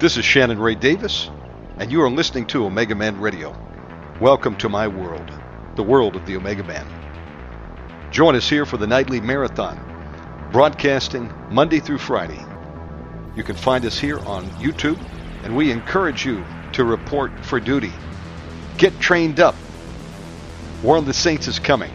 This 0.00 0.16
is 0.16 0.24
Shannon 0.24 0.60
Ray 0.60 0.76
Davis, 0.76 1.28
and 1.78 1.90
you 1.90 2.00
are 2.02 2.08
listening 2.08 2.46
to 2.46 2.64
Omega 2.64 2.94
Man 2.94 3.20
Radio. 3.20 3.52
Welcome 4.20 4.54
to 4.58 4.68
my 4.68 4.86
world, 4.86 5.28
the 5.74 5.82
world 5.82 6.14
of 6.14 6.24
the 6.24 6.36
Omega 6.36 6.62
Man. 6.62 6.86
Join 8.12 8.36
us 8.36 8.48
here 8.48 8.64
for 8.64 8.76
the 8.76 8.86
nightly 8.86 9.20
marathon, 9.20 9.76
broadcasting 10.52 11.32
Monday 11.50 11.80
through 11.80 11.98
Friday. 11.98 12.38
You 13.34 13.42
can 13.42 13.56
find 13.56 13.84
us 13.84 13.98
here 13.98 14.20
on 14.20 14.46
YouTube, 14.60 15.00
and 15.42 15.56
we 15.56 15.72
encourage 15.72 16.24
you 16.24 16.44
to 16.74 16.84
report 16.84 17.32
for 17.44 17.58
duty. 17.58 17.90
Get 18.76 19.00
trained 19.00 19.40
up. 19.40 19.56
War 20.84 20.98
of 20.98 21.06
the 21.06 21.12
Saints 21.12 21.48
is 21.48 21.58
coming. 21.58 21.92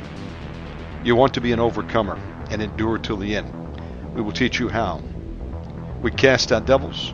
You 1.06 1.16
want 1.16 1.34
to 1.36 1.42
be 1.42 1.54
an 1.54 1.62
overcomer 1.62 2.20
and 2.52 2.62
endure 2.62 2.98
till 2.98 3.16
the 3.16 3.34
end. 3.34 3.50
We 4.14 4.22
will 4.22 4.34
teach 4.34 4.60
you 4.60 4.68
how. 4.68 5.02
We 6.02 6.12
cast 6.12 6.52
out 6.52 6.66
devils. 6.66 7.14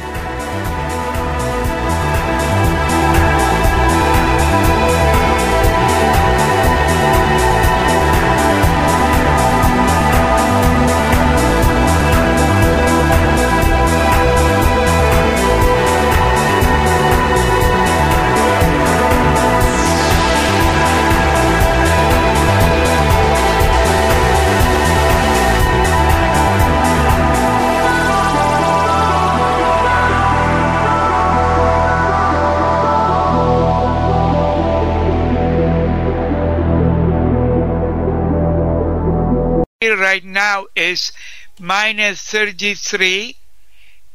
Minus 41.95 42.21
33 42.23 43.35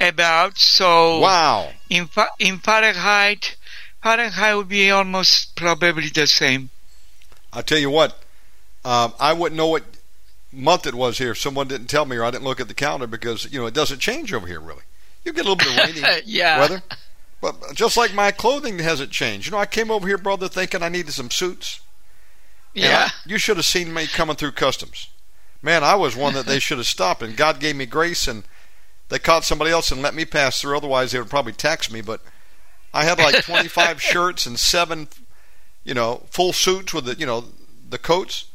about 0.01 0.57
so 0.57 1.21
wow. 1.21 1.71
in 1.91 2.09
in 2.39 2.59
fahrenheit 2.59 3.57
fahrenheit 4.03 4.57
would 4.57 4.69
be 4.69 4.91
almost 4.91 5.55
probably 5.57 6.09
the 6.09 6.27
same. 6.27 6.71
I'll 7.53 7.63
tell 7.63 7.79
you 7.79 7.91
what 7.91 8.19
um, 8.85 9.13
i 9.21 9.33
wouldn't 9.33 9.57
know 9.57 9.69
what 9.69 9.85
month 10.53 10.87
it 10.87 10.95
was 10.95 11.19
here 11.19 11.33
if 11.33 11.39
someone 11.39 11.69
didn't 11.69 11.89
tell 11.89 12.07
me 12.07 12.17
or 12.17 12.25
i 12.25 12.31
didn't 12.31 12.45
look 12.45 12.61
at 12.61 12.69
the 12.69 12.75
calendar 12.75 13.07
because 13.07 13.51
you 13.53 13.59
know 13.59 13.67
it 13.67 13.75
doesn't 13.75 13.99
change 13.99 14.33
over 14.33 14.47
here 14.47 14.61
really. 14.61 14.83
You 15.25 15.33
get 15.33 15.45
a 15.45 15.51
little 15.51 15.57
bit 15.57 15.69
of 15.69 16.05
rainy 16.05 16.23
yeah. 16.27 16.61
weather. 16.61 16.83
But 17.41 17.75
just 17.75 17.97
like 17.97 18.15
my 18.15 18.31
clothing 18.31 18.79
hasn't 18.79 19.11
changed. 19.11 19.47
You 19.47 19.53
know 19.53 19.59
i 19.59 19.67
came 19.67 19.91
over 19.91 20.07
here 20.07 20.19
brother 20.19 20.49
thinking 20.49 20.83
i 20.83 20.89
needed 20.89 21.13
some 21.13 21.31
suits. 21.31 21.81
Yeah 22.73 23.09
I, 23.09 23.29
you 23.29 23.39
should 23.39 23.57
have 23.57 23.67
seen 23.67 23.93
me 23.93 24.07
coming 24.07 24.37
through 24.37 24.53
customs 24.53 25.09
man, 25.63 25.85
I 25.85 25.95
was 25.95 26.17
one 26.17 26.35
that 26.35 26.47
they 26.47 26.59
should 26.59 26.79
have 26.79 26.87
stopped, 26.87 27.23
and 27.23 27.37
God 27.37 27.61
gave 27.61 27.77
me 27.77 27.87
grace, 27.87 28.29
and 28.29 28.45
they 29.09 29.19
caught 29.19 29.45
somebody 29.45 29.71
else 29.71 29.91
and 29.91 30.03
let 30.03 30.15
me 30.15 30.25
pass 30.25 30.61
through. 30.61 30.77
Otherwise, 30.77 31.13
they 31.13 31.19
would 31.19 31.31
probably 31.31 31.53
tax 31.53 31.91
me. 31.91 32.01
But 32.01 32.21
I 32.93 33.05
had 33.05 33.19
like 33.19 33.37
25 33.45 34.01
shirts 34.03 34.47
and 34.47 34.59
seven, 34.59 35.09
you 35.85 35.95
know, 35.95 36.23
full 36.31 36.53
suits 36.53 36.93
with 36.93 37.05
the, 37.05 37.15
you 37.15 37.27
know, 37.27 37.45
the 37.89 37.99
coats. 37.99 38.47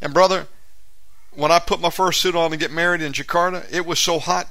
And 0.00 0.12
brother, 0.12 0.48
when 1.32 1.50
I 1.50 1.58
put 1.58 1.80
my 1.80 1.90
first 1.90 2.20
suit 2.20 2.36
on 2.36 2.50
to 2.50 2.56
get 2.56 2.70
married 2.70 3.00
in 3.00 3.12
Jakarta, 3.12 3.64
it 3.72 3.86
was 3.86 3.98
so 3.98 4.18
hot. 4.18 4.48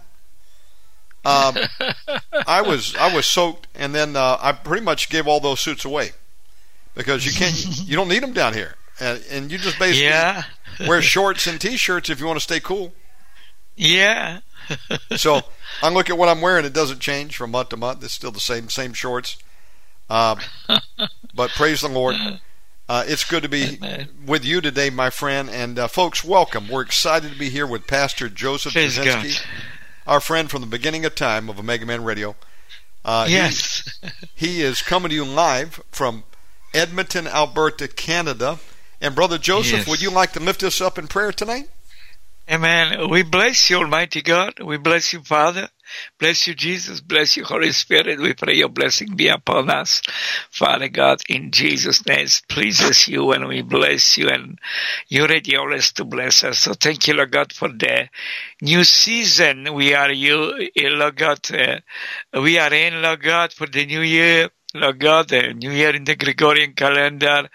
Um, 1.25 1.57
I 2.47 2.61
was 2.61 2.95
I 2.95 3.13
was 3.13 3.25
soaked, 3.25 3.67
and 3.75 3.93
then 3.93 4.15
uh, 4.15 4.37
I 4.39 4.53
pretty 4.53 4.83
much 4.83 5.09
gave 5.09 5.27
all 5.27 5.39
those 5.39 5.59
suits 5.59 5.83
away 5.83 6.11
because 6.95 7.25
you 7.25 7.33
can't 7.33 7.53
you 7.87 7.95
don't 7.95 8.07
need 8.07 8.23
them 8.23 8.33
down 8.33 8.53
here, 8.53 8.75
and, 8.99 9.21
and 9.29 9.51
you 9.51 9.57
just 9.57 9.77
basically 9.77 10.05
yeah 10.05 10.43
wear 10.87 11.01
shorts 11.01 11.47
and 11.47 11.59
t-shirts 11.59 12.09
if 12.09 12.19
you 12.19 12.25
want 12.25 12.37
to 12.37 12.43
stay 12.43 12.59
cool. 12.59 12.93
Yeah. 13.75 14.39
so 15.15 15.41
I 15.81 15.89
look 15.89 16.09
at 16.09 16.17
what 16.17 16.29
I'm 16.29 16.41
wearing; 16.41 16.65
it 16.65 16.73
doesn't 16.73 16.99
change 16.99 17.37
from 17.37 17.51
month 17.51 17.69
to 17.69 17.77
month. 17.77 18.03
It's 18.03 18.13
still 18.13 18.31
the 18.31 18.39
same 18.39 18.69
same 18.69 18.93
shorts. 18.93 19.37
Um, 20.09 20.39
but 21.33 21.51
praise 21.51 21.81
the 21.81 21.89
Lord. 21.89 22.15
Uh, 22.89 23.03
it's 23.05 23.25
good 23.25 23.43
to 23.43 23.49
be 23.49 23.77
Amen. 23.77 24.07
with 24.25 24.45
you 24.45 24.61
today, 24.61 24.89
my 24.89 25.09
friend. 25.09 25.49
And 25.49 25.77
uh, 25.77 25.87
folks, 25.87 26.23
welcome. 26.23 26.69
We're 26.69 26.81
excited 26.81 27.31
to 27.33 27.37
be 27.37 27.49
here 27.49 27.67
with 27.67 27.85
Pastor 27.85 28.29
Jozef 28.29 28.71
Jasinski, 28.71 29.45
our 30.05 30.21
friend 30.21 30.49
from 30.49 30.61
the 30.61 30.67
beginning 30.67 31.03
of 31.05 31.13
time 31.13 31.49
of 31.49 31.59
Omega 31.59 31.85
Man 31.85 32.03
Radio. 32.03 32.35
Uh, 33.03 33.25
he- 33.25 33.33
yes. 33.33 33.99
he 34.35 34.61
is 34.61 34.81
coming 34.81 35.09
to 35.09 35.15
you 35.15 35.25
live 35.25 35.81
from 35.91 36.23
Edmonton, 36.73 37.27
Alberta, 37.27 37.87
Canada. 37.89 38.59
And 39.01 39.15
Brother 39.15 39.37
Jozef, 39.37 39.71
Yes. 39.71 39.87
would 39.87 40.01
you 40.01 40.09
like 40.09 40.33
to 40.33 40.39
lift 40.39 40.63
us 40.63 40.81
up 40.81 40.97
in 40.97 41.07
prayer 41.07 41.31
tonight? 41.31 41.69
Amen. 42.49 43.09
We 43.09 43.23
bless 43.23 43.69
you, 43.69 43.77
Almighty 43.77 44.21
God. 44.21 44.59
We 44.61 44.77
bless 44.77 45.11
you, 45.11 45.21
Father. 45.21 45.67
Bless 46.17 46.47
you, 46.47 46.53
Jesus. 46.53 47.01
Bless 47.01 47.35
you, 47.35 47.43
Holy 47.43 47.73
Spirit. 47.73 48.21
We 48.21 48.33
pray 48.33 48.55
your 48.55 48.69
blessing 48.69 49.17
be 49.17 49.27
upon 49.27 49.69
us. 49.69 50.01
Father 50.49 50.87
God, 50.87 51.19
in 51.27 51.51
Jesus' 51.51 52.05
name, 52.05 52.27
pleases 52.47 53.07
you 53.09 53.33
and 53.33 53.47
we 53.49 53.63
bless 53.63 54.17
you 54.17 54.29
and 54.29 54.59
you're 55.09 55.27
ready 55.27 55.57
always 55.57 55.91
to 55.93 56.05
bless 56.05 56.45
us. 56.45 56.59
So 56.59 56.73
thank 56.73 57.07
you, 57.07 57.15
Lord 57.15 57.31
God, 57.31 57.51
for 57.51 57.67
the 57.67 58.09
new 58.61 58.85
season. 58.85 59.73
We 59.73 59.93
are 59.93 60.11
you, 60.11 60.69
eh, 60.75 60.89
Lord 60.89 61.17
God. 61.17 61.39
Uh, 61.51 61.79
we 62.41 62.57
are 62.59 62.73
in, 62.73 63.01
Lord 63.01 63.21
God, 63.21 63.51
for 63.51 63.67
the 63.67 63.85
new 63.85 64.01
year. 64.01 64.49
Lord 64.79 64.99
God, 64.99 65.29
the 65.29 65.53
new 65.53 65.71
year 65.71 65.95
in 65.95 66.03
the 66.03 66.15
Gregorian 66.15 66.73
calendar. 66.73 67.49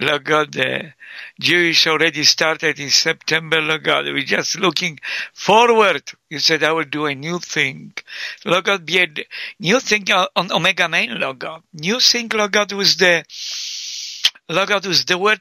Lord 0.00 0.24
God, 0.24 0.52
the 0.52 0.92
Jewish 1.40 1.86
already 1.86 2.24
started 2.24 2.78
in 2.78 2.90
September, 2.90 3.60
Lord 3.60 3.84
God. 3.84 4.04
We're 4.04 4.22
just 4.24 4.58
looking 4.58 4.98
forward. 5.32 6.02
You 6.28 6.38
said, 6.38 6.62
I 6.62 6.72
will 6.72 6.84
do 6.84 7.06
a 7.06 7.14
new 7.14 7.38
thing. 7.38 7.92
Lord 8.44 8.64
God, 8.64 8.86
be 8.86 8.98
a 8.98 9.08
new 9.58 9.80
thing 9.80 10.04
on 10.12 10.52
Omega 10.52 10.88
Man, 10.88 11.18
Lord 11.18 11.38
God. 11.38 11.62
New 11.72 12.00
thing, 12.00 12.28
Lord 12.32 12.52
God, 12.52 12.72
with 12.72 12.98
the, 12.98 13.24
Lord 14.48 14.68
God, 14.68 14.86
with 14.86 15.06
the 15.06 15.18
word, 15.18 15.40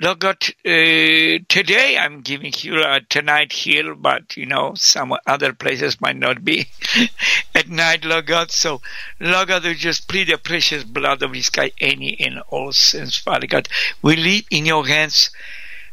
Lord 0.00 0.20
God, 0.20 0.36
uh, 0.64 1.42
today 1.48 1.98
I'm 1.98 2.20
giving 2.20 2.52
you 2.58 2.76
uh, 2.76 3.00
tonight 3.08 3.52
here, 3.52 3.96
but 3.96 4.36
you 4.36 4.46
know, 4.46 4.74
some 4.76 5.12
other 5.26 5.52
places 5.52 6.00
might 6.00 6.14
not 6.14 6.44
be 6.44 6.68
at 7.54 7.68
night, 7.68 8.04
Lord 8.04 8.26
God. 8.26 8.52
So, 8.52 8.80
Lord 9.18 9.48
God, 9.48 9.64
we 9.64 9.74
just 9.74 10.06
plead 10.06 10.28
the 10.28 10.38
precious 10.38 10.84
blood 10.84 11.24
of 11.24 11.32
this 11.32 11.50
guy, 11.50 11.72
any 11.80 12.16
and 12.20 12.38
all 12.48 12.70
sins, 12.70 13.16
Father 13.16 13.48
God. 13.48 13.68
We 14.00 14.14
leave 14.14 14.46
in 14.52 14.66
your 14.66 14.86
hands 14.86 15.30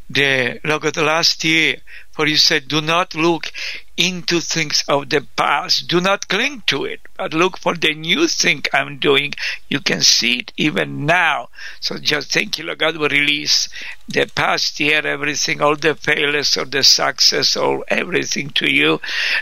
the 0.07 0.59
Lord 0.63 0.83
God, 0.83 0.97
last 0.97 1.43
year, 1.43 1.77
For 2.11 2.27
you 2.27 2.37
said, 2.37 2.67
do 2.67 2.81
not 2.81 3.15
look 3.15 3.51
into 3.97 4.41
things 4.41 4.83
of 4.87 5.09
the 5.09 5.25
past. 5.35 5.87
Do 5.87 6.01
not 6.01 6.27
cling 6.27 6.63
to 6.67 6.85
it, 6.85 7.01
but 7.17 7.33
look 7.33 7.57
for 7.57 7.75
the 7.75 7.93
new 7.93 8.27
thing 8.27 8.63
I'm 8.73 8.99
doing. 8.99 9.33
You 9.69 9.79
can 9.79 10.01
see 10.01 10.39
it 10.39 10.51
even 10.57 11.05
now. 11.05 11.49
So 11.79 11.97
just 11.97 12.31
thank 12.31 12.57
you, 12.57 12.65
Lord 12.65 12.79
God, 12.79 12.97
will 12.97 13.09
release 13.09 13.69
the 14.07 14.29
past 14.35 14.79
year, 14.79 15.05
everything, 15.05 15.61
all 15.61 15.75
the 15.75 15.95
failures 15.95 16.57
or 16.57 16.65
the 16.65 16.83
success 16.83 17.55
or 17.55 17.85
everything 17.87 18.49
to 18.51 18.71
you. 18.71 18.99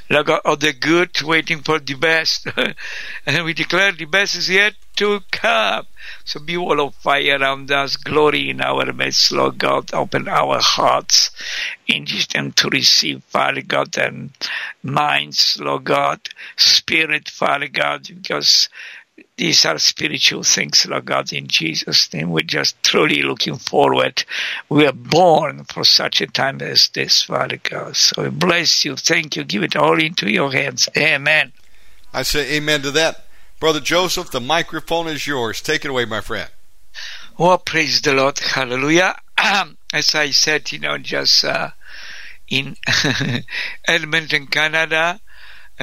Lord 0.10 0.28
God, 0.28 0.42
all 0.46 0.56
the 0.56 0.74
good, 0.74 1.22
waiting 1.22 1.60
for 1.60 1.80
the 1.80 1.96
best. 1.96 2.48
and 3.26 3.46
we 3.46 3.54
declare 3.54 3.92
the 3.92 4.06
best 4.06 4.36
is 4.36 4.50
yet 4.50 4.76
to 4.98 5.22
come. 5.32 5.88
So 6.26 6.40
be 6.40 6.58
wall 6.58 6.82
of 6.82 6.96
fire 6.96 7.40
around 7.40 7.72
us, 7.72 7.96
glory 7.96 8.50
in 8.50 8.62
our 8.62 8.92
midst, 8.94 9.32
Lord 9.32 9.58
God. 9.58 9.94
Open 9.94 10.28
our 10.28 10.60
hearts 10.62 11.32
in 11.88 12.06
Jesus 12.06 12.28
to 12.56 12.70
receive, 12.70 13.24
Father 13.24 13.62
God, 13.62 13.98
and 13.98 14.32
minds, 14.82 15.58
Lord 15.60 15.86
God, 15.86 16.20
spirit, 16.58 17.30
Father 17.30 17.68
God, 17.68 18.08
because 18.08 18.70
these 19.38 19.66
are 19.66 19.78
spiritual 19.80 20.44
things, 20.44 20.86
Lord 20.86 21.06
God, 21.06 21.34
in 21.34 21.48
Jesus' 21.48 22.12
name. 22.14 22.32
We're 22.32 22.42
just 22.42 22.82
truly 22.84 23.22
looking 23.22 23.58
forward. 23.58 24.24
We 24.70 24.86
are 24.86 24.94
born 24.94 25.66
for 25.66 25.84
such 25.84 26.22
a 26.22 26.28
time 26.28 26.62
as 26.62 26.90
this, 26.90 27.24
Father 27.24 27.58
God. 27.58 27.96
So 27.96 28.24
we 28.24 28.30
bless 28.30 28.86
you. 28.86 28.96
Thank 28.96 29.36
you. 29.36 29.44
Give 29.44 29.64
it 29.64 29.76
all 29.76 30.00
into 30.00 30.30
your 30.30 30.52
hands. 30.52 30.90
Amen. 30.98 31.52
I 32.14 32.24
say 32.24 32.56
amen 32.56 32.84
to 32.84 32.92
that. 32.92 33.26
Brother 33.60 33.80
Jozef, 33.80 34.30
the 34.32 34.42
microphone 34.42 35.08
is 35.08 35.26
yours. 35.26 35.62
Take 35.62 35.86
it 35.86 35.90
away, 35.90 36.06
my 36.06 36.22
friend. 36.22 36.50
Oh, 37.40 37.58
praise 37.58 38.02
the 38.02 38.14
Lord. 38.14 38.38
Hallelujah. 38.38 39.16
As 39.94 40.14
I 40.14 40.30
said, 40.32 40.72
you 40.72 40.80
know, 40.80 40.98
just 40.98 41.44
uh, 41.44 41.72
in 42.48 42.76
Edmonton, 43.88 44.48
Canada, 44.48 45.20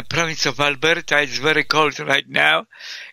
province 0.08 0.46
of 0.46 0.60
Alberta, 0.60 1.20
it's 1.20 1.38
very 1.38 1.64
cold 1.64 1.98
right 2.00 2.28
now. 2.28 2.66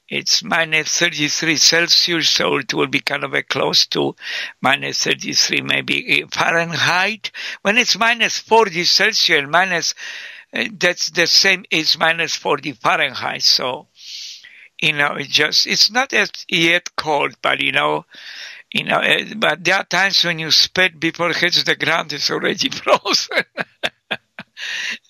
It's 0.08 0.44
minus 0.44 0.98
33 1.00 1.58
Celsius, 1.58 2.30
so 2.30 2.58
it 2.58 2.74
will 2.74 2.88
be 2.88 3.00
kind 3.00 3.24
of 3.24 3.34
a 3.34 3.44
close 3.44 3.88
to 3.88 4.16
minus 4.62 5.04
33 5.04 5.62
maybe 5.62 6.24
Fahrenheit. 6.32 7.32
When 7.62 7.78
it's 7.78 7.98
minus 7.98 8.38
40 8.38 8.84
Celsius, 8.86 9.46
minus, 9.50 9.96
uh, 10.54 10.66
that's 10.72 11.10
the 11.10 11.28
same, 11.28 11.66
it's 11.72 11.98
minus 11.98 12.36
40 12.36 12.74
Fahrenheit, 12.74 13.44
so 13.44 13.88
you 14.82 14.94
know, 14.94 15.16
it 15.16 15.28
just, 15.28 15.66
it's 15.66 15.90
not 15.90 16.14
as 16.14 16.30
yet 16.48 16.96
cold, 16.96 17.36
but 17.42 17.62
you 17.62 17.72
know, 17.72 18.06
you 18.74 18.84
know, 18.84 19.00
eh, 19.00 19.34
but 19.36 19.64
there 19.64 19.76
are 19.76 19.84
times 19.86 20.24
when 20.24 20.40
you 20.40 20.52
spit 20.52 21.00
before 21.00 21.32
it 21.32 21.38
hits 21.38 21.64
the 21.64 21.76
ground, 21.76 22.14
it's 22.14 22.30
already 22.30 22.70
frozen. 22.70 23.44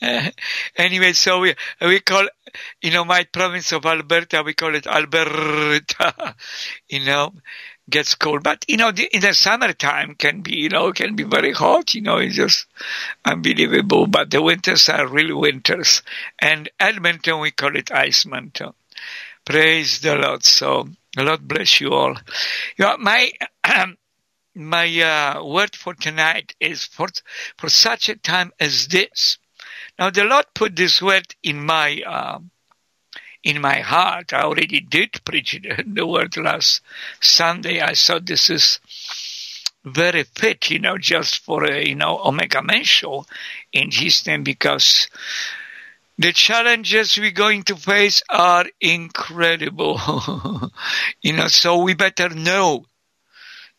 uh, 0.02 0.30
anyway, 0.76 1.14
so 1.14 1.40
we, 1.40 1.56
we 1.82 2.00
call, 2.00 2.28
you 2.82 2.92
know, 2.92 3.06
my 3.06 3.24
province 3.24 3.72
of 3.72 3.86
Alberta, 3.86 4.44
we 4.44 4.54
call 4.54 4.76
it 4.76 4.88
Alberta, 4.88 6.36
you 6.90 7.04
know, 7.06 7.34
gets 7.90 8.16
cold. 8.16 8.44
But, 8.44 8.66
you 8.68 8.78
know, 8.78 8.92
the, 8.92 9.06
in 9.06 9.22
the 9.22 9.34
summertime 9.34 10.16
can 10.16 10.42
be, 10.42 10.56
you 10.58 10.70
know, 10.70 10.92
can 10.92 11.16
be 11.16 11.24
very 11.24 11.54
hot, 11.54 11.94
you 11.96 12.02
know, 12.02 12.18
it's 12.18 12.36
just 12.36 12.68
unbelievable. 13.26 14.08
But 14.08 14.30
the 14.30 14.42
winters 14.42 14.88
are 14.90 15.08
really 15.08 15.34
winters. 15.34 16.04
And 16.40 16.70
Edmonton, 16.80 17.40
we 17.40 17.52
call 17.52 17.76
it 17.76 17.92
Ice 17.92 18.26
Mountain. 18.26 18.74
Praise 19.48 20.02
the 20.02 20.14
Lord. 20.14 20.44
So, 20.44 20.90
the 21.16 21.24
Lord 21.24 21.48
bless 21.48 21.80
you 21.80 21.94
all. 21.94 22.18
Know, 22.78 22.98
my, 22.98 23.32
um, 23.64 23.98
my 24.56 25.00
uh, 25.00 25.42
word 25.42 25.74
for 25.74 25.94
tonight 25.94 26.54
is 26.60 26.84
for, 26.84 27.08
for 27.58 27.70
such 27.70 28.10
a 28.10 28.18
time 28.18 28.52
as 28.60 28.90
this. 28.90 29.38
Now, 29.98 30.10
the 30.10 30.26
Lord 30.26 30.48
put 30.54 30.76
this 30.76 31.02
word 31.02 31.34
in 31.44 31.64
my, 31.64 32.02
uh, 32.06 32.40
in 33.42 33.62
my 33.62 33.80
heart. 33.80 34.34
I 34.34 34.42
already 34.42 34.82
did 34.82 35.24
preach 35.24 35.58
the 35.88 36.06
word 36.06 36.36
last 36.36 36.82
Sunday. 37.22 37.82
I 37.82 37.94
thought 37.94 38.26
this 38.26 38.50
is 38.50 38.82
very 39.86 40.24
fit, 40.24 40.70
you 40.70 40.80
know, 40.80 40.98
just 40.98 41.40
for 41.46 41.64
a, 41.64 41.88
you 41.88 41.96
know, 41.96 42.20
Omega 42.22 42.62
Man 42.62 42.84
show 42.84 43.26
in 43.72 43.92
his 43.92 44.28
name 44.28 44.44
because 44.44 45.08
the 46.18 46.34
challenges 46.34 47.18
we're 47.18 47.32
going 47.32 47.64
to 47.64 47.76
face 47.76 48.24
are 48.30 48.66
incredible. 48.82 50.00
you 51.22 51.34
know, 51.34 51.48
so 51.48 51.84
we 51.84 51.94
better 51.94 52.30
know. 52.30 52.86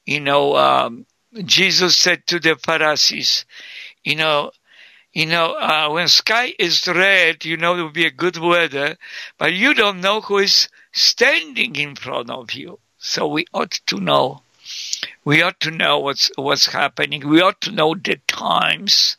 You 0.07 0.21
know, 0.21 0.57
um, 0.57 1.07
Jesus 1.45 1.97
said 1.97 2.27
to 2.29 2.41
the 2.41 2.57
Pharisees, 2.57 3.45
you 4.05 4.17
know, 4.17 4.53
you 5.13 5.27
know, 5.27 5.55
uh, 5.55 5.89
when 5.91 6.07
sky 6.09 6.55
is 6.59 6.87
red, 6.87 7.45
you 7.45 7.57
know 7.57 7.75
it 7.77 7.83
will 7.83 7.91
be 7.91 8.07
a 8.07 8.11
good 8.11 8.37
weather, 8.37 8.97
but 9.37 9.53
you 9.53 9.75
don't 9.75 10.01
know 10.01 10.21
who 10.21 10.39
is 10.39 10.69
standing 10.93 11.75
in 11.77 11.97
front 11.97 12.31
of 12.31 12.53
you. 12.53 12.79
So 12.99 13.27
we 13.27 13.47
ought 13.53 13.81
to 13.87 13.99
know. 13.99 14.43
We 15.25 15.43
ought 15.43 15.61
to 15.61 15.71
know 15.71 15.99
what's 15.99 16.31
what's 16.37 16.67
happening. 16.67 17.27
We 17.27 17.41
ought 17.41 17.61
to 17.63 17.73
know 17.73 17.95
the 17.95 18.21
times 18.27 19.17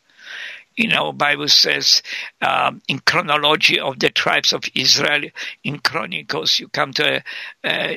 you 0.80 0.88
know, 0.88 1.12
Bible 1.12 1.48
says 1.48 2.02
um, 2.40 2.80
in 2.88 3.00
chronology 3.00 3.78
of 3.78 3.98
the 3.98 4.08
tribes 4.08 4.54
of 4.54 4.64
Israel, 4.74 5.28
in 5.62 5.78
Chronicles, 5.78 6.58
you 6.58 6.68
come 6.68 6.94
to 6.94 7.22
uh, 7.62 7.94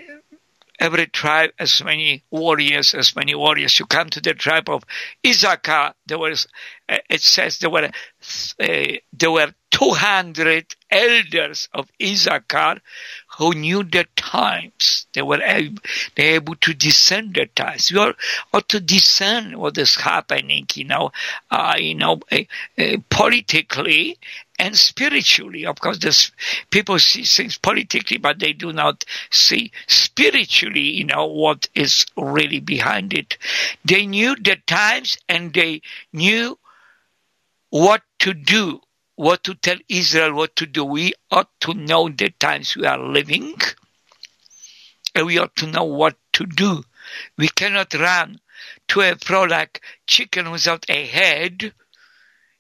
every 0.82 1.08
tribe 1.08 1.52
as 1.58 1.82
many 1.82 2.26
warriors, 2.30 2.94
as 2.94 3.16
many 3.16 3.36
warriors. 3.36 3.80
You 3.80 3.86
come 3.86 4.10
to 4.10 4.20
the 4.20 4.34
tribe 4.34 4.70
of 4.70 4.84
Issachar. 5.26 5.94
There 6.08 6.20
was, 6.20 6.48
uh, 6.90 6.98
it 7.10 7.22
says 7.22 7.60
there 7.60 7.70
were 7.70 7.86
uh, 7.86 8.88
there 9.14 9.32
were 9.32 9.54
200 9.72 10.76
elders 10.92 11.70
of 11.74 11.90
Issachar 12.02 12.82
who 13.38 13.54
knew 13.54 13.84
the 13.84 14.06
times. 14.16 15.08
They 15.14 15.22
were 15.22 15.42
able, 15.42 15.82
they 16.16 16.36
able 16.36 16.56
to 16.56 16.74
discern 16.74 17.34
the 17.34 17.48
times. 17.48 17.92
We 17.92 18.00
are, 18.00 18.16
to 18.70 18.80
discern 18.80 19.58
what 19.58 19.78
is 19.78 19.96
happening, 19.96 20.68
you 20.74 20.86
know, 20.86 21.12
uh, 21.50 21.76
you 21.78 21.96
know, 21.96 22.20
uh, 22.32 22.40
uh, 22.78 22.98
politically 23.10 24.18
and 24.60 24.78
spiritually. 24.78 25.66
Of 25.66 25.80
course, 25.80 26.00
this, 26.00 26.32
people 26.70 27.00
see 27.00 27.24
things 27.24 27.58
politically, 27.58 28.18
but 28.18 28.40
they 28.40 28.54
do 28.54 28.72
not 28.72 29.04
see 29.32 29.72
spiritually, 29.88 30.92
you 30.92 31.06
know, 31.06 31.26
what 31.26 31.68
is 31.74 32.06
really 32.16 32.60
behind 32.60 33.14
it. 33.14 33.38
They 33.84 34.06
knew 34.06 34.36
the 34.36 34.58
times 34.68 35.18
and 35.28 35.54
they 35.54 35.82
knew 36.12 36.58
what 37.70 38.04
to 38.20 38.34
do 38.34 38.82
what 39.16 39.44
to 39.44 39.56
tell 39.56 39.78
Israel 39.90 40.34
what 40.34 40.56
to 40.58 40.66
do. 40.66 40.84
We 40.84 41.14
ought 41.32 41.50
to 41.62 41.74
know 41.74 42.10
the 42.10 42.30
times 42.30 42.76
we 42.76 42.86
are 42.86 42.98
living, 42.98 43.56
and 45.16 45.26
we 45.26 45.38
ought 45.38 45.56
to 45.58 45.68
know 45.68 45.84
what 45.84 46.16
to 46.34 46.46
do. 46.46 46.84
We 47.38 47.48
cannot 47.50 47.94
run 47.94 48.40
to 48.90 49.02
a 49.02 49.16
pro 49.16 49.44
like 49.44 49.82
chicken 50.08 50.52
without 50.52 50.86
a 50.90 51.06
head, 51.06 51.74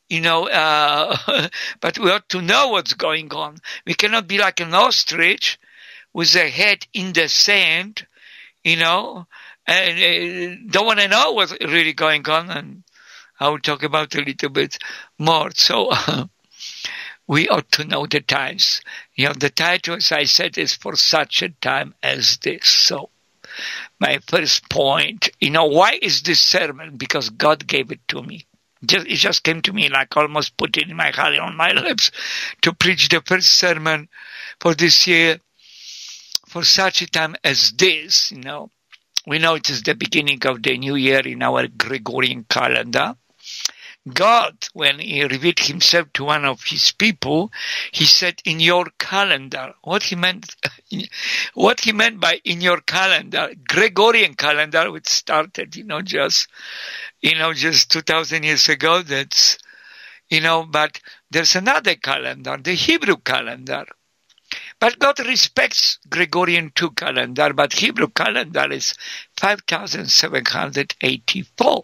you 0.09 0.21
know, 0.21 0.47
uh, 0.47 1.47
but 1.81 1.97
we 1.97 2.11
ought 2.11 2.29
to 2.29 2.41
know 2.41 2.69
what's 2.69 2.94
going 2.94 3.33
on. 3.33 3.57
We 3.85 3.94
cannot 3.94 4.27
be 4.27 4.38
like 4.38 4.59
an 4.59 4.73
ostrich 4.73 5.59
with 6.13 6.35
a 6.35 6.50
head 6.50 6.85
in 6.94 7.13
the 7.13 7.27
sand, 7.27 8.05
you 8.63 8.77
know, 8.77 9.27
and 9.65 9.97
uh, 9.97 10.55
don't 10.69 10.85
want 10.85 11.00
to 11.00 11.07
know 11.07 11.31
what's 11.31 11.53
really 11.61 11.94
going 11.94 12.27
on. 12.29 12.50
And 12.50 12.83
I 13.39 13.50
will 13.50 13.59
talk 13.59 13.83
about 13.83 14.13
a 14.15 14.21
little 14.21 14.50
bit 14.50 14.77
more. 15.17 15.50
So, 15.55 15.89
uh, 15.91 16.25
we 17.27 17.48
ought 17.48 17.72
to 17.74 17.86
know 17.86 18.06
the 18.06 18.22
times. 18.22 18.82
You 19.15 19.27
know, 19.27 19.34
the 19.34 19.50
title, 19.50 19.96
as 19.96 20.12
I 20.12 20.25
said, 20.25 20.58
is 20.58 20.74
for 20.74 20.96
such 20.96 21.42
a 21.42 21.50
time 21.50 21.96
as 22.03 22.38
this. 22.38 22.68
So, 22.68 23.10
my 24.00 24.20
first 24.27 24.70
point, 24.70 25.30
you 25.39 25.51
know, 25.51 25.65
why 25.65 26.00
is 26.01 26.22
this 26.24 26.42
sermon? 26.42 26.98
Because 26.98 27.30
God 27.30 27.65
gave 27.68 27.92
it 27.92 28.06
to 28.10 28.22
me. 28.22 28.46
Just, 28.86 29.08
it 29.08 29.15
just 29.15 29.44
came 29.44 29.62
to 29.62 29.72
me 29.74 29.88
like 29.88 30.15
almost 30.18 30.58
put 30.58 30.75
it 30.77 30.89
in 30.89 30.96
my 30.98 31.12
heart 31.12 31.38
on 31.39 31.56
my 31.56 31.72
lips 31.72 32.12
to 32.63 32.74
preach 32.74 33.08
the 33.08 33.22
first 33.25 33.53
sermon 33.53 34.10
for 34.60 34.74
this 34.74 35.08
year 35.08 35.39
for 36.48 36.63
such 36.63 37.01
a 37.01 37.08
time 37.08 37.36
as 37.44 37.72
this, 37.72 38.32
you 38.32 38.39
know. 38.39 38.70
We 39.25 39.39
know 39.39 39.56
it 39.56 39.70
is 39.70 39.84
the 39.84 39.96
beginning 39.96 40.46
of 40.46 40.62
the 40.62 40.77
new 40.77 40.96
year 40.96 41.22
in 41.22 41.42
our 41.42 41.68
Gregorian 41.68 42.46
calendar. 42.50 43.15
God, 44.12 44.67
when 44.74 45.00
he 45.00 45.24
revealed 45.24 45.60
himself 45.60 46.12
to 46.13 46.25
one 46.25 46.43
of 46.43 46.63
his 46.63 46.91
people, 46.91 47.53
he 47.93 48.03
said, 48.03 48.41
in 48.43 48.60
your 48.60 48.88
calendar. 49.00 49.74
What 49.81 50.03
he 50.03 50.17
meant, 50.17 50.53
what 51.53 51.79
he 51.79 51.93
meant 51.93 52.19
by 52.19 52.41
in 52.43 52.60
your 52.60 52.81
calendar, 52.81 53.53
Gregorian 53.65 54.33
calendar, 54.33 54.91
which 54.91 55.07
started, 55.07 55.77
you 55.77 55.86
know, 55.86 56.01
just, 56.01 56.50
you 57.22 57.36
know, 57.36 57.53
just 57.53 57.91
2000 57.91 58.43
years 58.43 58.67
ago. 58.67 59.03
That's, 59.03 59.57
you 60.29 60.41
know, 60.41 60.63
but 60.63 61.00
there's 61.31 61.55
another 61.55 61.95
calendar, 61.95 62.57
the 62.57 62.74
Hebrew 62.74 63.15
calendar. 63.17 63.86
But 64.79 65.00
God 65.00 65.19
respects 65.19 65.98
Gregorian 66.10 66.74
2 66.75 66.91
calendar, 66.91 67.53
but 67.53 67.72
Hebrew 67.72 68.10
calendar 68.10 68.69
is 68.69 68.95
5784. 69.39 71.83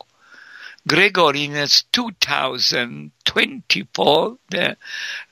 Gregorian 0.88 1.56
is 1.56 1.84
2000, 1.92 3.12
24. 3.26 4.38
The 4.50 4.78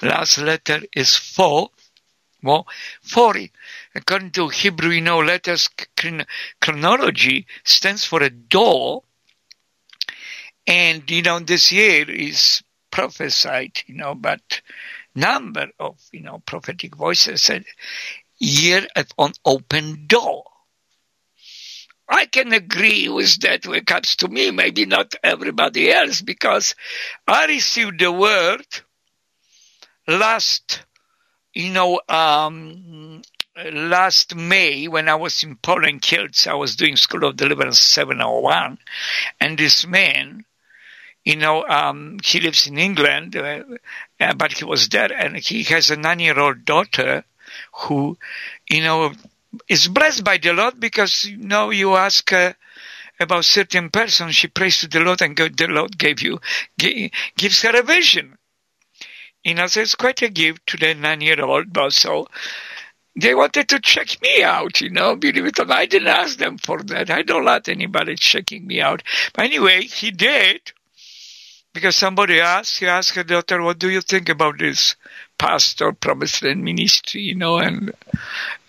last 0.01 0.37
letter 0.39 0.81
is 0.93 1.15
4. 1.15 1.69
Well, 2.43 2.67
40. 3.01 3.51
According 3.95 4.31
to 4.31 4.49
Hebrew, 4.49 4.91
you 4.91 5.01
know, 5.01 5.19
letters 5.19 5.69
chronology 6.61 7.47
stands 7.63 8.05
for 8.05 8.21
a 8.21 8.29
door. 8.29 9.03
And, 10.67 11.09
you 11.09 11.21
know, 11.21 11.39
this 11.39 11.71
year 11.71 12.09
is 12.09 12.61
prophesied, 12.91 13.79
you 13.87 13.95
know, 13.95 14.15
but 14.15 14.61
number 15.15 15.67
of, 15.79 15.97
you 16.11 16.21
know, 16.21 16.39
prophetic 16.45 16.95
voices 16.95 17.41
said 17.41 17.65
year 18.37 18.85
of 18.95 19.07
an 19.17 19.33
open 19.45 20.05
door. 20.07 20.43
I 22.09 22.25
can 22.25 22.53
agree 22.53 23.09
with 23.09 23.41
that 23.41 23.67
when 23.67 23.79
it 23.79 23.85
comes 23.85 24.15
to 24.17 24.27
me, 24.27 24.51
maybe 24.51 24.85
not 24.85 25.15
everybody 25.23 25.91
else, 25.91 26.21
because 26.21 26.75
I 27.27 27.45
received 27.47 27.99
the 27.99 28.11
word 28.11 28.65
last, 30.07 30.85
you 31.53 31.71
know, 31.71 31.99
um, 32.07 33.21
last 33.71 34.35
May 34.35 34.87
when 34.87 35.09
I 35.09 35.15
was 35.15 35.43
in 35.43 35.57
Poland, 35.57 36.01
Kielce, 36.01 36.47
I 36.47 36.53
was 36.53 36.75
doing 36.75 36.95
School 36.95 37.25
of 37.25 37.35
Deliverance 37.35 37.79
701, 37.79 38.77
and 39.41 39.57
this 39.57 39.85
man, 39.85 40.45
you 41.25 41.35
know, 41.35 41.67
um, 41.67 42.19
he 42.23 42.39
lives 42.39 42.67
in 42.67 42.77
England, 42.77 43.35
uh, 43.35 43.63
but 44.35 44.53
he 44.53 44.63
was 44.63 44.87
there, 44.89 45.11
and 45.11 45.35
he 45.35 45.63
has 45.63 45.91
a 45.91 45.97
nine-year-old 45.97 46.63
daughter 46.63 47.25
who, 47.73 48.17
you 48.69 48.81
know, 48.81 49.11
is 49.67 49.87
blessed 49.87 50.23
by 50.23 50.37
the 50.37 50.53
Lord 50.53 50.79
because 50.79 51.25
you 51.25 51.37
know 51.37 51.69
you 51.69 51.95
ask 51.95 52.31
uh, 52.31 52.53
about 53.19 53.45
certain 53.45 53.89
person, 53.89 54.31
she 54.31 54.47
prays 54.47 54.79
to 54.79 54.87
the 54.87 54.99
Lord, 54.99 55.21
and 55.21 55.35
God, 55.35 55.57
the 55.57 55.67
Lord 55.67 55.97
gave 55.97 56.21
you 56.21 56.39
gives 56.77 57.61
her 57.61 57.77
a 57.77 57.83
vision. 57.83 58.37
You 59.43 59.55
know, 59.55 59.67
so 59.67 59.81
it's 59.81 59.95
quite 59.95 60.21
a 60.21 60.29
gift 60.29 60.67
to 60.67 60.77
the 60.77 60.93
nine-year-old. 60.93 61.71
But 61.71 61.93
so 61.93 62.27
they 63.15 63.33
wanted 63.33 63.69
to 63.69 63.79
check 63.79 64.21
me 64.21 64.43
out. 64.43 64.81
You 64.81 64.89
know, 64.89 65.15
believe 65.15 65.45
it 65.45 65.59
or 65.59 65.65
not, 65.65 65.77
I 65.77 65.85
didn't 65.85 66.09
ask 66.09 66.37
them 66.37 66.57
for 66.57 66.83
that. 66.83 67.09
I 67.09 67.21
don't 67.21 67.45
let 67.45 67.69
anybody 67.69 68.15
checking 68.15 68.67
me 68.67 68.81
out. 68.81 69.03
But 69.33 69.45
anyway, 69.45 69.83
he 69.83 70.11
did 70.11 70.73
because 71.73 71.95
somebody 71.95 72.39
asked. 72.39 72.79
He 72.79 72.87
asked 72.87 73.15
her 73.15 73.23
daughter, 73.23 73.61
"What 73.61 73.79
do 73.79 73.89
you 73.89 74.01
think 74.01 74.29
about 74.29 74.59
this?" 74.59 74.95
pastor, 75.37 75.91
promised 75.93 76.43
ministry, 76.43 77.21
you 77.21 77.35
know, 77.35 77.57
and 77.57 77.93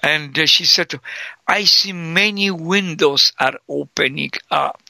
and 0.03 0.39
uh, 0.39 0.47
she 0.47 0.65
said, 0.65 0.99
I 1.47 1.65
see 1.65 1.93
many 1.93 2.51
windows 2.51 3.33
are 3.39 3.59
opening 3.69 4.31
up. 4.51 4.83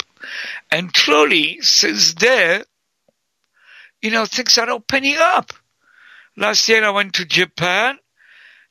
And 0.71 0.93
truly, 0.93 1.61
since 1.61 2.15
there, 2.15 2.65
you 4.03 4.11
know, 4.11 4.27
things 4.27 4.59
are 4.59 4.71
opening 4.71 5.17
up. 5.19 5.53
Last 6.37 6.69
year 6.69 6.85
I 6.85 6.91
went 6.91 7.15
to 7.15 7.25
Japan. 7.25 7.99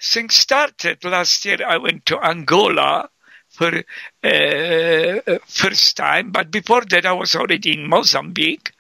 Things 0.01 0.35
started. 0.35 1.03
Last 1.03 1.43
year 1.45 1.57
I 1.65 1.77
went 1.77 2.05
to 2.07 2.19
Angola 2.19 3.09
for 3.49 3.83
uh, 4.23 5.39
first 5.47 5.97
time, 5.97 6.31
but 6.31 6.51
before 6.51 6.81
that 6.85 7.05
I 7.05 7.13
was 7.13 7.35
already 7.35 7.73
in 7.73 7.89
Mozambique 7.89 8.71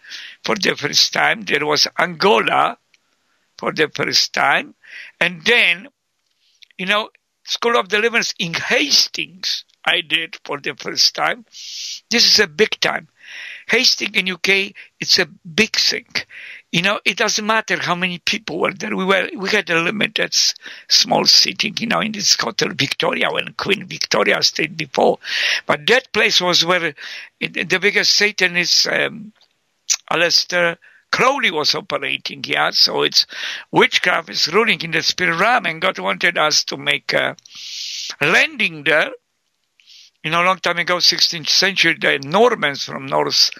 for 0.43 0.55
the 0.55 0.75
first 0.75 1.13
time. 1.13 1.41
There 1.41 1.65
was 1.65 1.87
Angola 1.97 2.77
for 3.57 3.73
the 3.73 3.89
first 3.89 4.33
time. 4.33 4.75
And 5.19 5.43
then, 5.43 5.87
you 6.77 6.85
know, 6.85 7.09
School 7.47 7.77
of 7.77 7.87
Deliverance 7.87 8.33
in 8.39 8.53
Hastings, 8.53 9.63
I 9.85 10.01
did 10.01 10.37
for 10.43 10.59
the 10.59 10.75
first 10.75 11.15
time. 11.15 11.45
This 12.09 12.29
is 12.29 12.39
a 12.39 12.47
big 12.47 12.77
time. 12.81 13.07
Hastings 13.69 14.17
in 14.17 14.29
UK, 14.29 14.73
it's 14.99 15.17
a 15.17 15.25
big 15.25 15.77
thing. 15.77 16.07
You 16.73 16.81
know, 16.81 16.99
it 17.05 17.15
doesn't 17.15 17.45
matter 17.45 17.79
how 17.79 17.95
many 17.95 18.19
people 18.19 18.59
were 18.59 18.73
there. 18.73 18.93
We 18.93 19.05
were, 19.05 19.29
we 19.33 19.49
had 19.49 19.69
a 19.69 19.79
limited 19.79 20.35
small 20.89 21.23
seating, 21.23 21.77
you 21.79 21.87
know, 21.87 22.01
in 22.01 22.11
this 22.11 22.35
hotel 22.37 22.69
Victoria 22.75 23.31
when 23.31 23.53
Queen 23.53 23.85
Victoria 23.85 24.43
stayed 24.43 24.75
before. 24.75 25.19
But 25.65 25.87
that 25.87 26.11
place 26.11 26.41
was 26.41 26.65
where 26.65 26.93
it, 27.39 27.69
the 27.69 27.79
biggest 27.79 28.11
Satan 28.11 28.57
is, 28.57 28.85
um, 28.91 29.31
Aleister 30.11 30.77
Crowley 31.11 31.51
was 31.51 31.73
operating 31.75 32.43
here. 32.43 32.71
So 32.71 33.03
it's 33.03 33.25
witchcraft 33.71 34.29
is 34.29 34.47
ruling 34.47 34.81
in 34.81 34.91
the 34.91 35.01
spirit 35.01 35.39
realm, 35.39 35.65
and 35.65 35.81
God 35.81 35.99
wanted 35.99 36.37
us 36.37 36.63
to 36.65 36.77
make 36.77 37.13
a 37.13 37.35
landing 38.21 38.83
there. 38.83 39.11
You 40.23 40.31
know, 40.31 40.43
a 40.43 40.45
long 40.45 40.59
time 40.59 40.77
ago, 40.79 40.97
16th 40.97 41.47
century, 41.47 41.95
the 41.99 42.19
Normans 42.19 42.83
from 42.83 43.05
North, 43.05 43.51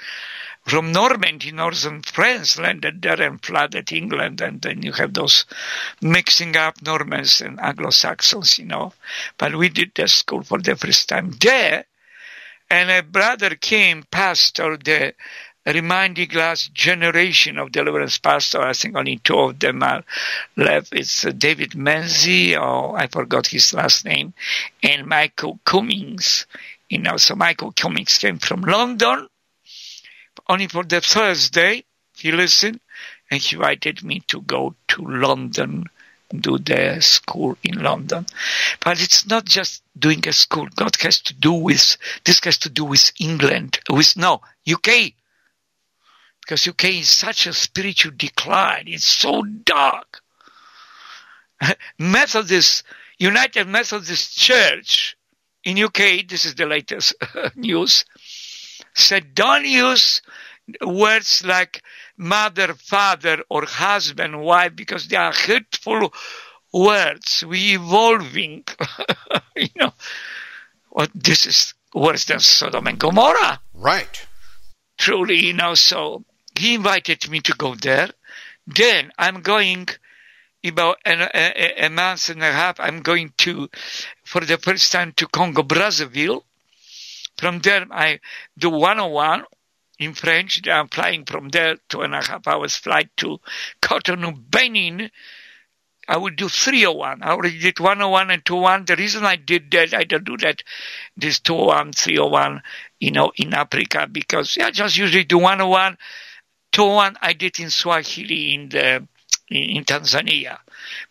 from 0.66 0.92
Normandy, 0.92 1.52
northern 1.52 2.02
France, 2.02 2.60
landed 2.60 3.02
there 3.02 3.22
and 3.22 3.44
flooded 3.44 3.94
England, 3.94 4.42
and 4.42 4.62
then 4.62 4.82
you 4.82 4.92
have 4.92 5.14
those 5.14 5.46
mixing 6.02 6.58
up 6.58 6.82
Normans 6.82 7.40
and 7.40 7.60
Anglo-Saxons, 7.62 8.58
you 8.60 8.66
know. 8.66 8.92
But 9.38 9.56
we 9.56 9.70
did 9.70 9.94
the 9.96 10.10
school 10.10 10.44
for 10.44 10.60
the 10.60 10.76
first 10.76 11.08
time 11.08 11.32
there, 11.40 11.86
and 12.70 12.92
a 12.92 13.02
brother 13.02 13.56
came, 13.56 14.04
pastor, 14.12 14.76
the 14.76 15.14
reminding 15.74 16.30
last 16.32 16.74
generation 16.74 17.58
of 17.58 17.72
deliverance 17.72 18.18
pastor. 18.18 18.62
I 18.62 18.74
think 18.74 18.96
only 18.96 19.18
two 19.18 19.38
of 19.38 19.60
them 19.60 19.84
are 19.84 20.04
left. 20.56 20.94
It's 20.94 21.26
uh, 21.26 21.32
David 21.32 21.76
Menzies, 21.76 22.56
or 22.56 22.98
I 22.98 23.08
forgot 23.08 23.48
his 23.48 23.74
last 23.74 24.06
name, 24.06 24.34
and 24.82 25.08
Michael 25.08 25.60
Cummings. 25.66 26.46
You 26.90 27.00
know, 27.00 27.18
so 27.18 27.36
Michael 27.36 27.74
Cummings 27.74 28.18
came 28.18 28.40
from 28.40 28.62
London. 28.62 29.28
Only 30.48 30.68
for 30.68 30.84
the 30.84 31.02
first 31.02 31.54
day, 31.54 31.84
he 32.16 32.32
listened, 32.32 32.80
and 33.30 33.42
he 33.42 33.56
invited 33.58 34.04
me 34.04 34.22
to 34.28 34.42
go 34.42 34.76
to 34.90 35.02
London 35.02 35.86
do 36.30 36.58
the 36.58 37.02
school 37.02 37.58
in 37.64 37.82
London. 37.82 38.26
But 38.84 39.02
it's 39.02 39.26
not 39.28 39.46
just 39.46 39.82
doing 39.98 40.28
a 40.28 40.34
school. 40.34 40.68
God 40.76 40.96
has 41.02 41.22
to 41.22 41.34
do 41.34 41.54
with, 41.54 41.98
this 42.26 42.42
has 42.44 42.58
to 42.60 42.70
do 42.70 42.84
with 42.84 43.12
England, 43.20 43.80
with, 43.90 44.18
no, 44.18 44.42
UK 44.70 45.14
because 46.48 46.66
UK 46.66 46.86
is 46.86 47.10
such 47.10 47.46
a 47.46 47.52
spiritual 47.52 48.14
decline. 48.16 48.86
It's 48.88 49.06
so 49.06 49.44
dark. 49.44 50.22
Methodist, 52.00 52.84
United 53.20 53.68
Methodist 53.68 54.38
Church 54.38 55.18
in 55.66 55.84
UK, 55.84 56.26
this 56.26 56.46
is 56.46 56.56
the 56.56 56.66
latest 56.66 57.16
news, 57.58 58.06
said 58.96 59.36
don't 59.36 59.66
use 59.66 60.22
words 60.82 61.44
like 61.44 61.84
mother, 62.16 62.74
father, 62.76 63.44
or 63.50 63.66
husband, 63.66 64.40
wife, 64.40 64.74
because 64.74 65.10
they 65.10 65.18
are 65.18 65.34
hurtful 65.34 66.14
words. 66.72 67.44
We 67.46 67.74
evolving, 67.74 68.64
you 69.58 69.68
know. 69.76 69.94
Well, 70.92 71.08
this 71.14 71.46
is 71.46 71.74
worse 71.94 72.24
than 72.24 72.40
Sodom 72.40 72.88
and 72.88 72.98
Gomorrah. 72.98 73.60
Right. 73.74 74.26
Truly, 74.98 75.46
you 75.46 75.54
know, 75.54 75.76
so 75.76 76.24
he 76.58 76.76
invited 76.76 77.30
me 77.30 77.40
to 77.42 77.54
go 77.54 77.76
there. 77.76 78.10
Then 78.66 79.12
I'm 79.18 79.42
going 79.42 79.88
about 80.66 80.98
a, 81.06 81.86
a, 81.86 81.90
month 81.90 82.30
and 82.30 82.44
a 82.44 82.52
half. 82.52 82.80
I'm 82.80 83.02
going 83.02 83.34
to, 83.38 83.70
for 84.24 84.42
the 84.42 84.58
first 84.58 84.92
time, 84.92 85.14
to 85.14 85.28
Congo 85.28 85.64
Brazzaville. 85.64 86.44
From 87.38 87.60
there, 87.60 87.86
I 87.92 88.20
do 88.58 88.70
101 88.72 89.44
in 90.00 90.14
French. 90.14 90.68
I'm 90.68 90.88
flying 90.88 91.26
from 91.26 91.50
there 91.50 91.78
two 91.88 92.02
and 92.02 92.16
a 92.16 92.22
half 92.22 92.48
hours 92.48 92.76
flight 92.76 93.10
to 93.18 93.40
Cotonou, 93.82 94.36
Benin. 94.50 95.12
I 96.10 96.18
will 96.18 96.34
do 96.34 96.48
301. 96.48 97.22
I 97.22 97.32
already 97.32 97.60
did 97.60 97.80
101 97.80 98.32
and 98.32 98.46
201. 98.46 98.86
The 98.86 98.96
reason 98.96 99.26
I 99.26 99.36
did 99.36 99.70
that, 99.72 99.94
I 99.94 100.04
don't 100.04 100.24
do 100.24 100.38
that, 100.38 100.64
this 101.18 101.40
201, 101.42 101.94
301, 101.94 102.62
you 103.00 103.12
know, 103.12 103.32
in 103.36 103.54
Africa, 103.54 104.08
because 104.10 104.58
I 104.58 104.72
just 104.72 104.98
usually 104.98 105.26
do 105.26 105.38
101 105.38 105.98
one 106.76 107.16
I 107.22 107.34
did 107.34 107.60
in 107.60 107.70
Swahili 107.70 108.54
in 108.54 108.70
the 108.70 109.08
in 109.50 109.84
Tanzania. 109.86 110.60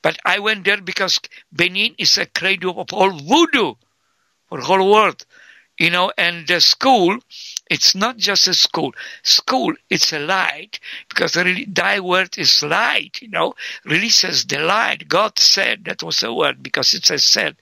But 0.02 0.18
I 0.24 0.38
went 0.38 0.64
there 0.64 0.80
because 0.80 1.18
Benin 1.50 1.94
is 1.98 2.18
a 2.18 2.26
cradle 2.26 2.80
of 2.80 2.92
all 2.92 3.10
voodoo 3.10 3.74
for 4.48 4.58
the 4.58 4.64
whole 4.64 4.90
world. 4.90 5.24
You 5.78 5.90
know, 5.90 6.10
and 6.16 6.46
the 6.46 6.62
school, 6.62 7.18
it's 7.70 7.94
not 7.94 8.16
just 8.16 8.48
a 8.48 8.54
school. 8.54 8.94
School, 9.22 9.74
it's 9.90 10.10
a 10.14 10.18
light 10.18 10.80
because 11.10 11.36
really 11.36 11.66
thy 11.66 12.00
word 12.00 12.38
is 12.38 12.62
light, 12.62 13.20
you 13.20 13.28
know, 13.28 13.54
releases 13.84 14.46
the 14.46 14.58
light. 14.60 15.06
God 15.06 15.38
said 15.38 15.84
that 15.84 16.02
was 16.02 16.22
a 16.22 16.32
word 16.32 16.62
because 16.62 16.94
it's 16.94 17.10
a 17.10 17.18
said. 17.18 17.56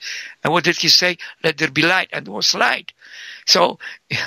And 0.45 0.53
what 0.53 0.63
did 0.63 0.77
he 0.77 0.89
say? 0.89 1.19
Let 1.43 1.59
there 1.59 1.73
be 1.73 1.83
light 1.83 2.11
and 2.13 2.25
there 2.25 2.35
was 2.35 2.55
light. 2.55 2.93
So 3.47 3.81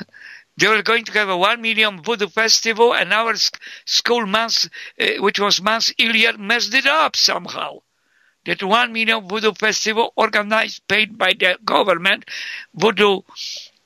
They 0.57 0.67
were 0.67 0.81
going 0.81 1.05
to 1.05 1.11
have 1.13 1.29
a 1.29 1.37
one 1.37 1.61
million 1.61 2.01
voodoo 2.01 2.27
festival, 2.27 2.93
and 2.93 3.13
our 3.13 3.35
school 3.85 4.25
month, 4.25 4.67
uh, 4.99 5.05
which 5.19 5.39
was 5.39 5.61
months 5.61 5.93
earlier, 6.01 6.35
messed 6.37 6.73
it 6.73 6.87
up 6.87 7.15
somehow. 7.15 7.81
That 8.45 8.63
one 8.63 8.91
million 8.91 9.27
voodoo 9.27 9.53
festival 9.53 10.13
organized, 10.15 10.87
paid 10.87 11.17
by 11.17 11.33
the 11.37 11.59
government, 11.63 12.25
voodoo 12.73 13.21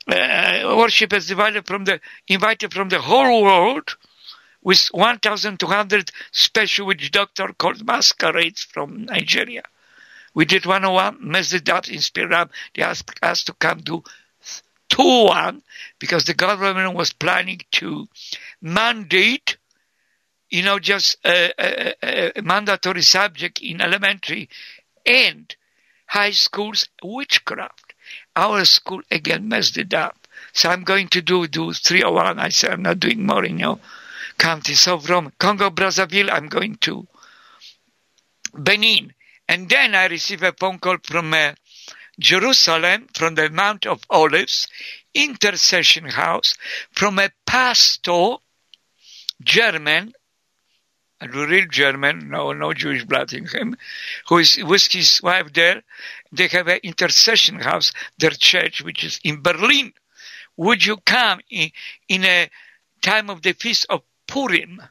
uh, 0.08 0.88
divided 0.88 1.68
from 1.68 1.86
the 1.86 2.00
invited 2.28 2.74
from 2.74 2.90
the 2.90 3.02
whole 3.02 3.44
world, 3.44 3.98
with 4.62 4.88
1,200 4.92 6.12
special 6.32 6.88
witch 6.88 7.12
doctor 7.12 7.48
called 7.58 7.86
masquerades 7.86 8.64
from 8.64 9.06
Nigeria. 9.06 9.64
We 10.34 10.46
did 10.46 10.66
101, 10.66 11.18
messed 11.20 11.54
it 11.54 11.68
up 11.68 11.90
in 11.90 11.98
Spiram. 11.98 12.50
They 12.74 12.84
asked 12.84 13.12
us 13.22 13.44
to 13.46 13.54
come 13.54 13.82
to 14.92 14.98
2-1 14.98 15.62
because 16.00 16.26
the 16.26 16.34
government 16.34 16.96
was 16.96 17.14
planning 17.14 17.60
to 17.72 18.08
mandate, 18.62 19.58
you 20.50 20.64
know, 20.64 20.80
just 20.80 21.18
a, 21.26 21.54
a, 21.60 22.40
a 22.40 22.42
mandatory 22.42 23.02
subject 23.02 23.62
in 23.62 23.82
elementary 23.82 24.50
and 25.06 25.56
high 26.08 26.32
schools, 26.32 26.90
witchcraft. 27.04 27.94
Our 28.36 28.66
school 28.66 29.02
again 29.10 29.48
messed 29.48 29.78
it 29.78 29.94
up. 29.94 30.18
So 30.54 30.70
I'm 30.70 30.84
going 30.84 31.08
to 31.10 31.22
do, 31.22 31.48
do 31.48 31.72
301. 31.72 32.40
I 32.40 32.50
said, 32.50 32.72
I'm 32.72 32.82
not 32.82 33.00
doing 33.00 33.26
more 33.26 33.46
in 33.46 33.60
your 33.60 33.80
county. 34.38 34.74
So 34.74 35.00
from 35.00 35.32
Congo 35.40 35.70
Brazzaville, 35.70 36.30
I'm 36.32 36.48
going 36.48 36.76
to 36.82 37.08
Benin. 38.54 39.14
And 39.48 39.70
then 39.70 39.96
I 39.96 40.08
receive 40.08 40.44
a 40.44 40.54
phone 40.54 40.80
call 40.80 40.98
from 41.04 41.34
uh, 41.34 41.54
Jerusalem, 42.20 43.08
from 43.14 43.36
the 43.36 43.50
Mount 43.50 43.86
of 43.86 44.04
Olives, 44.10 44.68
intercession 45.14 46.06
house, 46.06 46.56
from 46.92 47.20
a 47.20 47.32
pastor, 47.46 48.36
German, 49.42 50.14
a 51.22 51.28
real 51.28 51.68
German, 51.68 52.30
no, 52.30 52.52
no 52.52 52.74
Jewish 52.74 53.06
blood 53.06 53.32
in 53.34 53.46
him, 53.46 53.76
who 54.28 54.40
is 54.40 54.58
with 54.64 54.92
his 54.92 55.22
wife 55.22 55.54
there. 55.54 55.84
They 56.32 56.48
have 56.48 56.68
an 56.68 56.80
intercession 56.84 57.60
house, 57.60 57.94
their 58.18 58.32
church, 58.32 58.82
which 58.82 59.04
is 59.04 59.20
in 59.24 59.42
Berlin. 59.42 59.94
Would 60.58 60.86
you 60.86 60.98
come 60.98 61.42
in, 61.50 61.72
in 62.08 62.26
a 62.26 62.50
time 63.02 63.30
of 63.30 63.44
the 63.44 63.54
feast 63.54 63.86
of 63.90 64.02
Purim, 64.28 64.82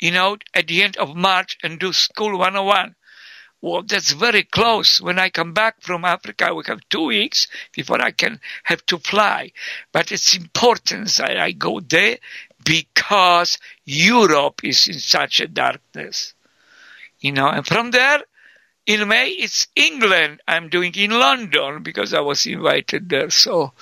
you 0.00 0.10
know, 0.10 0.36
at 0.52 0.66
the 0.66 0.82
end 0.82 0.96
of 0.96 1.14
March 1.14 1.58
and 1.62 1.78
do 1.78 1.92
school 1.92 2.38
101? 2.38 2.94
Well, 3.62 3.82
that's 3.82 4.10
very 4.12 4.42
close. 4.42 5.00
When 5.00 5.20
I 5.20 5.30
come 5.30 5.52
back 5.52 5.80
from 5.80 6.04
Africa, 6.04 6.52
we 6.52 6.64
have 6.66 6.80
two 6.90 7.06
weeks 7.06 7.46
before 7.72 8.02
I 8.02 8.10
can 8.10 8.40
have 8.64 8.84
to 8.86 8.98
fly. 8.98 9.52
But 9.92 10.10
it's 10.10 10.36
important 10.36 11.08
that 11.18 11.38
I 11.38 11.52
go 11.52 11.78
there 11.78 12.18
because 12.64 13.58
Europe 13.84 14.64
is 14.64 14.88
in 14.88 14.98
such 14.98 15.38
a 15.38 15.46
darkness. 15.46 16.34
You 17.20 17.30
know, 17.30 17.48
and 17.48 17.64
from 17.64 17.92
there, 17.92 18.22
in 18.84 19.06
May, 19.06 19.28
it's 19.28 19.68
England. 19.76 20.40
I'm 20.48 20.68
doing 20.68 20.92
in 20.96 21.12
London 21.12 21.84
because 21.84 22.12
I 22.12 22.20
was 22.20 22.44
invited 22.46 23.08
there. 23.08 23.30
So 23.30 23.72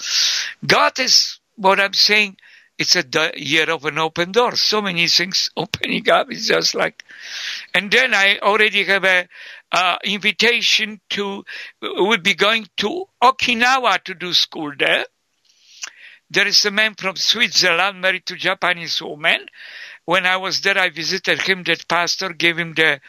God 0.67 1.01
is 1.01 1.39
what 1.57 1.81
I'm 1.81 1.95
saying. 1.95 2.37
It's 2.77 2.97
a 2.97 3.33
year 3.37 3.71
of 3.71 3.85
an 3.85 3.99
open 3.99 4.33
door. 4.33 4.57
So 4.57 4.81
many 4.81 5.07
things 5.07 5.51
opening 5.57 6.09
up. 6.11 6.31
It's 6.31 6.47
just 6.47 6.75
like, 6.75 7.03
and 7.75 7.91
then 7.91 8.15
I 8.15 8.39
already 8.41 8.85
have 8.85 9.05
a, 9.05 9.29
uh, 9.73 9.97
invitation 10.05 11.01
to, 11.11 11.45
will 11.83 12.19
be 12.19 12.35
going 12.35 12.67
to 12.79 13.07
Okinawa 13.23 14.03
to 14.05 14.15
do 14.15 14.33
school 14.33 14.73
there. 14.79 15.05
There 16.31 16.47
is 16.47 16.65
a 16.65 16.71
man 16.71 16.95
from 16.95 17.17
Switzerland 17.17 18.01
married 18.01 18.27
to 18.27 18.37
Japanese 18.37 19.03
woman. 19.03 19.47
When 20.05 20.27
I 20.27 20.37
was 20.37 20.61
there, 20.61 20.79
I 20.79 20.91
visited 20.91 21.41
him, 21.43 21.65
that 21.65 21.89
pastor 21.89 22.33
gave 22.33 22.57
him 22.57 22.75
the 22.75 23.01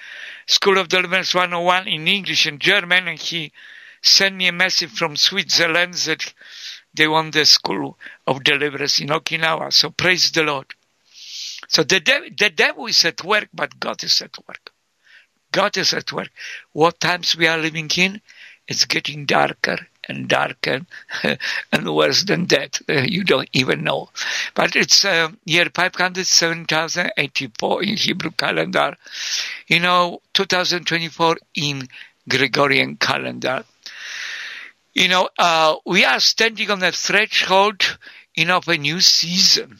School 0.47 0.79
of 0.79 0.89
Deliverance 0.89 1.33
101 1.33 1.87
in 1.87 2.07
English 2.07 2.47
and 2.47 2.59
German, 2.59 3.07
and 3.07 3.19
he 3.19 3.51
sent 4.01 4.35
me 4.35 4.47
a 4.47 4.51
message 4.51 4.91
from 4.91 5.15
Switzerland 5.15 5.93
that 5.93 6.33
they 6.93 7.07
want 7.07 7.33
the 7.33 7.45
School 7.45 7.97
of 8.25 8.43
Deliverance 8.43 8.99
in 8.99 9.09
Okinawa. 9.09 9.71
So 9.71 9.91
praise 9.91 10.31
the 10.31 10.43
Lord. 10.43 10.73
So 11.67 11.83
the, 11.83 11.99
dev- 11.99 12.35
the 12.37 12.49
devil 12.49 12.87
is 12.87 13.05
at 13.05 13.23
work, 13.23 13.49
but 13.53 13.79
God 13.79 14.03
is 14.03 14.19
at 14.21 14.35
work. 14.47 14.70
God 15.51 15.77
is 15.77 15.93
at 15.93 16.11
work. 16.11 16.29
What 16.73 16.99
times 16.99 17.35
we 17.35 17.47
are 17.47 17.57
living 17.57 17.89
in, 17.97 18.21
it's 18.67 18.85
getting 18.85 19.25
darker 19.25 19.77
and 20.07 20.27
darker 20.27 20.85
and 21.71 21.95
worse 21.95 22.23
than 22.23 22.45
that. 22.47 22.79
Uh, 22.87 23.01
you 23.01 23.23
don't 23.23 23.49
even 23.53 23.83
know. 23.83 24.09
But 24.53 24.75
it's 24.75 25.03
uh, 25.05 25.29
year 25.45 25.69
507,084 25.73 27.83
in 27.83 27.97
Hebrew 27.97 28.31
calendar. 28.31 28.95
You 29.67 29.79
know, 29.79 30.21
2024 30.33 31.37
in 31.55 31.87
Gregorian 32.27 32.97
calendar. 32.97 33.63
You 34.93 35.07
know, 35.07 35.29
uh, 35.37 35.75
we 35.85 36.03
are 36.03 36.19
standing 36.19 36.69
on 36.69 36.79
the 36.79 36.91
threshold, 36.91 37.97
know, 38.45 38.57
of 38.57 38.67
a 38.67 38.77
new 38.77 38.99
season. 38.99 39.77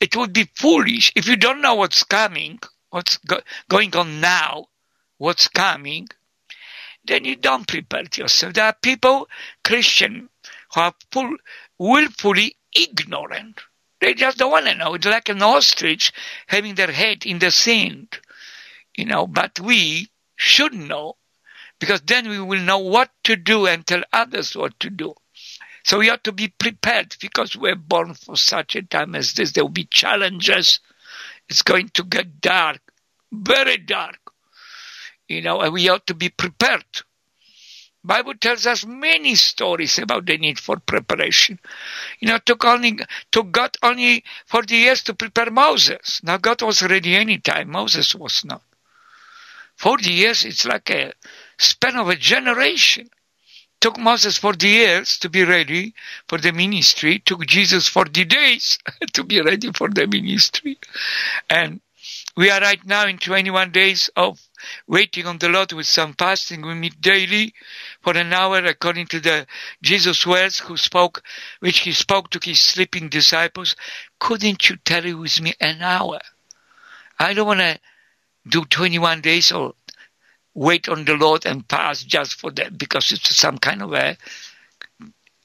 It 0.00 0.16
would 0.16 0.32
be 0.32 0.50
foolish 0.54 1.12
if 1.14 1.28
you 1.28 1.36
don't 1.36 1.62
know 1.62 1.76
what's 1.76 2.02
coming 2.04 2.58
what's 2.92 3.16
go- 3.18 3.40
going 3.68 3.96
on 3.96 4.20
now, 4.20 4.66
what's 5.16 5.48
coming, 5.48 6.06
then 7.04 7.24
you 7.24 7.36
don't 7.36 7.66
prepare 7.66 8.04
yourself. 8.14 8.52
There 8.52 8.66
are 8.66 8.76
people, 8.80 9.28
Christian, 9.64 10.28
who 10.74 10.80
are 10.80 10.94
full, 11.10 11.36
willfully 11.78 12.56
ignorant. 12.76 13.60
They 14.00 14.14
just 14.14 14.38
don't 14.38 14.52
want 14.52 14.66
to 14.66 14.74
know. 14.74 14.94
It's 14.94 15.06
like 15.06 15.30
an 15.30 15.42
ostrich 15.42 16.12
having 16.46 16.74
their 16.74 16.92
head 16.92 17.24
in 17.24 17.38
the 17.38 17.50
sand, 17.50 18.20
you 18.96 19.06
know, 19.06 19.26
but 19.26 19.58
we 19.58 20.08
should 20.36 20.74
know 20.74 21.16
because 21.80 22.02
then 22.02 22.28
we 22.28 22.40
will 22.40 22.60
know 22.60 22.78
what 22.78 23.10
to 23.24 23.36
do 23.36 23.66
and 23.66 23.86
tell 23.86 24.02
others 24.12 24.54
what 24.54 24.78
to 24.80 24.90
do. 24.90 25.14
So 25.84 25.98
we 25.98 26.10
ought 26.10 26.24
to 26.24 26.32
be 26.32 26.48
prepared 26.48 27.16
because 27.20 27.56
we're 27.56 27.74
born 27.74 28.14
for 28.14 28.36
such 28.36 28.76
a 28.76 28.82
time 28.82 29.14
as 29.14 29.32
this. 29.32 29.52
There 29.52 29.64
will 29.64 29.70
be 29.70 29.84
challenges 29.84 30.78
it's 31.48 31.62
going 31.62 31.90
to 31.90 32.04
get 32.04 32.40
dark, 32.40 32.80
very 33.32 33.78
dark. 33.78 34.18
You 35.28 35.40
know, 35.42 35.60
and 35.60 35.72
we 35.72 35.88
ought 35.88 36.06
to 36.06 36.14
be 36.14 36.28
prepared. 36.28 36.84
Bible 38.04 38.34
tells 38.34 38.66
us 38.66 38.84
many 38.84 39.36
stories 39.36 39.98
about 39.98 40.26
the 40.26 40.36
need 40.36 40.58
for 40.58 40.76
preparation. 40.78 41.58
You 42.20 42.28
know, 42.28 42.38
took 42.38 42.64
only 42.64 42.98
took 43.30 43.52
God 43.52 43.76
only 43.82 44.24
forty 44.46 44.76
years 44.76 45.02
to 45.04 45.14
prepare 45.14 45.50
Moses. 45.50 46.20
Now 46.22 46.36
God 46.36 46.62
was 46.62 46.82
ready 46.82 47.16
any 47.16 47.38
time. 47.38 47.70
Moses 47.70 48.14
was 48.14 48.44
not. 48.44 48.62
Forty 49.76 50.10
years, 50.10 50.44
it's 50.44 50.64
like 50.64 50.90
a 50.90 51.14
span 51.58 51.96
of 51.96 52.08
a 52.08 52.16
generation 52.16 53.08
took 53.82 53.98
Moses 53.98 54.38
40 54.38 54.68
years 54.68 55.18
to 55.18 55.28
be 55.28 55.42
ready 55.42 55.92
for 56.28 56.38
the 56.38 56.52
ministry, 56.52 57.18
took 57.18 57.44
Jesus 57.46 57.88
40 57.88 58.24
days 58.26 58.78
to 59.12 59.24
be 59.24 59.40
ready 59.42 59.72
for 59.72 59.88
the 59.88 60.06
ministry. 60.06 60.78
And 61.50 61.80
we 62.36 62.50
are 62.50 62.60
right 62.60 62.84
now 62.86 63.06
in 63.06 63.18
21 63.18 63.72
days 63.72 64.08
of 64.16 64.40
waiting 64.86 65.26
on 65.26 65.38
the 65.38 65.48
Lord 65.48 65.72
with 65.72 65.86
some 65.86 66.14
fasting. 66.14 66.62
We 66.62 66.74
meet 66.74 67.00
daily 67.00 67.52
for 68.00 68.16
an 68.16 68.32
hour 68.32 68.58
according 68.58 69.08
to 69.08 69.20
the 69.20 69.46
Jesus 69.82 70.26
words 70.26 70.58
who 70.58 70.76
spoke, 70.76 71.22
which 71.60 71.80
he 71.80 71.92
spoke 71.92 72.30
to 72.30 72.40
his 72.42 72.60
sleeping 72.60 73.08
disciples. 73.08 73.76
Couldn't 74.18 74.68
you 74.70 74.76
tarry 74.76 75.14
with 75.14 75.40
me 75.40 75.52
an 75.60 75.82
hour? 75.82 76.20
I 77.18 77.34
don't 77.34 77.46
want 77.46 77.60
to 77.60 77.78
do 78.48 78.64
21 78.64 79.20
days 79.20 79.52
or 79.52 79.74
wait 80.54 80.88
on 80.88 81.04
the 81.04 81.14
Lord 81.14 81.46
and 81.46 81.68
fast 81.68 82.06
just 82.08 82.40
for 82.40 82.50
that 82.52 82.76
because 82.78 83.12
it's 83.12 83.36
some 83.36 83.58
kind 83.58 83.82
of 83.82 83.92
a 83.92 84.16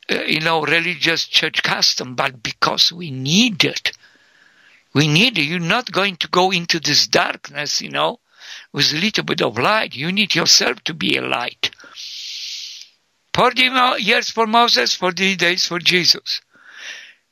uh, 0.10 0.24
you 0.24 0.40
know 0.40 0.62
religious 0.64 1.26
church 1.28 1.64
custom, 1.64 2.16
but 2.16 2.42
because 2.42 2.92
we 2.94 3.12
need 3.12 3.64
it. 3.66 3.92
We 4.94 5.08
need 5.08 5.38
it. 5.38 5.44
You're 5.44 5.60
not 5.60 5.92
going 5.92 6.18
to 6.18 6.28
go 6.28 6.52
into 6.52 6.80
this 6.80 7.08
darkness, 7.08 7.82
you 7.82 7.90
know, 7.90 8.20
with 8.74 8.92
a 8.94 8.98
little 8.98 9.24
bit 9.24 9.42
of 9.42 9.58
light. 9.58 9.96
You 9.96 10.12
need 10.12 10.36
yourself 10.36 10.84
to 10.86 10.94
be 10.94 11.18
a 11.18 11.22
light. 11.22 11.72
40 13.34 13.62
years 14.00 14.30
for 14.30 14.48
Moses, 14.48 14.96
40 14.96 15.36
days 15.36 15.66
for 15.66 15.80
Jesus. 15.80 16.42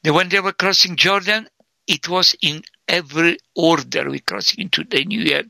When 0.03 0.29
they 0.29 0.39
were 0.39 0.53
crossing 0.53 0.95
Jordan, 0.95 1.47
it 1.87 2.07
was 2.07 2.35
in 2.41 2.63
every 2.87 3.37
order 3.55 4.09
we 4.09 4.19
crossing 4.19 4.61
into 4.61 4.83
the 4.83 5.03
new 5.05 5.21
year. 5.21 5.43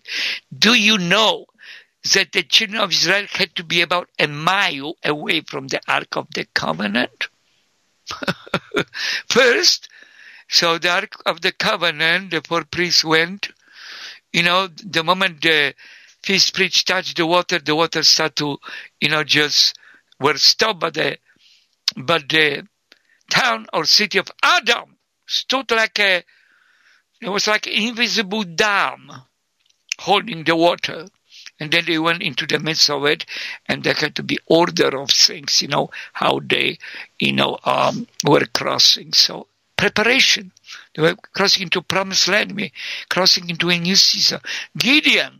Do 0.57 0.73
you 0.73 0.97
know 0.97 1.47
that 2.13 2.31
the 2.31 2.43
children 2.43 2.79
of 2.79 2.91
Israel 2.91 3.25
had 3.31 3.55
to 3.55 3.63
be 3.63 3.81
about 3.81 4.09
a 4.19 4.27
mile 4.27 4.95
away 5.03 5.41
from 5.41 5.67
the 5.67 5.81
Ark 5.87 6.15
of 6.15 6.27
the 6.33 6.45
Covenant. 6.53 7.27
First, 9.29 9.89
so 10.47 10.77
the 10.77 10.89
Ark 10.89 11.13
of 11.25 11.41
the 11.41 11.51
Covenant, 11.51 12.31
the 12.31 12.41
four 12.41 12.63
priests 12.63 13.03
went, 13.03 13.49
you 14.31 14.43
know, 14.43 14.67
the 14.67 15.03
moment 15.03 15.41
the 15.41 15.73
first 16.23 16.53
priest 16.53 16.87
touched 16.87 17.17
the 17.17 17.25
water, 17.25 17.59
the 17.59 17.75
water 17.75 18.03
started 18.03 18.35
to, 18.37 18.57
you 18.99 19.09
know, 19.09 19.23
just 19.23 19.77
were 20.19 20.37
stopped, 20.37 20.79
by 20.79 20.89
the, 20.89 21.17
but 21.95 22.27
the 22.29 22.67
town 23.29 23.67
or 23.73 23.85
city 23.85 24.17
of 24.17 24.31
Adam 24.43 24.95
stood 25.25 25.69
like 25.71 25.99
a, 25.99 26.23
it 27.21 27.29
was 27.29 27.47
like 27.47 27.67
invisible 27.67 28.43
dam 28.43 29.11
holding 29.99 30.43
the 30.43 30.55
water. 30.55 31.07
And 31.57 31.71
then 31.71 31.85
they 31.85 31.97
went 31.97 32.21
into 32.21 32.45
the 32.45 32.59
midst 32.59 32.89
of 32.89 33.05
it, 33.05 33.25
and 33.65 33.81
there 33.81 33.93
had 33.93 34.15
to 34.15 34.23
be 34.23 34.39
order 34.45 34.99
of 34.99 35.09
things, 35.09 35.61
you 35.61 35.69
know, 35.69 35.89
how 36.11 36.41
they, 36.43 36.79
you 37.17 37.31
know, 37.31 37.57
um, 37.63 38.07
were 38.25 38.45
crossing. 38.53 39.13
So 39.13 39.47
preparation. 39.77 40.51
They 40.95 41.01
were 41.01 41.15
crossing 41.33 41.63
into 41.63 41.81
promised 41.81 42.27
land, 42.27 42.55
we 42.55 42.71
crossing 43.09 43.49
into 43.49 43.69
a 43.69 43.77
new 43.77 43.95
season. 43.95 44.39
Gideon, 44.77 45.39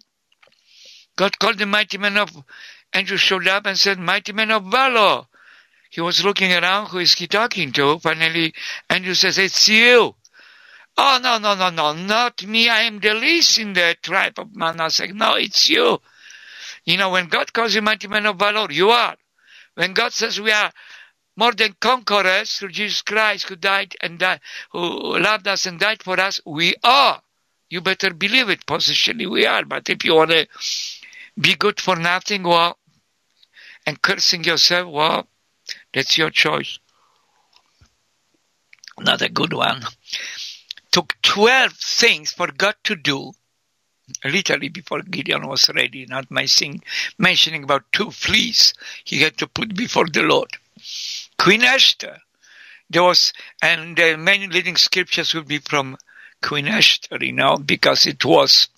God 1.16 1.40
called 1.40 1.58
the 1.58 1.66
mighty 1.66 1.98
man 1.98 2.18
of, 2.18 2.32
Andrew 2.94 3.18
showed 3.18 3.48
up 3.48 3.66
and 3.66 3.78
said, 3.78 4.00
mighty 4.00 4.34
man 4.34 4.52
of 4.52 4.66
valor. 4.66 5.26
He 5.90 6.02
was 6.02 6.26
looking 6.26 6.52
around, 6.52 6.88
who 6.88 7.00
is 7.00 7.14
he 7.14 7.28
talking 7.28 7.72
to? 7.74 8.00
Finally, 8.00 8.54
Andrew 8.90 9.14
says, 9.14 9.38
it's 9.38 9.68
you. 9.68 10.16
Oh, 10.98 11.20
no, 11.22 11.38
no, 11.38 11.56
no, 11.56 11.70
no, 11.70 11.94
not 11.94 12.46
me. 12.46 12.70
I 12.70 12.82
am 12.82 13.00
the 13.00 13.14
least 13.14 13.60
in 13.60 13.74
the 13.74 13.98
tribe 14.02 14.40
of 14.40 14.56
Manasseh. 14.56 15.08
No, 15.08 15.36
it's 15.36 15.70
you. 15.70 16.00
You 16.86 16.98
know, 16.98 17.10
when 17.10 17.28
God 17.28 17.52
calls 17.52 17.76
you 17.76 17.82
mighty 17.82 18.08
man 18.08 18.26
of 18.26 18.38
valor, 18.38 18.72
you 18.72 18.90
are. 18.92 19.16
When 19.76 19.94
God 19.94 20.14
says 20.14 20.40
we 20.40 20.52
are 20.52 20.72
more 21.36 21.52
than 21.52 21.76
conquerors 21.80 22.54
through 22.54 22.70
Jesus 22.70 23.02
Christ 23.02 23.50
who 23.50 23.56
died 23.56 23.96
and 24.02 24.20
died, 24.20 24.40
who 24.72 25.18
loved 25.20 25.48
us 25.48 25.66
and 25.66 25.80
died 25.80 26.04
for 26.04 26.20
us, 26.20 26.40
we 26.46 26.76
are. 26.84 27.22
You 27.70 27.82
better 27.82 28.14
believe 28.14 28.50
it. 28.50 28.66
Positionally, 28.66 29.30
we 29.30 29.46
are. 29.46 29.66
But 29.66 29.90
if 29.90 30.06
you 30.06 30.16
want 30.16 30.32
to 30.32 30.48
be 31.40 31.56
good 31.56 31.82
for 31.82 31.96
nothing, 31.96 32.44
well, 32.44 32.78
and 33.86 34.02
cursing 34.02 34.44
yourself, 34.44 34.92
well, 34.92 35.28
that's 35.94 36.18
your 36.18 36.30
choice. 36.30 36.80
Not 39.00 39.22
a 39.22 39.30
good 39.30 39.54
one. 39.54 39.84
Took 40.92 41.16
12 41.24 41.74
things 41.74 42.32
for 42.32 42.48
God 42.48 42.76
to 42.86 42.96
do 42.96 43.34
literally 44.24 44.70
before 44.70 45.02
Gideon 45.02 45.48
was 45.48 45.70
ready, 45.76 46.06
not 46.06 46.30
mentioning, 46.32 46.82
mentioning 47.18 47.64
about 47.64 47.92
two 47.92 48.12
fleas 48.12 48.74
he 49.04 49.22
had 49.22 49.38
to 49.38 49.48
put 49.48 49.76
before 49.76 50.08
the 50.08 50.22
Lord. 50.22 50.50
Queen 51.38 51.64
Esther, 51.64 52.18
there 52.90 53.04
was, 53.04 53.34
and 53.62 53.98
the 53.98 54.18
many 54.18 54.48
leading 54.48 54.76
scriptures 54.78 55.34
will 55.34 55.44
be 55.44 55.60
from 55.60 55.98
Queen 56.42 56.68
Esther, 56.68 57.18
you 57.22 57.34
know, 57.34 57.58
because 57.58 58.06
it 58.06 58.24
was 58.24 58.70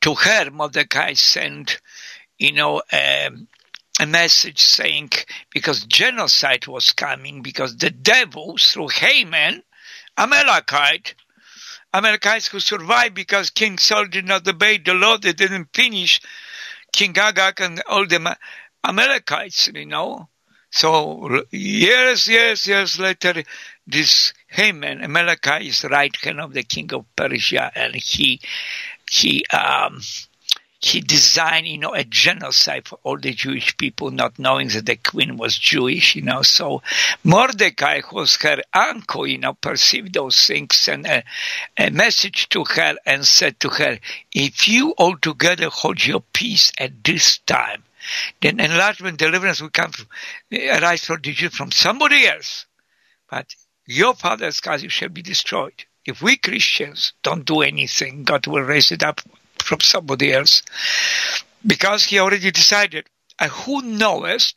to 0.00 0.14
her 0.14 0.50
Mordecai 0.50 1.14
sent, 1.14 1.80
you 2.38 2.52
know, 2.52 2.82
um, 2.92 3.48
a 4.00 4.06
message 4.06 4.60
saying 4.60 5.10
because 5.50 5.84
genocide 5.84 6.66
was 6.66 6.90
coming 6.90 7.42
because 7.42 7.76
the 7.76 7.90
devil 7.90 8.56
through 8.58 8.88
Haman, 8.88 9.62
Amalekite, 10.16 11.14
Amalekites 11.94 12.48
who 12.48 12.58
survived 12.60 13.14
because 13.14 13.50
King 13.50 13.78
Saul 13.78 14.06
did 14.06 14.24
not 14.24 14.48
obey 14.48 14.78
the 14.78 14.94
law. 14.94 15.18
They 15.18 15.34
didn't 15.34 15.68
finish 15.74 16.20
King 16.92 17.16
Agag 17.18 17.60
and 17.60 17.82
all 17.86 18.06
the 18.06 18.36
Amalekites, 18.82 19.68
you 19.74 19.86
know. 19.86 20.28
So 20.72 21.44
years, 21.50 22.26
years, 22.26 22.66
years 22.66 22.98
later, 22.98 23.44
this 23.86 24.32
Haman, 24.48 25.04
Amalekite, 25.04 25.66
is 25.66 25.84
right 25.84 26.16
hand 26.16 26.40
of 26.40 26.54
the 26.54 26.62
king 26.62 26.92
of 26.94 27.04
Persia, 27.14 27.70
and 27.74 27.94
he 27.94 28.40
he 29.10 29.44
um, 29.52 30.00
he 30.80 31.00
designed, 31.00 31.68
you 31.68 31.76
know, 31.76 31.94
a 31.94 32.04
genocide 32.04 32.88
for 32.88 32.98
all 33.04 33.18
the 33.18 33.34
Jewish 33.34 33.76
people, 33.76 34.10
not 34.10 34.38
knowing 34.38 34.68
that 34.68 34.86
the 34.86 34.96
queen 34.96 35.36
was 35.36 35.56
Jewish, 35.56 36.16
you 36.16 36.22
know. 36.22 36.40
So 36.40 36.82
Mordecai, 37.22 38.00
who 38.00 38.16
was 38.16 38.36
her 38.36 38.62
uncle, 38.72 39.26
you 39.26 39.38
know, 39.38 39.52
perceived 39.52 40.14
those 40.14 40.44
things, 40.46 40.74
sent 40.74 41.06
a, 41.06 41.22
a 41.76 41.90
message 41.90 42.48
to 42.48 42.64
her 42.64 42.96
and 43.04 43.26
said 43.26 43.60
to 43.60 43.68
her, 43.68 43.98
if 44.32 44.68
you 44.68 44.94
altogether 44.98 45.68
hold 45.68 46.04
your 46.04 46.22
peace 46.32 46.72
at 46.78 47.04
this 47.04 47.38
time, 47.38 47.84
then 48.40 48.60
enlargement, 48.60 49.18
deliverance 49.18 49.60
will 49.60 49.70
come 49.70 49.92
from, 49.92 50.06
arise 50.52 51.04
for 51.04 51.18
the 51.18 51.32
from 51.32 51.70
somebody 51.70 52.26
else. 52.26 52.66
But 53.30 53.54
your 53.86 54.14
father's 54.14 54.60
house 54.64 54.82
shall 54.88 55.08
be 55.08 55.22
destroyed. 55.22 55.84
If 56.04 56.20
we 56.20 56.36
Christians 56.36 57.12
don't 57.22 57.44
do 57.44 57.62
anything, 57.62 58.24
God 58.24 58.46
will 58.46 58.62
raise 58.62 58.90
it 58.92 59.02
up 59.02 59.20
from 59.62 59.80
somebody 59.80 60.32
else 60.32 60.62
because 61.66 62.04
he 62.04 62.18
already 62.18 62.50
decided, 62.50 63.08
and 63.38 63.50
who 63.50 63.82
knoweth 63.82 64.52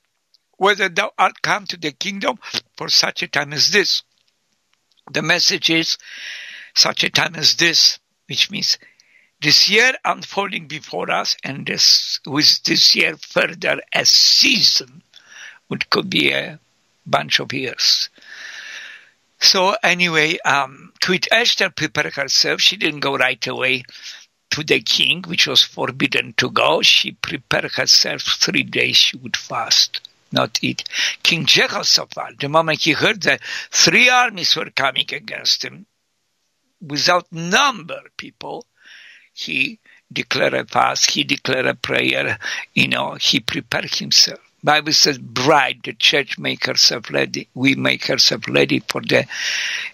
whether 0.58 0.90
thou 0.90 1.12
art 1.18 1.42
come 1.42 1.66
to 1.68 1.78
the 1.78 1.92
kingdom 1.92 2.40
for 2.78 2.90
such 2.90 3.24
a 3.24 3.28
time 3.28 3.54
as 3.54 3.70
this. 3.70 4.04
The 5.12 5.22
message 5.22 5.70
is 5.70 5.98
such 6.74 7.04
a 7.04 7.10
time 7.10 7.36
as 7.36 7.56
this, 7.56 8.00
which 8.28 8.50
means 8.50 8.78
this 9.46 9.70
year 9.70 9.94
unfolding 10.04 10.68
before 10.68 11.12
us 11.12 11.38
and 11.44 11.68
this 11.68 12.20
with 12.26 12.64
this 12.64 12.96
year 12.96 13.16
further 13.16 13.80
a 13.94 14.04
season, 14.04 15.04
which 15.68 15.88
could 15.92 16.10
be 16.10 16.32
a 16.32 16.60
bunch 17.06 17.40
of 17.40 17.54
years. 17.54 18.10
So 19.40 19.76
anyway, 19.84 20.40
um, 20.40 20.94
Queen 21.00 21.20
Esther 21.32 21.70
prepared 21.70 22.16
herself. 22.16 22.60
She 22.60 22.76
didn't 22.76 23.02
go 23.02 23.16
right 23.18 23.46
away 23.46 23.84
to 24.50 24.64
the 24.64 24.82
king, 24.82 25.22
which 25.28 25.46
was 25.46 25.62
forbidden 25.62 26.34
to 26.38 26.50
go, 26.50 26.82
she 26.82 27.12
prepared 27.12 27.72
herself 27.74 28.24
three 28.24 28.64
days 28.64 28.98
she 28.98 29.18
would 29.18 29.38
fast, 29.38 30.10
not 30.32 30.58
eat. 30.64 30.86
King 31.22 31.46
Jehoshaphat, 31.46 32.40
the 32.40 32.50
moment 32.50 32.82
he 32.82 32.94
heard 32.94 33.22
that 33.24 33.44
three 33.70 34.10
armies 34.10 34.56
were 34.56 34.72
coming 34.72 35.06
against 35.14 35.64
him, 35.64 35.86
without 36.82 37.32
number 37.32 38.02
people, 38.18 38.66
he 39.36 39.80
declared 40.12 40.54
a 40.54 40.66
fast, 40.66 41.12
he 41.12 41.26
declared 41.26 41.66
a 41.66 41.76
prayer, 41.76 42.40
you 42.74 42.88
know, 42.88 43.16
he 43.16 43.42
prepared 43.42 43.94
himself. 43.94 44.40
Bible 44.64 44.94
says 44.94 45.20
bride, 45.20 45.82
the 45.84 45.94
church 45.94 46.40
make 46.40 46.66
herself 46.66 47.12
ready. 47.12 47.50
We 47.54 47.76
make 47.76 48.06
herself 48.06 48.48
ready 48.48 48.80
for 48.80 49.02
the 49.02 49.28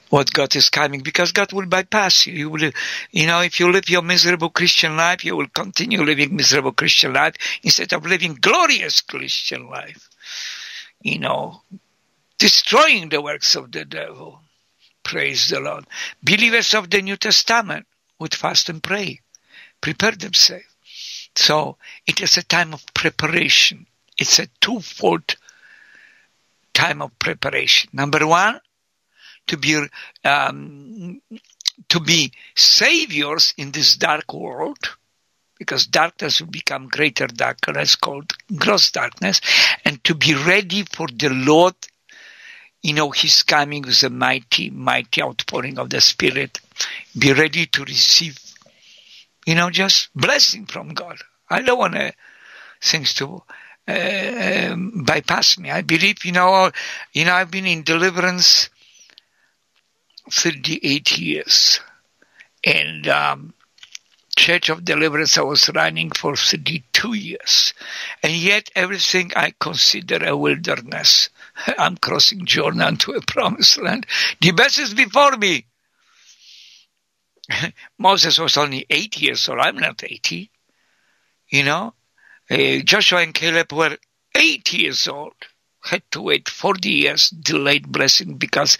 what 0.09 0.31
God 0.31 0.55
is 0.55 0.69
coming 0.69 1.01
because 1.01 1.31
God 1.31 1.51
will 1.51 1.65
bypass 1.65 2.27
you. 2.27 2.33
You 2.33 2.49
will, 2.49 2.71
you 3.11 3.27
know, 3.27 3.41
if 3.41 3.59
you 3.59 3.71
live 3.71 3.89
your 3.89 4.03
miserable 4.03 4.49
Christian 4.49 4.95
life, 4.95 5.25
you 5.25 5.35
will 5.35 5.47
continue 5.47 6.03
living 6.03 6.35
miserable 6.35 6.71
Christian 6.71 7.13
life 7.13 7.35
instead 7.63 7.91
of 7.93 8.05
living 8.05 8.37
glorious 8.39 9.01
Christian 9.01 9.69
life. 9.69 10.07
You 11.01 11.19
know, 11.19 11.63
destroying 12.37 13.09
the 13.09 13.21
works 13.21 13.55
of 13.55 13.71
the 13.71 13.85
devil. 13.85 14.39
Praise 15.03 15.49
the 15.49 15.59
Lord. 15.59 15.85
Believers 16.23 16.73
of 16.75 16.89
the 16.89 17.01
New 17.01 17.17
Testament 17.17 17.87
would 18.19 18.35
fast 18.35 18.69
and 18.69 18.83
pray, 18.83 19.19
prepare 19.81 20.11
themselves. 20.11 20.65
So 21.35 21.77
it 22.05 22.21
is 22.21 22.37
a 22.37 22.43
time 22.43 22.73
of 22.73 22.85
preparation 22.93 23.87
it's 24.21 24.37
a 24.37 24.47
twofold 24.59 25.35
time 26.73 27.01
of 27.01 27.17
preparation. 27.17 27.89
Number 27.91 28.25
one, 28.25 28.59
to 29.47 29.57
be 29.57 29.83
um, 30.23 31.21
to 31.89 31.99
be 31.99 32.31
saviors 32.55 33.53
in 33.57 33.71
this 33.71 33.97
dark 33.97 34.31
world, 34.33 34.77
because 35.57 35.87
darkness 35.87 36.39
will 36.39 36.51
become 36.51 36.87
greater 36.87 37.27
darkness 37.27 37.95
called 37.95 38.31
gross 38.55 38.91
darkness, 38.91 39.41
and 39.83 40.03
to 40.03 40.13
be 40.13 40.35
ready 40.35 40.83
for 40.83 41.07
the 41.07 41.29
Lord. 41.29 41.75
You 42.83 42.93
know, 42.93 43.11
He's 43.11 43.43
coming 43.43 43.83
with 43.83 44.01
a 44.03 44.09
mighty, 44.09 44.69
mighty 44.69 45.21
outpouring 45.21 45.77
of 45.77 45.89
the 45.89 46.01
Spirit. 46.01 46.59
Be 47.17 47.31
ready 47.33 47.67
to 47.67 47.83
receive, 47.83 48.39
you 49.45 49.55
know, 49.55 49.69
just 49.69 50.09
blessing 50.15 50.65
from 50.65 50.93
God. 50.93 51.17
I 51.49 51.61
don't 51.61 51.77
want 51.77 51.93
to 51.95 52.13
things 52.81 53.13
to 53.15 53.43
uh, 53.87 54.75
bypass 54.75 55.57
me. 55.57 55.71
I 55.71 55.81
believe, 55.81 56.25
you 56.25 56.31
know, 56.31 56.71
you 57.13 57.25
know, 57.25 57.33
I've 57.33 57.51
been 57.51 57.65
in 57.65 57.83
deliverance 57.83 58.69
38 60.29 61.17
years. 61.17 61.79
And 62.63 63.07
um, 63.07 63.53
Church 64.35 64.69
of 64.69 64.85
Deliverance 64.85 65.37
I 65.37 65.41
was 65.41 65.69
running 65.73 66.11
for 66.11 66.35
32 66.35 67.13
years. 67.13 67.73
And 68.23 68.33
yet 68.33 68.69
everything 68.75 69.31
I 69.35 69.53
consider 69.59 70.25
a 70.25 70.37
wilderness. 70.37 71.29
I'm 71.77 71.97
crossing 71.97 72.45
Jordan 72.45 72.97
to 72.97 73.13
a 73.13 73.21
promised 73.21 73.81
land. 73.81 74.05
The 74.39 74.51
best 74.51 74.79
is 74.79 74.93
before 74.93 75.37
me. 75.37 75.65
Moses 77.97 78.37
was 78.39 78.57
only 78.57 78.85
eight 78.89 79.21
years 79.21 79.47
old. 79.49 79.59
I'm 79.59 79.77
not 79.77 80.03
80. 80.03 80.49
You 81.49 81.63
know, 81.63 81.93
uh, 82.49 82.77
Joshua 82.83 83.21
and 83.21 83.33
Caleb 83.33 83.73
were 83.73 83.97
eight 84.35 84.71
years 84.73 85.07
old, 85.07 85.33
had 85.83 86.03
to 86.11 86.21
wait 86.21 86.47
40 86.47 86.89
years, 86.89 87.29
delayed 87.29 87.91
blessing 87.91 88.35
because 88.35 88.77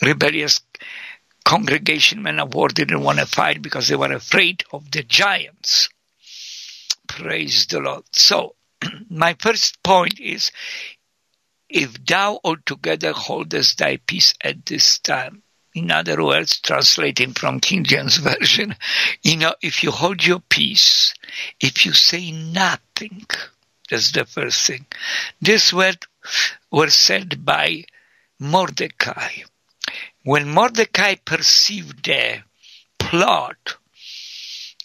rebellious 0.00 0.60
congregation 1.44 2.22
men 2.22 2.38
of 2.38 2.54
war 2.54 2.68
didn't 2.68 3.02
want 3.02 3.18
to 3.18 3.26
fight 3.26 3.60
because 3.62 3.88
they 3.88 3.96
were 3.96 4.12
afraid 4.12 4.64
of 4.72 4.90
the 4.90 5.02
giants. 5.02 5.88
Praise 7.08 7.66
the 7.66 7.80
Lord. 7.80 8.04
So, 8.12 8.54
my 9.10 9.34
first 9.38 9.82
point 9.82 10.20
is, 10.20 10.52
if 11.68 12.04
thou 12.04 12.38
altogether 12.44 13.12
holdest 13.12 13.78
thy 13.78 13.96
peace 13.96 14.34
at 14.42 14.64
this 14.66 14.98
time, 14.98 15.42
in 15.74 15.90
other 15.90 16.22
words, 16.22 16.60
translating 16.60 17.32
from 17.32 17.60
King 17.60 17.84
James 17.84 18.16
Version, 18.30 18.76
you 19.22 19.36
know, 19.36 19.54
if 19.62 19.82
you 19.82 19.90
hold 19.90 20.24
your 20.24 20.40
peace, 20.40 21.14
if 21.60 21.86
you 21.86 21.92
say 21.92 22.30
nothing, 22.30 23.26
that's 23.90 24.12
the 24.12 24.24
first 24.24 24.66
thing. 24.66 24.86
This 25.40 25.72
word 25.72 25.98
were 26.70 26.90
said 26.90 27.44
by 27.44 27.84
Mordecai. 28.38 29.42
when 30.24 30.48
Mordecai 30.48 31.16
perceived 31.16 32.04
the 32.04 32.42
plot 32.98 33.76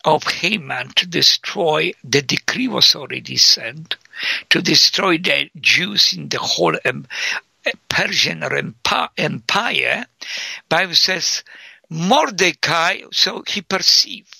of 0.03 0.23
Haman 0.23 0.89
to 0.95 1.07
destroy, 1.07 1.93
the 2.03 2.21
decree 2.21 2.67
was 2.67 2.95
already 2.95 3.37
sent 3.37 3.97
to 4.49 4.61
destroy 4.61 5.17
the 5.17 5.49
Jews 5.59 6.13
in 6.13 6.29
the 6.29 6.39
whole 6.39 6.75
um, 6.85 7.05
Persian 7.89 8.43
empire. 9.17 10.05
Bible 10.69 10.95
says 10.95 11.43
Mordecai, 11.89 13.01
so 13.11 13.43
he 13.47 13.61
perceived. 13.61 14.35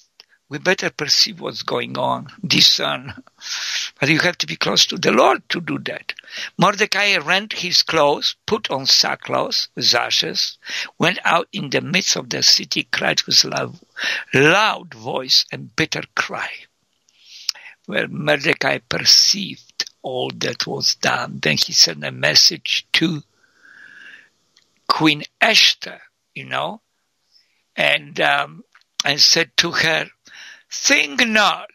We 0.50 0.60
better 0.60 0.90
perceive 0.90 1.42
what's 1.42 1.64
going 1.64 1.98
on, 1.98 2.28
discern. 2.46 3.22
But 4.00 4.08
you 4.08 4.20
have 4.20 4.38
to 4.38 4.48
be 4.48 4.56
close 4.56 4.86
to 4.86 4.98
the 4.98 5.12
Lord 5.12 5.48
to 5.50 5.60
do 5.60 5.78
that. 5.80 6.14
Mordecai 6.58 7.18
rent 7.18 7.52
his 7.52 7.84
clothes, 7.84 8.36
put 8.46 8.72
on 8.72 8.86
sackcloth 8.86 9.68
with 9.76 9.94
ashes, 9.94 10.58
went 10.98 11.20
out 11.26 11.50
in 11.52 11.70
the 11.70 11.82
midst 11.82 12.16
of 12.16 12.30
the 12.30 12.44
city, 12.44 12.84
cried 12.84 13.24
with 13.24 13.44
loud, 13.44 13.78
loud 14.34 14.94
voice 14.94 15.46
and 15.52 15.76
bitter 15.76 16.04
cry. 16.16 16.50
Where 17.86 18.08
Mordecai 18.08 18.80
perceived 18.80 19.67
all 20.08 20.32
that 20.38 20.66
was 20.66 20.96
done, 20.96 21.40
then 21.42 21.58
he 21.58 21.74
sent 21.74 22.02
a 22.06 22.12
message 22.12 22.88
to 22.94 23.22
Queen 24.88 25.24
Esther, 25.42 26.00
you 26.34 26.46
know, 26.46 26.82
and 27.76 28.18
um, 28.22 28.64
and 29.04 29.20
said 29.20 29.52
to 29.58 29.72
her, 29.72 30.08
"Think 30.72 31.28
not 31.28 31.70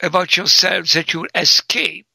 about 0.00 0.36
yourselves 0.36 0.92
that 0.92 1.14
you 1.14 1.20
will 1.20 1.34
escape 1.34 2.07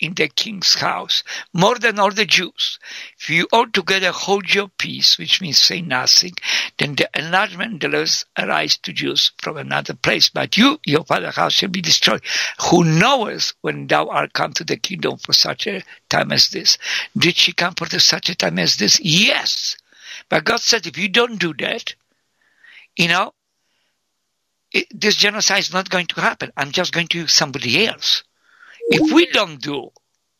in 0.00 0.14
the 0.14 0.28
king's 0.28 0.74
house 0.74 1.22
more 1.52 1.78
than 1.78 1.98
all 1.98 2.10
the 2.10 2.24
Jews. 2.24 2.78
If 3.18 3.30
you 3.30 3.46
altogether 3.52 4.12
hold 4.12 4.52
your 4.52 4.68
peace, 4.68 5.18
which 5.18 5.40
means 5.40 5.58
say 5.58 5.82
nothing, 5.82 6.34
then 6.78 6.96
the 6.96 7.08
enlargement 7.14 7.80
does 7.80 8.24
arise 8.38 8.78
to 8.78 8.92
Jews 8.92 9.32
from 9.38 9.56
another 9.56 9.94
place. 9.94 10.30
But 10.30 10.56
you, 10.56 10.80
your 10.84 11.04
father's 11.04 11.36
house, 11.36 11.52
shall 11.52 11.68
be 11.68 11.82
destroyed. 11.82 12.22
Who 12.70 12.84
knoweth 12.84 13.52
when 13.60 13.86
thou 13.86 14.08
art 14.08 14.32
come 14.32 14.52
to 14.54 14.64
the 14.64 14.76
kingdom 14.76 15.18
for 15.18 15.32
such 15.32 15.66
a 15.66 15.82
time 16.08 16.32
as 16.32 16.48
this? 16.48 16.78
Did 17.16 17.36
she 17.36 17.52
come 17.52 17.74
for 17.74 17.86
such 17.98 18.28
a 18.30 18.34
time 18.34 18.58
as 18.58 18.76
this? 18.76 18.98
Yes. 19.00 19.76
But 20.28 20.44
God 20.44 20.60
said, 20.60 20.86
if 20.86 20.96
you 20.98 21.08
don't 21.08 21.38
do 21.38 21.54
that, 21.54 21.94
you 22.96 23.08
know, 23.08 23.32
it, 24.72 24.86
this 24.94 25.16
genocide 25.16 25.60
is 25.60 25.72
not 25.72 25.90
going 25.90 26.06
to 26.06 26.20
happen. 26.20 26.52
I'm 26.56 26.70
just 26.70 26.92
going 26.92 27.08
to 27.08 27.18
use 27.18 27.32
somebody 27.32 27.86
else. 27.86 28.22
If 28.88 29.12
we 29.12 29.26
don't 29.26 29.60
do 29.60 29.90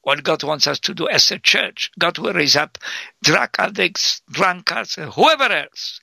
what 0.03 0.23
God 0.23 0.43
wants 0.43 0.67
us 0.67 0.81
to 0.81 0.95
do 0.95 1.09
as 1.09 1.31
a 1.31 1.39
church, 1.39 1.91
God 1.99 2.19
will 2.19 2.33
raise 2.33 2.57
up 2.57 2.79
drug 3.23 3.51
addicts, 3.59 4.23
drunkards, 4.31 4.95
whoever 4.95 5.45
else. 5.53 6.01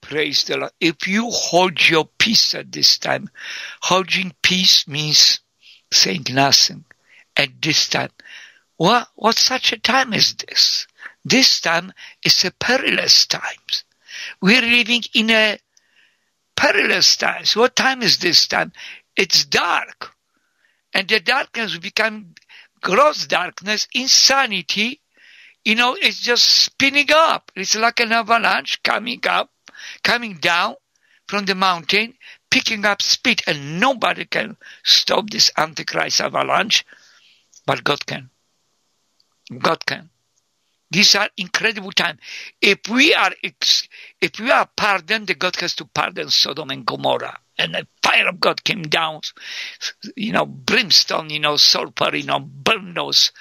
Praise 0.00 0.44
the 0.44 0.56
Lord. 0.58 0.72
If 0.80 1.06
you 1.06 1.30
hold 1.30 1.88
your 1.88 2.04
peace 2.18 2.54
at 2.54 2.72
this 2.72 2.98
time, 2.98 3.30
holding 3.82 4.34
peace 4.42 4.86
means 4.88 5.40
saying 5.92 6.26
nothing 6.30 6.84
at 7.36 7.62
this 7.62 7.88
time. 7.88 8.10
What, 8.76 9.08
what 9.14 9.36
such 9.36 9.72
a 9.72 9.78
time 9.78 10.12
is 10.12 10.34
this? 10.34 10.86
This 11.24 11.60
time 11.60 11.92
is 12.24 12.44
a 12.44 12.50
perilous 12.50 13.26
times. 13.26 13.84
We're 14.40 14.62
living 14.62 15.02
in 15.14 15.30
a 15.30 15.58
perilous 16.56 17.16
times. 17.16 17.54
What 17.56 17.76
time 17.76 18.02
is 18.02 18.18
this 18.18 18.48
time? 18.48 18.72
It's 19.16 19.44
dark. 19.44 20.14
And 20.94 21.08
the 21.08 21.20
darkness 21.20 21.78
become 21.78 22.34
gross 22.80 23.26
darkness, 23.26 23.88
insanity. 23.94 25.00
You 25.64 25.76
know, 25.76 25.96
it's 26.00 26.20
just 26.20 26.44
spinning 26.44 27.08
up. 27.12 27.50
It's 27.54 27.74
like 27.76 28.00
an 28.00 28.12
avalanche 28.12 28.82
coming 28.82 29.20
up, 29.28 29.50
coming 30.02 30.34
down 30.34 30.76
from 31.28 31.46
the 31.46 31.54
mountain, 31.54 32.14
picking 32.50 32.84
up 32.84 33.00
speed, 33.00 33.42
and 33.46 33.80
nobody 33.80 34.24
can 34.24 34.56
stop 34.82 35.30
this 35.30 35.50
Antichrist 35.56 36.20
avalanche, 36.20 36.84
but 37.64 37.82
God 37.84 38.04
can. 38.04 38.28
God 39.58 39.84
can. 39.86 40.10
These 40.90 41.14
are 41.14 41.30
incredible 41.38 41.92
times. 41.92 42.20
If 42.60 42.80
we 42.90 43.14
are 43.14 43.32
if 43.42 44.38
we 44.38 44.50
are 44.50 44.68
pardoned, 44.76 45.38
God 45.38 45.56
has 45.56 45.74
to 45.76 45.86
pardon 45.86 46.28
Sodom 46.28 46.68
and 46.68 46.84
Gomorrah. 46.84 47.38
And 47.58 47.74
the 47.74 47.86
fire 48.02 48.28
of 48.28 48.40
God 48.40 48.64
came 48.64 48.82
down, 48.82 49.20
you 50.16 50.32
know, 50.32 50.46
brimstone, 50.46 51.30
you 51.30 51.40
know, 51.40 51.56
sulfur, 51.56 52.16
you 52.16 52.24
know, 52.24 52.40
burn 52.40 52.94
those. 52.94 53.32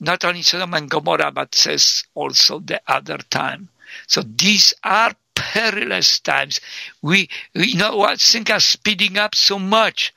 Not 0.00 0.24
only 0.24 0.42
Sodom 0.42 0.74
and 0.74 0.90
Gomorrah, 0.90 1.32
but 1.32 1.54
says 1.54 2.04
also 2.14 2.58
the 2.58 2.80
other 2.86 3.18
time. 3.18 3.70
So 4.06 4.22
these 4.22 4.74
are 4.84 5.12
perilous 5.34 6.20
times. 6.20 6.60
We, 7.02 7.28
you 7.54 7.76
know 7.76 7.96
what, 7.96 8.20
things 8.20 8.50
are 8.50 8.60
speeding 8.60 9.16
up 9.18 9.34
so 9.34 9.58
much. 9.58 10.12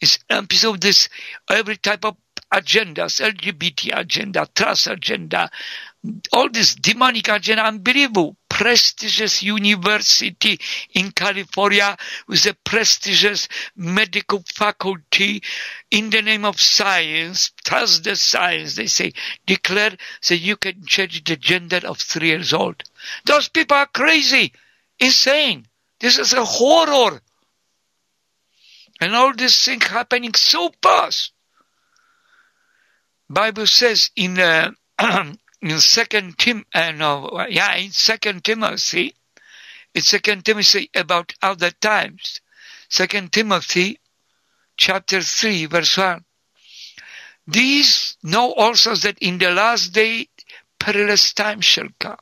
It's 0.00 0.18
because 0.28 0.64
of 0.64 0.80
this, 0.80 1.08
every 1.50 1.76
type 1.76 2.04
of 2.04 2.16
agendas, 2.52 3.20
LGBT 3.20 3.98
agenda, 3.98 4.48
trans 4.54 4.86
agenda, 4.86 5.50
all 6.32 6.48
this 6.48 6.74
demonic 6.74 7.28
agenda, 7.28 7.64
unbelievable. 7.64 8.36
Prestigious 8.58 9.40
university 9.40 10.58
in 10.92 11.12
California 11.12 11.96
with 12.26 12.44
a 12.46 12.54
prestigious 12.64 13.46
medical 13.76 14.42
faculty 14.52 15.40
in 15.92 16.10
the 16.10 16.22
name 16.22 16.44
of 16.44 16.60
science, 16.60 17.52
trust 17.64 18.02
the 18.02 18.16
science, 18.16 18.74
they 18.74 18.88
say, 18.88 19.12
declare 19.46 19.92
that 20.28 20.36
you 20.38 20.56
can 20.56 20.84
change 20.84 21.22
the 21.22 21.36
gender 21.36 21.80
of 21.84 21.98
three 21.98 22.30
years 22.30 22.52
old. 22.52 22.82
Those 23.26 23.48
people 23.48 23.76
are 23.76 23.86
crazy, 23.86 24.52
insane. 24.98 25.68
This 26.00 26.18
is 26.18 26.32
a 26.32 26.44
horror. 26.44 27.20
And 29.00 29.14
all 29.14 29.34
this 29.34 29.64
thing 29.64 29.80
happening 29.80 30.34
so 30.34 30.72
fast. 30.82 31.30
Bible 33.30 33.68
says 33.68 34.10
in 34.16 34.36
uh, 34.40 34.72
in 35.60 35.80
Second 35.80 36.38
Tim, 36.38 36.64
uh, 36.74 36.92
no, 36.92 37.46
yeah, 37.48 37.74
in 37.76 37.90
Second 37.90 38.44
Timothy, 38.44 39.14
in 39.94 40.02
Second 40.02 40.44
Timothy 40.44 40.90
about 40.94 41.34
other 41.42 41.70
times. 41.70 42.40
Second 42.88 43.32
Timothy, 43.32 43.98
chapter 44.76 45.20
three, 45.20 45.66
verse 45.66 45.96
one. 45.96 46.24
These 47.46 48.16
know 48.22 48.52
also 48.52 48.94
that 48.94 49.18
in 49.20 49.38
the 49.38 49.50
last 49.50 49.92
day 49.92 50.28
perilous 50.78 51.32
time 51.32 51.60
shall 51.60 51.88
come. 51.98 52.18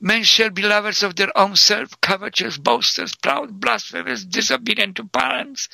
Men 0.00 0.22
shall 0.22 0.50
be 0.50 0.62
lovers 0.62 1.02
of 1.02 1.16
their 1.16 1.36
own 1.36 1.56
self, 1.56 2.00
covetous, 2.00 2.56
boasters, 2.56 3.16
proud, 3.16 3.60
blasphemous, 3.60 4.24
disobedient 4.24 4.96
to 4.96 5.04
parents, 5.04 5.68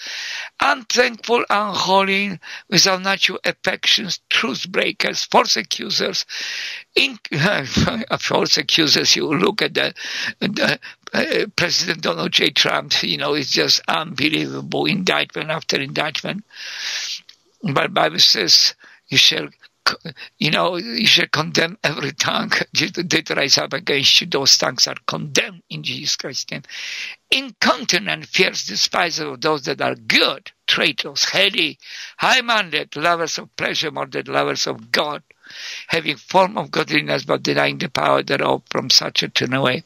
unthankful, 0.61 1.45
unholy, 1.51 2.39
without 2.69 3.03
natural 3.03 3.39
affections, 3.45 4.21
truth 4.31 4.67
breakers, 4.71 5.25
false 5.25 5.57
accusers. 5.59 6.25
In, 6.95 7.19
false 8.19 8.57
accusers, 8.57 9.15
you 9.15 9.27
look 9.27 9.61
at 9.61 9.75
the, 9.75 9.93
the 10.41 10.79
uh, 11.13 11.47
President 11.55 12.01
Donald 12.03 12.33
J. 12.33 12.51
Trump, 12.51 13.03
you 13.03 13.19
know, 13.19 13.35
it's 13.35 13.51
just 13.51 13.83
unbelievable 13.89 14.87
indictment 14.87 15.51
after 15.51 15.79
indictment. 15.79 16.45
But 17.63 17.93
Bible 17.93 18.21
says, 18.21 18.75
you 19.09 19.19
shall 19.19 19.49
you 20.39 20.51
know, 20.51 20.77
you 20.77 21.07
should 21.07 21.31
condemn 21.31 21.79
every 21.83 22.13
tongue 22.13 22.51
that 22.73 23.35
rise 23.37 23.59
up 23.59 23.73
against 23.73 24.21
you. 24.21 24.27
Those 24.27 24.57
tongues 24.57 24.87
are 24.87 24.97
condemned 25.07 25.63
in 25.71 25.83
Jesus 25.83 26.17
Christ's 26.17 26.51
name. 26.51 26.63
Incontinent, 27.31 28.27
fierce 28.27 28.67
despiser 28.67 29.29
of 29.29 29.41
those 29.41 29.63
that 29.65 29.81
are 29.81 29.95
good, 29.95 30.51
traitors, 30.67 31.25
heady, 31.25 31.79
high-minded, 32.17 32.97
lovers 32.97 33.39
of 33.39 33.55
pleasure 33.57 33.91
more 33.91 34.07
than 34.07 34.27
lovers 34.27 34.67
of 34.67 34.91
God, 34.91 35.23
having 35.89 36.17
form 36.17 36.57
of 36.57 36.71
godliness 36.71 37.25
but 37.25 37.43
denying 37.43 37.79
the 37.79 37.89
power 37.89 38.23
thereof 38.23 38.63
from 38.71 38.91
such 38.91 39.23
a 39.23 39.29
turn 39.29 39.55
away. 39.55 39.85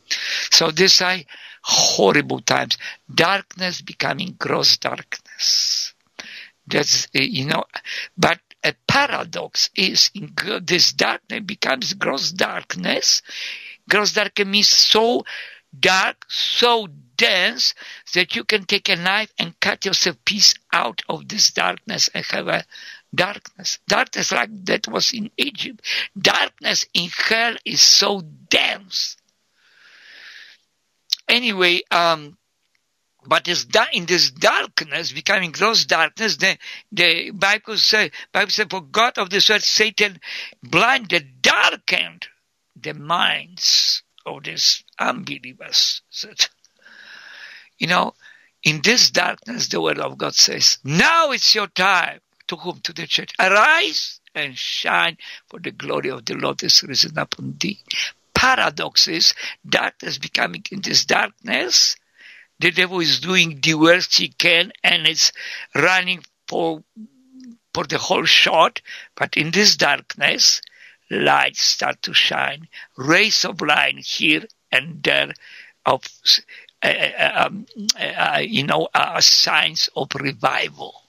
So 0.51 0.71
these 0.71 1.01
are 1.03 1.19
horrible 1.63 2.41
times. 2.41 2.79
Darkness 3.13 3.83
becoming 3.83 4.37
gross 4.39 4.77
darkness. 4.77 5.95
That's, 6.67 7.09
you 7.15 7.47
know, 7.47 7.65
but 8.17 8.39
a 8.65 8.75
paradox 8.87 9.71
is 9.75 10.11
in 10.15 10.35
this 10.63 10.93
darkness 10.93 11.41
becomes 11.45 11.95
gross 11.95 12.33
darkness. 12.33 13.23
Gross 13.89 14.13
darkness 14.13 14.49
means 14.49 14.69
so 14.69 15.25
dark, 15.79 16.25
so 16.29 16.89
dense 17.17 17.75
that 18.15 18.35
you 18.35 18.45
can 18.45 18.65
take 18.65 18.89
a 18.89 18.97
knife 18.97 19.33
and 19.39 19.59
cut 19.61 19.85
yourself 19.85 20.17
piece 20.25 20.55
out 20.73 21.03
of 21.09 21.29
this 21.29 21.51
darkness 21.51 22.09
and 22.15 22.25
have 22.27 22.49
a 22.49 22.65
darkness. 23.15 23.79
Darkness 23.89 24.33
like 24.33 24.51
that 24.67 24.89
was 24.89 25.13
in 25.13 25.31
Egypt. 25.37 25.85
Darkness 26.19 26.87
in 26.95 27.11
hell 27.11 27.57
is 27.65 27.81
so 27.81 28.23
dense. 28.49 29.17
Anyway, 31.29 31.83
um, 31.91 32.38
but 33.29 33.47
in 33.93 34.07
this 34.07 34.31
darkness, 34.31 35.13
becoming 35.13 35.53
gross 35.53 35.85
darkness, 35.85 36.39
the, 36.39 36.57
the 36.91 37.31
Bible 37.31 37.77
says, 37.77 38.11
Bible 38.33 38.51
says, 38.51 38.67
for 38.71 38.81
God 38.81 39.19
of 39.19 39.29
this 39.29 39.51
earth, 39.51 39.65
Satan 39.65 40.19
blinded, 40.63 41.43
darkened 41.43 42.27
the 42.75 42.95
minds 42.95 44.03
of 44.25 44.45
these 44.45 44.83
unbelievers. 44.99 46.01
You 47.79 47.89
know, 47.89 48.15
in 48.63 48.81
this 48.83 49.11
darkness, 49.11 49.69
the 49.69 49.83
word 49.83 49.99
of 49.99 50.17
God 50.17 50.35
says, 50.35 50.79
now 50.83 51.31
it's 51.33 51.55
your 51.55 51.69
time. 51.69 52.21
To 52.47 52.57
whom? 52.57 52.81
To 52.81 52.95
the 52.95 53.07
church. 53.07 53.35
Arise 53.39 54.21
and 54.35 54.57
shine, 54.57 55.19
for 55.49 55.61
the 55.61 55.71
glory 55.71 56.11
of 56.11 56.25
the 56.25 56.35
Lord 56.35 56.63
is 56.63 56.83
risen 56.83 57.19
upon 57.19 57.57
thee. 57.61 57.79
Paradox 58.33 59.07
is 59.07 59.35
darkness 59.69 60.17
becoming 60.17 60.65
in 60.73 60.81
this 60.81 61.05
darkness. 61.05 61.97
The 62.61 62.71
devil 62.71 63.01
is 63.01 63.21
doing 63.21 63.61
the 63.61 63.75
worst 63.75 64.19
he 64.19 64.29
can 64.29 64.73
and 64.83 65.07
it's 65.07 65.33
running 65.75 66.25
for 66.47 66.83
for 67.75 67.85
the 67.85 67.99
whole 67.99 68.25
shot. 68.25 68.81
But 69.15 69.37
in 69.37 69.51
this 69.51 69.77
darkness, 69.77 70.61
lights 71.11 71.63
start 71.63 72.03
to 72.03 72.15
shine, 72.15 72.69
rays 72.97 73.45
of 73.45 73.61
light 73.61 73.99
here 73.99 74.45
and 74.73 75.03
there 75.03 75.33
of 75.87 76.03
uh, 76.83 76.89
uh 76.89 77.47
um, 77.47 77.67
uh, 77.99 78.43
you 78.43 78.65
know 78.65 78.89
uh, 78.95 79.21
signs 79.21 79.89
of 79.95 80.09
revival. 80.15 81.03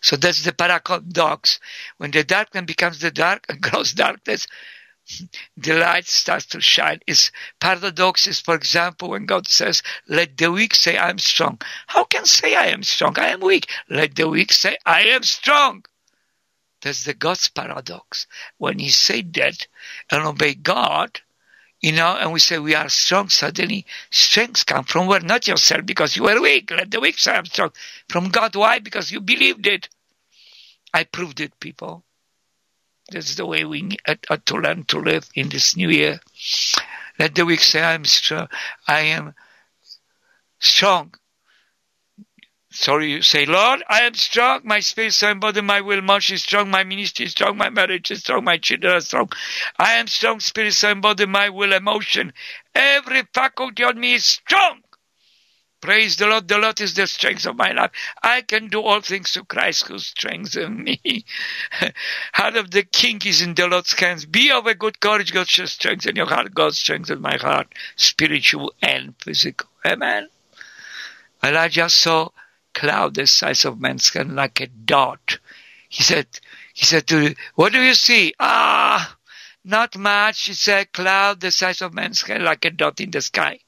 So 0.00 0.16
that's 0.16 0.42
the 0.44 0.52
paradox. 0.52 1.60
When 1.98 2.10
the 2.10 2.24
darkness 2.24 2.64
becomes 2.64 3.00
the 3.00 3.10
dark 3.10 3.46
and 3.48 3.60
grows 3.60 3.92
darkness, 3.92 4.46
the 5.56 5.74
light 5.74 6.06
starts 6.06 6.46
to 6.46 6.60
shine. 6.60 7.00
Is 7.06 7.30
paradox 7.60 8.26
is, 8.26 8.40
for 8.40 8.54
example, 8.54 9.10
when 9.10 9.26
God 9.26 9.48
says, 9.48 9.82
"Let 10.08 10.36
the 10.36 10.50
weak 10.50 10.74
say, 10.74 10.96
I 10.96 11.10
am 11.10 11.18
strong." 11.18 11.60
How 11.86 12.04
can 12.04 12.26
say 12.26 12.54
I 12.54 12.66
am 12.66 12.82
strong? 12.82 13.18
I 13.18 13.28
am 13.28 13.40
weak. 13.40 13.70
Let 13.88 14.14
the 14.14 14.28
weak 14.28 14.52
say, 14.52 14.76
I 14.86 15.02
am 15.02 15.22
strong. 15.22 15.84
That's 16.82 17.04
the 17.04 17.14
God's 17.14 17.48
paradox. 17.48 18.26
When 18.58 18.78
He 18.78 18.90
said 18.90 19.34
that 19.34 19.66
and 20.10 20.24
obey 20.24 20.54
God, 20.54 21.20
you 21.80 21.92
know, 21.92 22.16
and 22.16 22.32
we 22.32 22.40
say 22.40 22.58
we 22.58 22.74
are 22.74 22.88
strong, 22.88 23.28
suddenly 23.30 23.86
strength 24.10 24.66
come 24.66 24.84
from 24.84 25.06
where? 25.06 25.20
Not 25.20 25.48
yourself 25.48 25.86
because 25.86 26.16
you 26.16 26.28
are 26.28 26.40
weak. 26.40 26.70
Let 26.70 26.90
the 26.90 27.00
weak 27.00 27.18
say 27.18 27.32
I'm 27.32 27.46
strong. 27.46 27.72
From 28.08 28.28
God. 28.28 28.54
Why? 28.54 28.78
Because 28.80 29.10
you 29.10 29.20
believed 29.20 29.66
it. 29.66 29.88
I 30.92 31.04
proved 31.04 31.40
it, 31.40 31.58
people. 31.60 32.04
That's 33.10 33.34
the 33.34 33.46
way 33.46 33.64
we 33.64 33.82
need 33.82 34.00
uh, 34.06 34.36
to 34.46 34.56
learn 34.56 34.84
to 34.84 35.00
live 35.00 35.28
in 35.34 35.48
this 35.48 35.76
new 35.76 35.90
year. 35.90 36.20
Let 37.18 37.34
the 37.34 37.44
weak 37.44 37.60
say, 37.60 37.82
I'm 37.82 38.04
strong. 38.04 38.48
I 38.86 39.00
am 39.00 39.34
strong. 40.58 41.14
Sorry, 42.72 43.10
you 43.10 43.22
say, 43.22 43.46
Lord, 43.46 43.82
I 43.88 44.02
am 44.02 44.14
strong. 44.14 44.60
My 44.62 44.78
spirit, 44.78 45.12
soul, 45.12 45.34
body, 45.34 45.60
my 45.60 45.80
will, 45.80 46.02
motion 46.02 46.36
is 46.36 46.44
strong. 46.44 46.70
My 46.70 46.84
ministry 46.84 47.26
is 47.26 47.32
strong. 47.32 47.56
My 47.56 47.68
marriage 47.68 48.12
is 48.12 48.20
strong. 48.20 48.44
My 48.44 48.58
children 48.58 48.94
are 48.94 49.00
strong. 49.00 49.28
I 49.76 49.94
am 49.94 50.06
strong. 50.06 50.38
Spirit, 50.38 50.74
soul, 50.74 50.94
body, 50.94 51.26
my 51.26 51.48
will, 51.48 51.72
emotion. 51.72 52.32
Every 52.72 53.22
faculty 53.34 53.82
on 53.82 53.98
me 53.98 54.14
is 54.14 54.24
strong. 54.24 54.82
Praise 55.80 56.16
the 56.16 56.26
Lord. 56.26 56.46
The 56.46 56.58
Lord 56.58 56.80
is 56.80 56.94
the 56.94 57.06
strength 57.06 57.46
of 57.46 57.56
my 57.56 57.72
life. 57.72 57.90
I 58.22 58.42
can 58.42 58.68
do 58.68 58.82
all 58.82 59.00
things 59.00 59.32
through 59.32 59.44
Christ 59.44 59.88
who 59.88 59.98
strengthens 59.98 60.68
me. 60.68 61.24
heart 62.34 62.56
of 62.56 62.70
the 62.70 62.82
king 62.82 63.20
is 63.24 63.40
in 63.40 63.54
the 63.54 63.66
Lord's 63.66 63.98
hands. 63.98 64.26
Be 64.26 64.50
of 64.50 64.66
a 64.66 64.74
good 64.74 65.00
courage. 65.00 65.32
God 65.32 65.48
shall 65.48 65.66
strengthen 65.66 66.16
your 66.16 66.26
heart. 66.26 66.54
God 66.54 66.74
strengthens 66.74 67.20
my 67.20 67.36
heart, 67.36 67.74
spiritual 67.96 68.74
and 68.82 69.14
physical. 69.22 69.68
Amen. 69.86 70.28
Elijah 71.42 71.88
saw 71.88 72.28
cloud 72.74 73.14
the 73.14 73.26
size 73.26 73.64
of 73.64 73.80
man's 73.80 74.10
hand 74.10 74.36
like 74.36 74.60
a 74.60 74.66
dot. 74.66 75.38
He 75.88 76.02
said, 76.02 76.26
he 76.74 76.84
said 76.84 77.06
to, 77.08 77.34
what 77.54 77.72
do 77.72 77.80
you 77.80 77.94
see? 77.94 78.34
Ah, 78.38 79.16
not 79.64 79.96
much. 79.96 80.48
It's 80.48 80.68
a 80.68 80.84
cloud 80.84 81.40
the 81.40 81.50
size 81.50 81.80
of 81.80 81.94
man's 81.94 82.20
hand 82.22 82.44
like 82.44 82.66
a 82.66 82.70
dot 82.70 83.00
in 83.00 83.10
the 83.10 83.22
sky. 83.22 83.60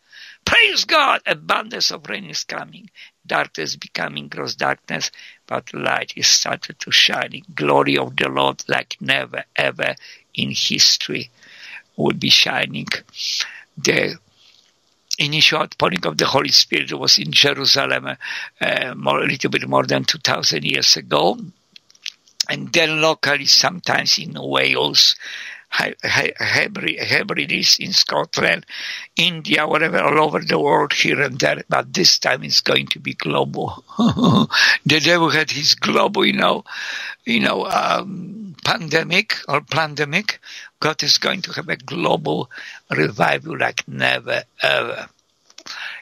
Praise 0.45 0.85
God! 0.85 1.21
Abundance 1.27 1.91
of 1.91 2.09
rain 2.09 2.29
is 2.31 2.45
coming. 2.45 2.91
Darkness 3.27 3.77
becoming 3.77 4.29
gross 4.29 4.55
darkness, 4.55 5.11
but 5.47 5.73
light 5.73 6.13
is 6.17 6.27
started 6.27 6.79
to 6.81 6.91
shine. 6.91 7.43
Glory 7.55 7.97
of 7.99 8.17
the 8.17 8.29
Lord 8.29 8.63
like 8.69 8.97
never 9.01 9.45
ever 9.57 9.95
in 10.35 10.51
history 10.51 11.31
will 11.97 12.15
be 12.15 12.31
shining. 12.31 12.89
The 13.77 14.19
initial 15.19 15.61
outpouring 15.61 16.07
of 16.07 16.17
the 16.19 16.27
Holy 16.27 16.51
Spirit 16.51 16.93
was 16.93 17.19
in 17.19 17.33
Jerusalem 17.33 18.17
uh, 18.61 18.95
more, 18.97 19.23
a 19.23 19.27
little 19.27 19.51
bit 19.51 19.69
more 19.69 19.87
than 19.87 20.05
2,000 20.05 20.65
years 20.65 20.97
ago. 20.97 21.39
And 22.49 22.73
then 22.73 23.01
locally, 23.01 23.47
sometimes 23.47 24.19
in 24.19 24.35
Wales, 24.37 25.17
Hebrides 25.73 27.79
in 27.79 27.93
Scotland, 27.93 28.67
India, 29.17 29.67
whatever, 29.67 30.01
all 30.01 30.27
over 30.27 30.41
the 30.41 30.59
world, 30.59 30.93
here 30.93 31.21
and 31.21 31.39
there. 31.39 31.63
But 31.69 31.93
this 31.93 32.19
time 32.19 32.45
it's 32.45 32.61
going 32.61 32.87
to 32.89 33.01
be 33.01 33.15
global. 33.15 33.83
the 33.99 35.01
devil 35.03 35.31
had 35.31 35.51
his 35.51 35.75
global, 35.75 36.27
you 36.27 36.35
know, 36.35 36.65
you 37.25 37.41
know, 37.41 37.67
um, 37.67 38.55
pandemic 38.65 39.37
or 39.49 39.63
pandemic. 39.63 40.41
God 40.81 41.03
is 41.03 41.19
going 41.19 41.43
to 41.43 41.53
have 41.53 41.69
a 41.69 41.77
global 41.77 42.51
revival 42.91 43.59
like 43.59 43.87
never 43.89 44.43
ever. 44.63 45.09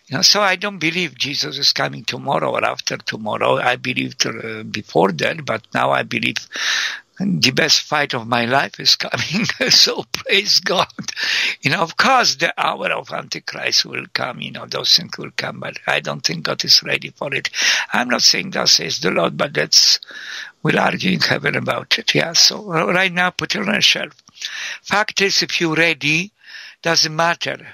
You 0.08 0.16
know, 0.16 0.22
so 0.22 0.40
I 0.40 0.56
don't 0.56 0.78
believe 0.78 1.16
Jesus 1.16 1.56
is 1.56 1.72
coming 1.72 2.04
tomorrow 2.04 2.50
or 2.50 2.64
after 2.64 2.96
tomorrow. 2.96 3.58
I 3.58 3.76
believed 3.76 4.26
uh, 4.26 4.64
before 4.64 5.12
that, 5.12 5.44
but 5.44 5.64
now 5.72 5.92
I 5.92 6.02
believe 6.02 6.38
the 7.20 7.50
best 7.50 7.82
fight 7.82 8.14
of 8.14 8.26
my 8.26 8.46
life 8.46 8.80
is 8.80 8.96
coming. 8.96 9.44
so 9.70 10.04
praise 10.12 10.60
God. 10.60 10.88
You 11.60 11.70
know, 11.70 11.82
of 11.82 11.96
course, 11.96 12.36
the 12.36 12.54
hour 12.56 12.90
of 12.92 13.12
Antichrist 13.12 13.84
will 13.84 14.06
come. 14.12 14.40
You 14.40 14.52
know, 14.52 14.66
those 14.66 14.96
things 14.96 15.18
will 15.18 15.30
come, 15.36 15.60
but 15.60 15.78
I 15.86 16.00
don't 16.00 16.24
think 16.24 16.44
God 16.44 16.64
is 16.64 16.82
ready 16.82 17.10
for 17.10 17.34
it. 17.34 17.50
I'm 17.92 18.08
not 18.08 18.22
saying 18.22 18.52
that 18.52 18.70
says 18.70 19.00
the 19.00 19.10
Lord, 19.10 19.36
but 19.36 19.52
that's 19.52 20.00
we'll 20.62 20.78
argue 20.78 21.12
in 21.12 21.20
heaven 21.20 21.56
about 21.56 21.98
it. 21.98 22.14
Yeah. 22.14 22.32
So 22.32 22.64
right 22.64 23.12
now, 23.12 23.30
put 23.30 23.54
it 23.54 23.60
on 23.60 23.74
a 23.74 23.80
shelf. 23.82 24.14
Fact 24.82 25.20
is, 25.20 25.42
if 25.42 25.60
you're 25.60 25.74
ready, 25.74 26.32
doesn't 26.82 27.14
matter 27.14 27.66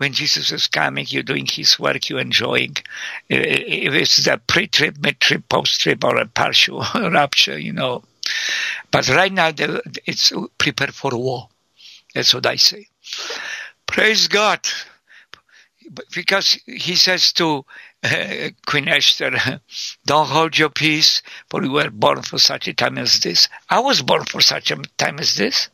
when 0.00 0.14
Jesus 0.14 0.50
is 0.50 0.66
coming, 0.66 1.04
you're 1.08 1.22
doing 1.22 1.44
his 1.44 1.78
work, 1.78 2.08
you're 2.08 2.20
enjoying. 2.20 2.74
If 3.28 3.92
it's 3.92 4.26
a 4.26 4.38
pre-trip, 4.38 4.96
mid-trip, 4.98 5.46
post-trip, 5.46 6.02
or 6.02 6.16
a 6.16 6.24
partial 6.24 6.82
rapture, 6.94 7.58
you 7.58 7.74
know, 7.74 8.02
but 8.90 9.08
right 9.08 9.32
now, 9.32 9.52
it's 10.06 10.32
prepared 10.58 10.94
for 10.94 11.10
war. 11.16 11.48
That's 12.14 12.34
what 12.34 12.46
I 12.46 12.56
say. 12.56 12.88
Praise 13.86 14.28
God. 14.28 14.60
Because 16.14 16.58
he 16.66 16.94
says 16.94 17.32
to 17.34 17.64
uh, 18.04 18.50
Queen 18.66 18.88
Esther, 18.88 19.32
don't 20.06 20.28
hold 20.28 20.56
your 20.56 20.70
peace, 20.70 21.22
for 21.48 21.62
you 21.64 21.72
were 21.72 21.90
born 21.90 22.22
for 22.22 22.38
such 22.38 22.68
a 22.68 22.74
time 22.74 22.98
as 22.98 23.20
this. 23.20 23.48
I 23.68 23.80
was 23.80 24.02
born 24.02 24.24
for 24.24 24.40
such 24.40 24.70
a 24.70 24.76
time 24.96 25.18
as 25.18 25.34
this. 25.34 25.68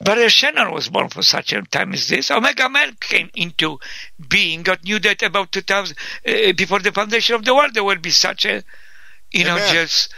But 0.00 0.30
Shannon 0.30 0.72
was 0.72 0.88
born 0.88 1.08
for 1.08 1.22
such 1.22 1.52
a 1.52 1.62
time 1.62 1.92
as 1.92 2.08
this. 2.08 2.30
Omega 2.30 2.68
Man 2.68 2.96
came 3.00 3.30
into 3.34 3.80
being. 4.28 4.62
God 4.62 4.84
knew 4.84 4.98
that 5.00 5.22
about 5.22 5.50
2000, 5.50 5.96
uh, 6.26 6.52
before 6.52 6.78
the 6.78 6.92
foundation 6.92 7.34
of 7.34 7.44
the 7.44 7.54
world, 7.54 7.74
there 7.74 7.84
would 7.84 8.02
be 8.02 8.10
such 8.10 8.44
a, 8.44 8.62
you 9.32 9.44
Amen. 9.44 9.56
know, 9.56 9.72
just 9.72 10.14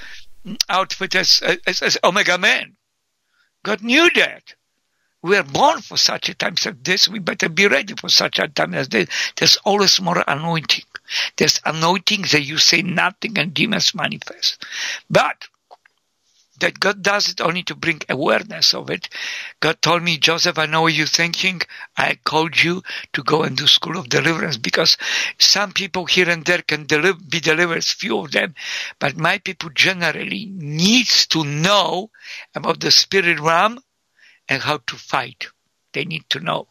outfit 0.69 1.15
as, 1.15 1.43
uh, 1.45 1.57
as, 1.67 1.83
as 1.83 1.99
Omega 2.03 2.39
Man. 2.39 2.77
God 3.63 3.83
knew 3.83 4.11
that. 4.15 4.55
We 5.23 5.37
are 5.37 5.43
born 5.43 5.83
for 5.83 5.99
such 5.99 6.31
a 6.31 6.35
time 6.35 6.55
as 6.65 6.75
this. 6.83 7.09
We 7.09 7.19
better 7.19 7.51
be 7.51 7.67
ready 7.67 7.95
for 7.95 8.09
such 8.09 8.39
a 8.39 8.49
time 8.49 8.73
as 8.73 8.89
this. 8.89 9.09
There's 9.37 9.57
always 9.65 10.01
more 10.01 10.25
anointing. 10.27 10.85
There's 11.37 11.61
anointing 11.67 12.23
that 12.33 12.43
you 12.43 12.57
say 12.57 12.81
nothing 12.81 13.37
and 13.39 13.53
demons 13.53 13.95
manifest. 13.95 14.65
But 15.11 15.47
that 16.61 16.81
God 16.81 17.03
does 17.03 17.29
it 17.29 17.41
only 17.41 17.63
to 17.65 17.75
bring 17.75 18.01
awareness 18.09 18.75
of 18.75 18.91
it. 18.91 19.09
God 19.61 19.81
told 19.83 20.03
me, 20.03 20.19
Jozef, 20.19 20.59
I 20.59 20.67
know 20.67 20.83
what 20.83 20.95
you're 20.95 21.07
thinking. 21.07 21.61
I 21.97 22.19
called 22.25 22.63
you 22.63 22.83
to 23.13 23.23
go 23.23 23.43
and 23.43 23.57
do 23.57 23.67
school 23.67 23.99
of 23.99 24.09
deliverance 24.09 24.57
because 24.57 24.97
some 25.39 25.73
people 25.73 26.07
here 26.07 26.29
and 26.29 26.45
there 26.45 26.63
can 26.63 26.85
be 26.85 27.41
delivered, 27.41 27.85
few 27.85 28.19
of 28.19 28.33
them, 28.33 28.55
but 28.99 29.17
my 29.17 29.39
people 29.39 29.71
generally 29.71 30.47
needs 30.51 31.27
to 31.29 31.45
know 31.45 32.11
about 32.55 32.81
the 32.81 32.91
spirit 32.91 33.41
realm 33.41 33.81
and 34.49 34.63
how 34.63 34.79
to 34.87 34.97
fight. 34.97 35.49
They 35.93 36.05
need 36.05 36.29
to 36.31 36.41
know. 36.41 36.69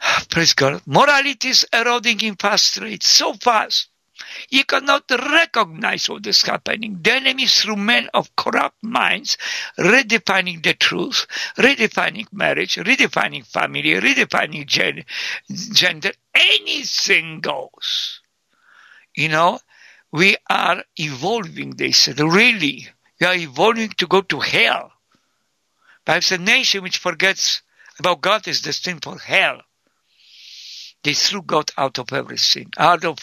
Praise 0.30 0.54
God. 0.54 0.82
Morality 0.86 1.48
is 1.48 1.66
eroding 1.72 2.20
in 2.20 2.36
fast 2.36 2.76
rates, 2.78 3.08
so 3.08 3.34
fast 3.34 3.88
you 4.50 4.64
cannot 4.64 5.04
recognize 5.10 6.08
what 6.08 6.26
is 6.26 6.42
happening. 6.42 6.98
The 7.02 7.12
enemy 7.12 7.46
through 7.46 7.76
men 7.76 8.08
of 8.14 8.34
corrupt 8.36 8.82
minds, 8.82 9.36
redefining 9.78 10.62
the 10.62 10.74
truth, 10.74 11.26
redefining 11.56 12.26
marriage, 12.32 12.76
redefining 12.76 13.46
family, 13.46 13.94
redefining 13.94 14.66
gen- 14.66 15.04
gender. 15.72 16.12
Anything 16.34 17.40
goes. 17.40 18.20
You 19.14 19.28
know, 19.28 19.60
we 20.12 20.36
are 20.48 20.84
evolving, 20.96 21.70
they 21.70 21.92
said, 21.92 22.20
really. 22.20 22.88
We 23.20 23.26
are 23.26 23.34
evolving 23.34 23.90
to 23.90 24.06
go 24.06 24.20
to 24.22 24.40
hell. 24.40 24.92
Perhaps 26.04 26.32
a 26.32 26.38
nation 26.38 26.82
which 26.82 26.98
forgets 26.98 27.62
about 27.98 28.20
God 28.20 28.46
is 28.48 28.60
destined 28.62 29.02
for 29.02 29.18
hell. 29.18 29.62
They 31.02 31.14
threw 31.14 31.42
God 31.42 31.70
out 31.76 31.98
of 31.98 32.12
everything, 32.12 32.72
out 32.78 33.04
of 33.04 33.18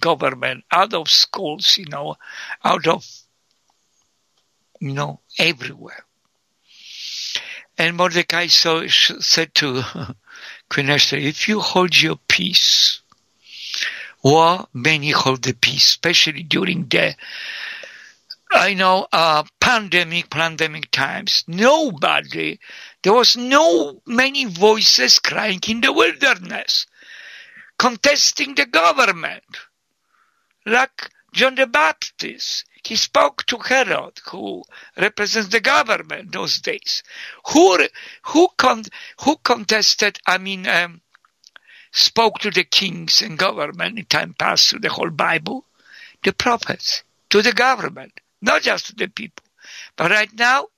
government, 0.00 0.64
out 0.70 0.94
of 0.94 1.08
schools, 1.08 1.76
you 1.78 1.86
know, 1.86 2.16
out 2.64 2.86
of, 2.86 3.06
you 4.80 4.92
know, 4.92 5.20
everywhere. 5.38 6.04
And 7.76 7.96
Mordecai 7.96 8.48
so, 8.48 8.86
said 8.88 9.54
to 9.56 9.82
Queen 10.68 10.90
Esther, 10.90 11.16
if 11.16 11.48
you 11.48 11.60
hold 11.60 12.00
your 12.00 12.16
peace, 12.28 13.00
well, 14.22 14.68
many 14.72 15.10
hold 15.10 15.42
the 15.42 15.54
peace, 15.54 15.88
especially 15.90 16.42
during 16.42 16.86
the 16.88 17.14
I 18.50 18.74
know 18.74 19.06
uh, 19.12 19.44
pandemic, 19.60 20.30
pandemic 20.30 20.90
times. 20.90 21.44
Nobody, 21.46 22.58
there 23.02 23.12
was 23.12 23.36
no 23.36 24.00
many 24.06 24.46
voices 24.46 25.18
crying 25.18 25.60
in 25.68 25.82
the 25.82 25.92
wilderness, 25.92 26.86
contesting 27.78 28.54
the 28.54 28.66
government, 28.66 29.44
like 30.68 31.10
John 31.32 31.54
the 31.54 31.66
Baptist. 31.66 32.64
He 32.84 32.96
spoke 32.96 33.44
to 33.46 33.58
Herod, 33.58 34.20
who 34.30 34.64
represents 34.96 35.50
the 35.50 35.60
government 35.60 36.32
those 36.32 36.60
days. 36.60 37.02
Who 37.52 37.86
who 38.22 38.48
con, 38.56 38.84
who 39.22 39.36
contested? 39.36 40.18
I 40.26 40.38
mean, 40.38 40.66
um, 40.66 41.02
spoke 41.92 42.38
to 42.40 42.50
the 42.50 42.64
kings 42.64 43.20
and 43.20 43.38
government 43.38 43.98
in 43.98 44.04
time 44.06 44.34
past 44.38 44.70
through 44.70 44.80
the 44.80 44.88
whole 44.88 45.10
Bible, 45.10 45.64
the 46.22 46.32
prophets 46.32 47.02
to 47.30 47.42
the 47.42 47.52
government 47.52 48.20
not 48.40 48.62
just 48.62 48.86
to 48.86 48.94
the 48.94 49.08
people. 49.08 49.44
But 49.96 50.10
right 50.10 50.32
now, 50.34 50.68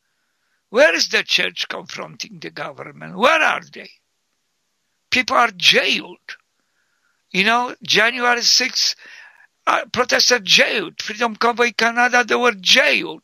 where 0.71 0.95
is 0.95 1.09
the 1.09 1.23
church 1.23 1.69
confronting 1.69 2.39
the 2.41 2.51
government? 2.51 3.17
Where 3.17 3.41
are 3.41 3.63
they? 3.73 3.91
People 5.11 5.37
are 5.37 5.51
jailed. 5.51 6.19
You 7.31 7.45
know, 7.45 7.75
January 7.83 8.41
6th, 8.41 8.97
uh, 9.71 9.85
protesters 9.87 10.41
jailed. 10.43 11.01
Freedom 11.01 11.37
Convoy 11.37 11.73
Canada, 11.77 12.25
they 12.25 12.35
were 12.35 12.53
jailed. 12.53 13.23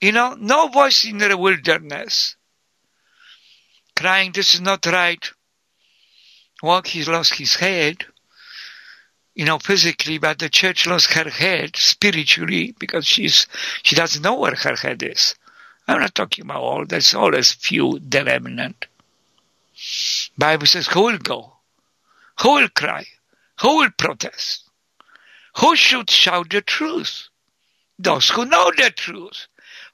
You 0.00 0.12
know, 0.12 0.34
no 0.38 0.68
voice 0.68 1.04
in 1.04 1.18
the 1.18 1.36
wilderness. 1.36 2.36
Crying, 3.96 4.32
this 4.32 4.54
is 4.54 4.60
not 4.60 4.84
right. 4.86 5.30
Well, 6.62 6.82
he 6.82 7.04
lost 7.04 7.34
his 7.34 7.54
head 7.56 8.04
you 9.34 9.44
know, 9.44 9.58
physically, 9.58 10.18
but 10.18 10.38
the 10.38 10.48
church 10.48 10.86
lost 10.86 11.12
her 11.12 11.28
head 11.28 11.76
spiritually 11.76 12.74
because 12.78 13.06
she's, 13.06 13.46
she 13.82 13.96
doesn't 13.96 14.22
know 14.22 14.38
where 14.38 14.54
her 14.54 14.76
head 14.76 15.02
is. 15.02 15.34
I'm 15.88 16.00
not 16.00 16.14
talking 16.14 16.44
about 16.44 16.62
all, 16.62 16.86
there's 16.86 17.14
always 17.14 17.52
few, 17.52 17.98
the 17.98 18.24
remnant. 18.24 18.86
Bible 20.36 20.66
says, 20.66 20.86
who 20.86 21.04
will 21.04 21.18
go? 21.18 21.52
Who 22.42 22.54
will 22.54 22.68
cry? 22.68 23.06
Who 23.60 23.78
will 23.78 23.90
protest? 23.96 24.68
Who 25.58 25.76
should 25.76 26.10
shout 26.10 26.50
the 26.50 26.62
truth? 26.62 27.28
Those 27.98 28.30
who 28.30 28.44
know 28.44 28.72
the 28.76 28.90
truth. 28.90 29.46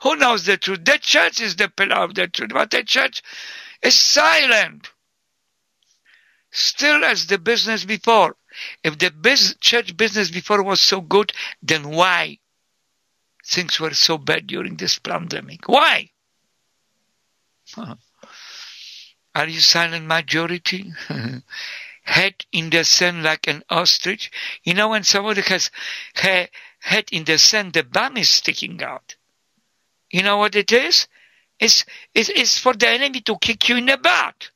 Who 0.02 0.16
knows 0.16 0.44
the 0.44 0.56
truth? 0.56 0.84
The 0.84 0.98
church 0.98 1.40
is 1.40 1.56
the 1.56 1.68
pillar 1.68 1.96
of 1.96 2.14
the 2.14 2.28
truth, 2.28 2.50
but 2.52 2.70
the 2.70 2.84
church 2.84 3.22
is 3.82 3.98
silent. 3.98 4.88
Still 6.50 7.04
as 7.04 7.26
the 7.26 7.38
business 7.38 7.84
before. 7.84 8.36
If 8.82 8.98
the 8.98 9.10
business, 9.10 9.56
church 9.60 9.96
business 9.96 10.30
before 10.30 10.62
was 10.62 10.80
so 10.80 11.00
good, 11.00 11.32
then 11.62 11.90
why 11.90 12.38
things 13.44 13.78
were 13.78 13.94
so 13.94 14.18
bad 14.18 14.46
during 14.46 14.76
this 14.76 14.98
pandemic? 14.98 15.68
Why? 15.68 16.10
Huh. 17.74 17.96
Are 19.34 19.48
you 19.48 19.60
silent 19.60 20.06
majority? 20.06 20.92
head 22.08 22.34
in 22.52 22.70
the 22.70 22.84
sand 22.84 23.22
like 23.22 23.46
an 23.48 23.62
ostrich. 23.68 24.30
You 24.64 24.72
know, 24.72 24.88
when 24.88 25.04
somebody 25.04 25.42
has 25.42 25.70
head 26.14 27.08
in 27.12 27.24
the 27.24 27.36
sand, 27.36 27.74
the 27.74 27.82
bum 27.82 28.16
is 28.16 28.30
sticking 28.30 28.82
out. 28.82 29.14
You 30.10 30.22
know 30.22 30.38
what 30.38 30.56
it 30.56 30.72
is? 30.72 31.06
It's, 31.60 31.84
it's, 32.14 32.30
it's 32.30 32.58
for 32.58 32.72
the 32.72 32.88
enemy 32.88 33.20
to 33.20 33.36
kick 33.36 33.68
you 33.68 33.76
in 33.76 33.86
the 33.86 33.98
butt. 33.98 34.50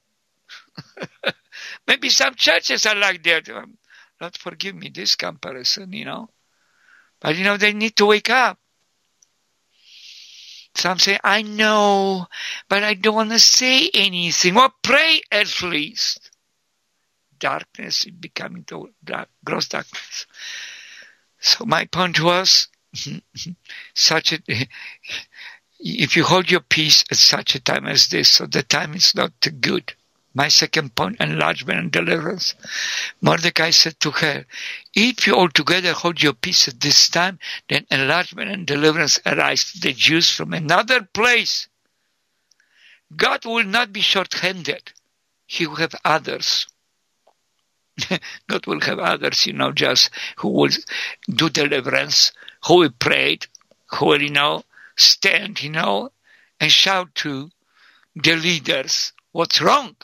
Maybe 1.87 2.09
some 2.09 2.35
churches 2.35 2.87
are 2.87 2.95
like 2.95 3.23
that. 3.25 3.51
Um, 3.51 3.77
Lord, 4.19 4.37
forgive 4.39 4.75
me 4.75 4.89
this 4.89 5.17
comparison, 5.17 5.93
you 5.93 6.07
know. 6.07 6.31
But 7.21 7.37
you 7.37 7.45
know, 7.45 7.59
they 7.59 7.75
need 7.75 7.97
to 7.97 8.07
wake 8.07 8.31
up. 8.31 8.59
Some 10.75 10.99
say, 10.99 11.19
I 11.23 11.43
know, 11.43 12.27
but 12.71 12.83
I 12.83 12.95
don't 12.95 13.15
want 13.15 13.31
to 13.31 13.39
say 13.39 13.91
anything. 13.93 14.55
Well, 14.55 14.73
pray 14.83 15.21
at 15.31 15.61
least. 15.63 16.22
Darkness 17.43 18.07
is 18.07 18.13
becoming 18.13 18.63
to 18.65 18.91
dark, 19.03 19.29
gross 19.45 19.67
darkness. 19.67 20.27
So 21.41 21.65
my 21.65 21.87
point 21.87 22.23
was, 22.23 22.69
such 23.95 24.33
a, 24.33 24.39
if 25.81 26.15
you 26.15 26.23
hold 26.23 26.53
your 26.53 26.61
peace 26.61 27.03
at 27.11 27.17
such 27.17 27.57
a 27.57 27.61
time 27.61 27.89
as 27.89 28.07
this, 28.07 28.31
so 28.31 28.47
the 28.47 28.63
time 28.63 28.95
is 28.95 29.13
not 29.17 29.33
good. 29.61 29.93
My 30.35 30.47
second 30.47 30.95
point, 30.95 31.21
enlargement 31.21 31.81
and 31.81 31.91
deliverance. 31.91 32.55
Mordecai 33.21 33.71
said 33.71 33.99
to 34.01 34.13
her, 34.13 34.47
if 34.95 35.27
you 35.27 35.35
altogether 35.35 35.95
hold 35.95 36.23
your 36.23 36.35
peace 36.35 36.69
at 36.69 36.81
this 36.81 37.09
time, 37.09 37.41
then 37.69 37.89
enlargement 37.91 38.53
and 38.53 38.65
deliverance 38.65 39.19
arise 39.27 39.73
to 39.73 39.81
the 39.81 39.93
Jews 39.93 40.31
from 40.31 40.55
another 40.55 41.03
place. 41.03 41.67
God 43.17 43.45
will 43.45 43.65
not 43.65 43.93
be 43.93 44.01
short-handed. 44.01 44.93
He 45.47 45.67
will 45.67 45.77
have 45.77 45.97
others. 46.05 46.69
God 48.49 48.67
will 48.67 48.81
have 48.81 48.99
others, 48.99 49.47
you 49.47 49.53
know, 49.53 49.73
just 49.73 50.11
who 50.37 50.49
will 50.49 50.71
do 51.29 51.49
deliverance, 51.51 52.33
who 52.67 52.77
will 52.79 52.95
pray, 52.99 53.39
who 53.91 54.07
will, 54.07 54.23
you 54.23 54.31
know, 54.31 54.65
stand, 54.97 55.63
you 55.63 55.71
know, 55.71 56.11
and 56.61 56.71
shout 56.71 57.15
to 57.17 57.51
the 58.15 58.37
leaders 58.37 59.13
what's 59.33 59.61
wrong. 59.61 59.97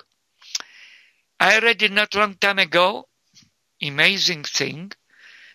I 1.40 1.60
read 1.60 1.82
it 1.82 1.92
not 1.92 2.14
long 2.14 2.34
time 2.34 2.58
ago. 2.58 3.08
Amazing 3.82 4.44
thing. 4.44 4.92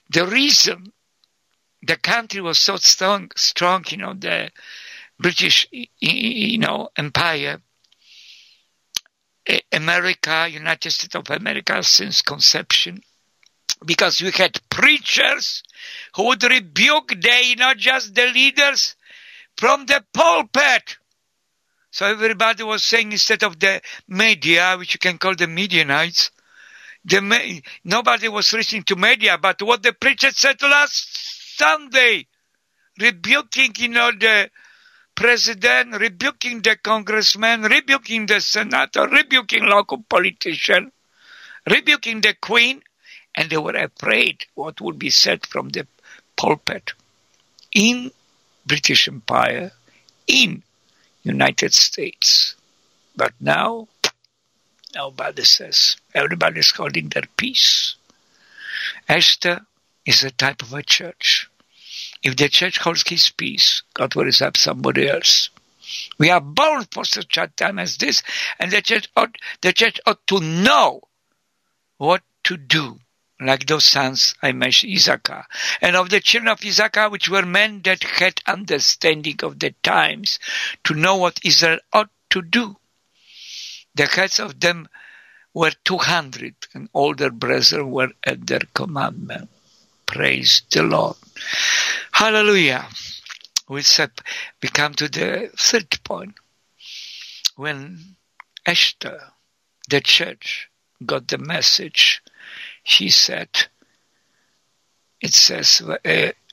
The 0.10 0.26
reason 0.26 0.94
the 1.82 1.98
country 1.98 2.42
was 2.42 2.60
so 2.60 2.78
strong, 2.78 3.32
strong, 3.36 3.84
you 3.90 3.98
know, 3.98 4.14
the 4.14 4.52
British, 5.20 5.68
you 5.72 6.58
know, 6.58 6.90
empire, 6.96 7.62
America, 9.72 10.48
United 10.50 10.92
States 10.92 11.16
of 11.16 11.30
America 11.30 11.82
since 11.84 12.22
conception, 12.22 13.02
because 13.86 14.22
we 14.22 14.32
had 14.32 14.58
preachers 14.70 15.64
who 16.16 16.28
would 16.28 16.44
rebuke 16.44 17.14
they, 17.22 17.56
not 17.56 17.78
just 17.78 18.16
the 18.16 18.28
leaders 18.28 18.96
from 19.58 19.86
the 19.86 20.04
pulpit. 20.14 20.98
So 21.92 22.06
everybody 22.06 22.64
was 22.64 22.84
saying 22.84 23.12
instead 23.12 23.44
of 23.44 23.60
the 23.60 23.82
media, 24.08 24.76
which 24.78 24.94
you 24.94 25.00
can 25.00 25.18
call 25.18 25.36
the 25.36 25.48
Midianites, 25.48 26.32
the 27.06 27.62
nobody 27.84 28.30
was 28.30 28.52
listening 28.54 28.84
to 28.84 28.96
media, 28.96 29.38
but 29.38 29.62
what 29.62 29.84
the 29.84 29.94
preacher 29.94 30.32
said 30.32 30.62
last 30.62 31.58
Sunday, 31.58 32.28
rebuking, 32.98 33.74
you 33.78 33.90
know, 33.90 34.12
the 34.12 34.50
president, 35.16 36.00
rebuking 36.00 36.62
the 36.62 36.76
congressman, 36.76 37.64
rebuking 37.64 38.26
the 38.26 38.42
senator, 38.42 39.08
rebuking 39.08 39.66
local 39.66 40.04
politician, 40.10 40.92
rebuking 41.70 42.22
the 42.22 42.34
queen, 42.42 42.82
and 43.36 43.50
they 43.50 43.58
were 43.58 43.76
afraid 43.76 44.46
what 44.56 44.82
would 44.82 45.00
be 45.00 45.10
said 45.10 45.46
from 45.46 45.70
the 45.70 45.88
pulpit 46.36 46.94
in 47.74 48.12
British 48.66 49.08
Empire, 49.08 49.72
in 50.28 50.64
United 51.24 51.74
States. 51.74 52.56
But 53.16 53.34
now, 53.40 53.88
nobody 54.96 55.44
says. 55.44 55.98
Everybody's 56.14 56.72
holding 56.72 57.10
their 57.10 57.28
peace. 57.38 57.96
Esther 59.08 59.62
is 60.06 60.24
a 60.24 60.32
type 60.32 60.62
of 60.62 60.74
a 60.74 60.84
church. 60.84 61.50
If 62.24 62.38
the 62.38 62.50
church 62.50 62.78
holds 62.78 63.08
his 63.08 63.30
peace, 63.30 63.84
God 63.94 64.16
will 64.16 64.26
raise 64.26 64.42
up 64.42 64.58
somebody 64.58 65.10
else. 65.10 65.50
We 66.18 66.30
are 66.30 66.42
born 66.42 66.86
for 66.92 67.04
such 67.04 67.38
a 67.38 67.48
time 67.48 67.78
as 67.78 67.98
this, 67.98 68.24
and 68.58 68.72
the 68.72 68.82
church 68.82 69.10
ought, 69.16 69.36
the 69.62 69.74
church 69.74 70.00
ought 70.06 70.26
to 70.28 70.40
know 70.40 71.02
what 71.98 72.24
to 72.46 72.58
do 72.58 73.00
like 73.40 73.66
those 73.66 73.84
sons 73.84 74.36
I 74.42 74.54
mentioned, 74.54 74.94
Issachar, 74.94 75.46
and 75.82 75.96
of 75.96 76.10
the 76.10 76.22
children 76.22 76.52
of 76.52 76.64
Issachar, 76.64 77.10
which 77.10 77.30
were 77.30 77.46
men 77.46 77.82
that 77.84 78.04
had 78.04 78.42
understanding 78.48 79.40
of 79.44 79.60
the 79.60 79.72
times, 79.84 80.40
to 80.86 80.94
know 80.94 81.18
what 81.18 81.40
Israel 81.44 81.80
ought 81.92 82.10
to 82.30 82.42
do. 82.42 82.78
The 83.96 84.06
heads 84.06 84.40
of 84.40 84.60
them 84.60 84.88
were 85.54 85.72
200, 85.84 86.56
and 86.74 86.90
all 86.94 87.14
their 87.16 87.32
brethren 87.32 87.92
were 87.92 88.12
at 88.24 88.48
their 88.48 88.62
commandment. 88.74 89.50
Praise 90.06 90.64
the 90.72 90.84
Lord. 90.84 91.16
Hallelujah. 92.14 92.88
We, 93.68 93.82
we 94.62 94.70
come 94.70 94.94
to 94.94 95.10
the 95.10 95.50
third 95.58 95.90
point. 96.04 96.36
when 97.56 98.16
Esther, 98.66 99.20
the 99.90 100.00
church, 100.00 100.70
got 101.06 101.28
the 101.28 101.38
message, 101.38 102.22
she 102.84 103.10
said, 103.10 103.50
it 105.20 105.34
says, 105.34 105.82
uh, 105.82 105.98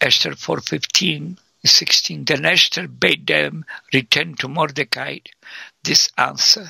Esther 0.00 0.30
4.15, 0.30 1.36
16, 1.64 2.24
then 2.24 2.46
Esther 2.46 2.88
bade 2.88 3.26
them 3.26 3.64
return 3.92 4.34
to 4.36 4.48
Mordecai 4.48 5.18
this 5.84 6.10
answer. 6.16 6.68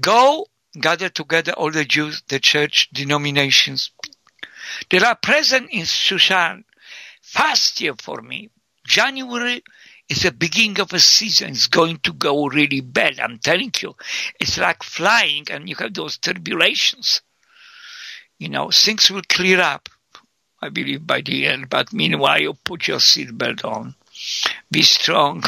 Go 0.00 0.46
gather 0.80 1.08
together 1.08 1.52
all 1.52 1.72
the 1.72 1.84
Jews, 1.84 2.22
the 2.28 2.38
church 2.38 2.88
denominations. 2.92 3.90
They 4.88 4.98
are 4.98 5.16
present 5.16 5.70
in 5.70 5.82
Shushan. 5.82 6.64
Fast 7.30 7.80
year 7.80 7.94
for 7.96 8.22
me. 8.22 8.50
January 8.84 9.62
is 10.08 10.22
the 10.22 10.32
beginning 10.32 10.80
of 10.80 10.92
a 10.92 10.98
season. 10.98 11.50
It's 11.50 11.68
going 11.68 11.98
to 11.98 12.12
go 12.12 12.48
really 12.48 12.80
bad. 12.80 13.20
I'm 13.20 13.38
telling 13.38 13.72
you. 13.80 13.94
It's 14.40 14.58
like 14.58 14.82
flying 14.82 15.46
and 15.48 15.68
you 15.68 15.76
have 15.76 15.94
those 15.94 16.18
turbulations. 16.18 17.20
You 18.40 18.48
know, 18.48 18.72
things 18.72 19.12
will 19.12 19.22
clear 19.28 19.60
up, 19.60 19.88
I 20.60 20.70
believe, 20.70 21.06
by 21.06 21.20
the 21.20 21.46
end. 21.46 21.70
But 21.70 21.92
meanwhile, 21.92 22.40
you 22.40 22.54
put 22.64 22.88
your 22.88 22.98
seatbelt 22.98 23.64
on. 23.64 23.94
Be 24.72 24.82
strong, 24.82 25.44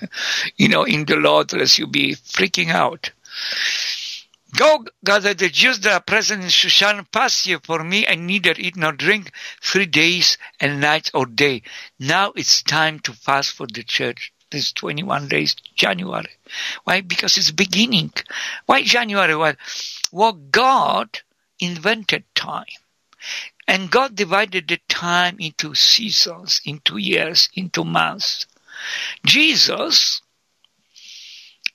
you 0.56 0.68
know, 0.68 0.84
in 0.84 1.04
the 1.04 1.16
Lord, 1.16 1.52
lest 1.52 1.78
you 1.78 1.86
be 1.86 2.14
freaking 2.14 2.70
out. 2.70 3.10
Go 4.58 4.84
gather 5.04 5.34
the 5.34 5.50
Jews 5.50 5.78
that 5.80 5.92
are 5.92 6.00
present 6.00 6.42
in 6.42 6.48
Shushan 6.48 7.06
past 7.12 7.46
year 7.46 7.60
for 7.62 7.84
me 7.84 8.04
and 8.04 8.26
neither 8.26 8.54
eat 8.58 8.76
nor 8.76 8.90
drink 8.90 9.30
three 9.62 9.86
days 9.86 10.36
and 10.58 10.80
nights 10.80 11.12
or 11.14 11.26
day. 11.26 11.62
Now 12.00 12.32
it's 12.34 12.64
time 12.64 12.98
to 13.00 13.12
fast 13.12 13.52
for 13.52 13.68
the 13.68 13.84
church. 13.84 14.32
This 14.50 14.72
21 14.72 15.28
days, 15.28 15.54
January. 15.76 16.32
Why? 16.82 17.02
Because 17.02 17.36
it's 17.36 17.52
beginning. 17.52 18.12
Why 18.66 18.82
January? 18.82 19.36
Well, 19.36 19.54
well, 20.10 20.32
God 20.32 21.20
invented 21.60 22.24
time. 22.34 22.66
And 23.68 23.92
God 23.92 24.16
divided 24.16 24.66
the 24.66 24.80
time 24.88 25.36
into 25.38 25.76
seasons, 25.76 26.60
into 26.64 26.96
years, 26.96 27.48
into 27.54 27.84
months. 27.84 28.46
Jesus 29.24 30.20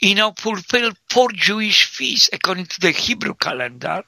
you 0.04 0.16
know, 0.16 0.34
fulfill 0.38 0.91
four 1.10 1.30
Jewish 1.32 1.86
feasts 1.86 2.30
according 2.34 2.66
to 2.66 2.82
the 2.82 2.91
Hebrew 2.91 3.34
calendar. 3.36 4.04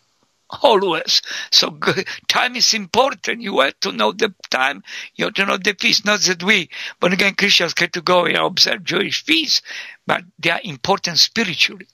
Always. 0.62 1.22
So 1.52 1.80
time 2.28 2.56
is 2.56 2.74
important. 2.74 3.42
You 3.42 3.62
have 3.62 3.80
to 3.80 3.92
know 3.92 4.12
the 4.12 4.34
time. 4.50 4.84
You 5.16 5.26
have 5.26 5.34
to 5.36 5.46
know 5.46 5.58
the 5.58 5.74
feast. 5.80 6.06
Not 6.06 6.20
that 6.22 6.44
we, 6.44 6.70
but 7.00 7.14
again, 7.14 7.34
Christians 7.36 7.74
get 7.74 7.94
to 7.94 8.02
go 8.02 8.26
and 8.26 8.36
observe 8.38 8.84
Jewish 8.84 9.24
feasts, 9.24 9.62
but 10.06 10.24
they 10.38 10.52
are 10.52 10.60
important 10.64 11.18
spiritually. 11.18 11.88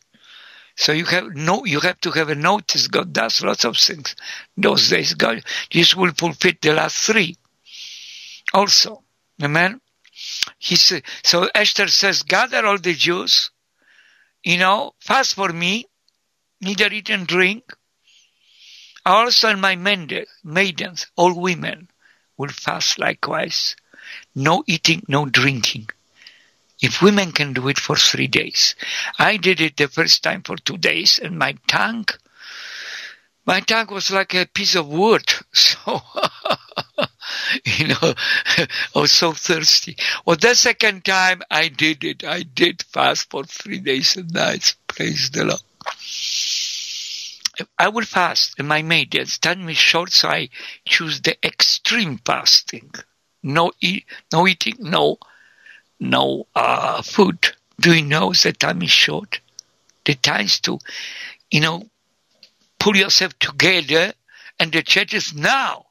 So 0.75 0.91
you 0.93 1.05
have 1.05 1.35
no, 1.35 1.63
you 1.65 1.79
have 1.81 2.01
to 2.01 2.11
have 2.11 2.29
a 2.29 2.35
notice. 2.35 2.87
God 2.87 3.13
does 3.13 3.43
lots 3.43 3.65
of 3.65 3.77
things 3.77 4.15
those 4.57 4.89
days. 4.89 5.13
God, 5.13 5.43
this 5.71 5.95
will 5.95 6.11
fulfill 6.11 6.53
the 6.61 6.73
last 6.73 7.05
three. 7.05 7.37
Also, 8.53 9.03
amen. 9.41 9.79
He 10.57 10.75
said, 10.75 11.03
so 11.23 11.49
Esther 11.53 11.87
says, 11.87 12.23
gather 12.23 12.65
all 12.65 12.79
the 12.79 12.93
Jews 12.93 13.50
you 14.43 14.57
know, 14.57 14.93
fast 14.99 15.35
for 15.35 15.49
me, 15.49 15.85
neither 16.61 16.87
eat 16.91 17.09
and 17.09 17.27
drink. 17.27 17.73
Also 19.05 19.55
my 19.55 19.75
maidens, 19.75 21.07
all 21.15 21.39
women, 21.39 21.89
will 22.37 22.49
fast 22.49 22.99
likewise. 22.99 23.75
No 24.35 24.63
eating, 24.67 25.03
no 25.07 25.25
drinking. 25.25 25.89
If 26.81 27.01
women 27.01 27.31
can 27.31 27.53
do 27.53 27.67
it 27.67 27.77
for 27.77 27.95
three 27.95 28.27
days. 28.27 28.75
I 29.19 29.37
did 29.37 29.61
it 29.61 29.77
the 29.77 29.87
first 29.87 30.23
time 30.23 30.41
for 30.41 30.57
two 30.57 30.77
days 30.77 31.19
and 31.19 31.37
my 31.37 31.55
tongue, 31.67 32.07
my 33.45 33.59
tongue 33.59 33.87
was 33.87 34.09
like 34.11 34.33
a 34.33 34.45
piece 34.47 34.75
of 34.75 34.87
wood. 34.87 35.31
So 35.53 36.01
you 37.65 37.87
know, 37.89 37.95
I 38.01 38.67
was 38.95 39.11
so 39.21 39.33
thirsty. 39.33 39.95
Well, 40.25 40.37
the 40.37 40.55
second 40.55 41.05
time 41.05 41.41
I 41.49 41.67
did 41.67 42.03
it, 42.03 42.23
I 42.23 42.43
did 42.43 42.83
fast 42.83 43.29
for 43.29 43.43
three 43.43 43.79
days 43.79 44.15
and 44.15 44.31
nights. 44.33 44.75
Praise 44.87 45.29
the 45.31 45.45
Lord. 45.45 45.61
I 47.77 47.89
will 47.89 48.05
fast, 48.05 48.55
and 48.57 48.67
my 48.67 48.81
maid 48.81 49.13
has 49.13 49.37
done 49.37 49.65
me 49.65 49.73
short, 49.73 50.11
so 50.11 50.29
I 50.29 50.49
choose 50.87 51.21
the 51.21 51.37
extreme 51.45 52.17
fasting. 52.25 52.91
No 53.43 53.71
eat, 53.81 54.05
no 54.31 54.47
eating, 54.47 54.75
no, 54.79 55.17
no 55.99 56.47
uh, 56.55 57.01
food. 57.01 57.51
Do 57.79 57.93
you 57.93 58.03
know 58.03 58.33
the 58.33 58.53
time 58.53 58.81
is 58.81 58.91
short? 58.91 59.39
The 60.05 60.15
times 60.15 60.59
to, 60.61 60.79
you 61.51 61.59
know, 61.59 61.83
pull 62.79 62.95
yourself 62.95 63.37
together, 63.39 64.13
and 64.59 64.71
the 64.71 64.81
church 64.81 65.13
is 65.13 65.33
now 65.33 65.85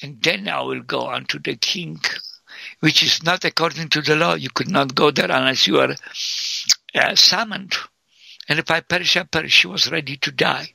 and 0.00 0.22
then 0.22 0.48
I 0.48 0.62
will 0.62 0.82
go 0.82 1.08
unto 1.08 1.38
the 1.38 1.56
king, 1.56 2.00
which 2.80 3.02
is 3.02 3.22
not 3.22 3.44
according 3.44 3.88
to 3.90 4.02
the 4.02 4.16
law. 4.16 4.34
You 4.34 4.50
could 4.50 4.70
not 4.70 4.94
go 4.94 5.10
there 5.10 5.30
unless 5.30 5.66
you 5.66 5.80
are 5.80 5.94
uh, 6.94 7.14
summoned. 7.14 7.74
And 8.48 8.58
if 8.58 8.70
I 8.70 8.80
perish, 8.80 9.16
I 9.16 9.24
perish. 9.24 9.52
She 9.52 9.66
was 9.66 9.90
ready 9.90 10.16
to 10.18 10.30
die. 10.30 10.74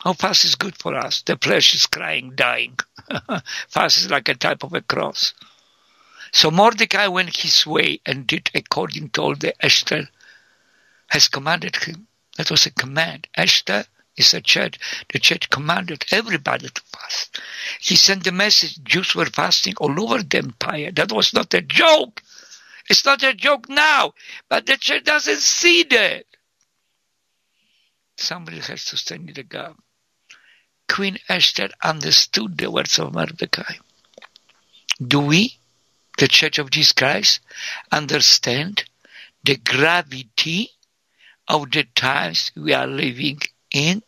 How 0.00 0.14
fast 0.14 0.44
is 0.44 0.54
good 0.54 0.76
for 0.76 0.94
us? 0.94 1.22
The 1.22 1.36
flesh 1.36 1.74
is 1.74 1.86
crying, 1.86 2.32
dying. 2.34 2.78
fast 3.68 3.98
is 3.98 4.10
like 4.10 4.28
a 4.28 4.34
type 4.34 4.62
of 4.62 4.72
a 4.72 4.80
cross. 4.80 5.34
So 6.32 6.50
Mordecai 6.50 7.08
went 7.08 7.36
his 7.36 7.66
way 7.66 8.00
and 8.06 8.26
did 8.26 8.50
according 8.54 9.10
to 9.10 9.22
all 9.22 9.34
the 9.34 9.54
Esther 9.62 10.08
has 11.08 11.28
commanded 11.28 11.76
him. 11.76 12.06
That 12.36 12.50
was 12.50 12.66
a 12.66 12.70
command. 12.70 13.26
Esther 13.34 13.84
is 14.20 14.34
a 14.34 14.40
church. 14.40 14.78
The 15.12 15.18
church 15.18 15.50
commanded 15.50 16.04
everybody 16.12 16.68
to 16.68 16.82
fast. 16.92 17.40
He 17.80 17.96
sent 17.96 18.24
the 18.24 18.32
message 18.32 18.82
Jews 18.84 19.14
were 19.14 19.26
fasting 19.26 19.74
all 19.78 20.00
over 20.00 20.22
the 20.22 20.38
empire. 20.38 20.92
That 20.92 21.12
was 21.12 21.34
not 21.34 21.52
a 21.54 21.60
joke. 21.60 22.22
It's 22.88 23.04
not 23.04 23.22
a 23.22 23.34
joke 23.34 23.68
now, 23.68 24.14
but 24.48 24.66
the 24.66 24.76
church 24.76 25.04
doesn't 25.04 25.40
see 25.40 25.84
that. 25.84 26.24
Somebody 28.16 28.58
has 28.58 28.84
to 28.86 28.96
stand 28.96 29.28
in 29.28 29.34
the 29.34 29.42
gap. 29.42 29.76
Queen 30.88 31.18
Esther 31.28 31.68
understood 31.82 32.58
the 32.58 32.70
words 32.70 32.98
of 32.98 33.14
Mordecai. 33.14 33.74
Do 35.00 35.20
we, 35.20 35.56
the 36.18 36.26
Church 36.26 36.58
of 36.58 36.70
Jesus 36.70 36.92
Christ, 36.92 37.40
understand 37.92 38.84
the 39.44 39.56
gravity 39.56 40.70
of 41.48 41.70
the 41.70 41.84
times 41.94 42.50
we 42.56 42.74
are 42.74 42.88
living 42.88 43.40
in? 43.70 44.02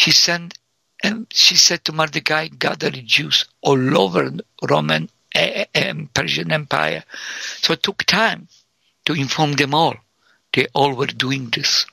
She 0.00 0.12
sent 0.12 0.56
and 1.02 1.26
she 1.30 1.56
said 1.56 1.84
to 1.84 1.92
Mordecai, 1.92 2.48
gather 2.48 2.88
the 2.88 3.02
Jews 3.02 3.44
all 3.60 3.98
over 3.98 4.32
Roman 4.62 5.10
eh, 5.34 5.66
eh, 5.74 5.88
and 5.88 6.14
Persian 6.14 6.50
Empire. 6.50 7.04
So 7.60 7.74
it 7.74 7.82
took 7.82 8.04
time 8.04 8.48
to 9.04 9.12
inform 9.12 9.52
them 9.52 9.74
all. 9.74 9.96
They 10.54 10.68
all 10.72 10.94
were 10.94 11.06
doing 11.06 11.50
this. 11.50 11.84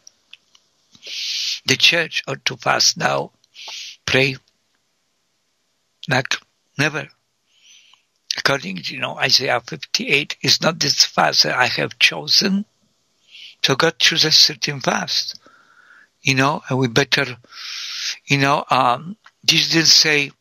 The 1.65 1.75
church 1.75 2.23
ought 2.29 2.45
to 2.45 2.55
fast 2.55 2.95
now, 2.95 3.31
pray, 4.05 4.37
like 6.07 6.33
never. 6.77 7.09
According 8.37 8.83
to 8.83 8.93
you 8.93 9.01
know 9.01 9.17
Isaiah 9.17 9.59
58, 9.59 10.37
is 10.41 10.61
not 10.61 10.79
this 10.79 11.03
fast 11.03 11.43
that 11.43 11.57
I 11.57 11.65
have 11.65 11.99
chosen. 11.99 12.63
So 13.63 13.75
God 13.75 13.99
chooses 13.99 14.37
certain 14.37 14.79
fast, 14.79 15.37
you 16.21 16.35
know, 16.35 16.63
and 16.69 16.79
we 16.79 16.87
better 16.87 17.35
you 18.27 18.37
know, 18.37 18.63
um, 18.69 19.15
Jesus 19.45 19.73
didn't 19.73 19.87
say, 19.87 20.31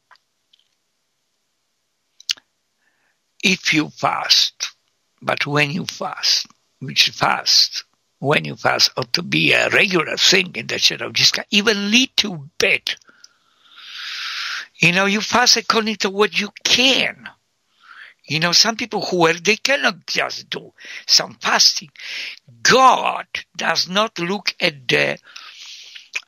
if 3.42 3.72
you 3.72 3.90
fast, 3.90 4.74
but 5.22 5.46
when 5.46 5.70
you 5.70 5.86
fast, 5.86 6.46
which 6.80 7.10
fast, 7.10 7.84
when 8.18 8.44
you 8.44 8.56
fast 8.56 8.90
ought 8.96 9.12
to 9.12 9.22
be 9.22 9.52
a 9.52 9.68
regular 9.70 10.16
thing 10.16 10.52
in 10.56 10.66
the 10.66 10.78
church 10.78 11.00
of 11.00 11.12
Jesus 11.12 11.32
Christ, 11.32 11.48
even 11.50 11.92
to 12.16 12.50
bed. 12.58 12.82
You 14.78 14.92
know, 14.92 15.06
you 15.06 15.20
fast 15.20 15.56
according 15.56 15.96
to 15.96 16.10
what 16.10 16.38
you 16.38 16.50
can. 16.64 17.28
You 18.24 18.40
know, 18.40 18.52
some 18.52 18.76
people 18.76 19.00
who 19.00 19.26
are, 19.26 19.34
they 19.34 19.56
cannot 19.56 20.06
just 20.06 20.50
do 20.50 20.72
some 21.06 21.34
fasting. 21.40 21.90
God 22.62 23.26
does 23.56 23.88
not 23.88 24.18
look 24.18 24.54
at 24.58 24.88
the 24.88 25.18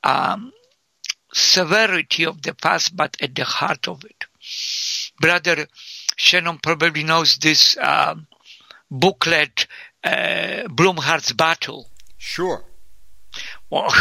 um, 0.05 0.53
severity 1.39 2.25
of 2.25 2.43
the 2.43 2.55
past, 2.55 2.97
but 2.97 3.17
at 3.21 3.35
the 3.35 3.45
heart 3.45 3.89
of 3.89 4.05
it. 4.05 4.25
Brother 5.21 5.67
Shannon 6.17 6.59
probably 6.59 7.05
knows 7.05 7.37
this 7.37 7.77
um, 7.79 8.27
booklet, 8.91 9.67
uh, 10.03 10.69
Battle. 11.37 11.89
Sure. 12.17 12.65
Well, 13.71 13.93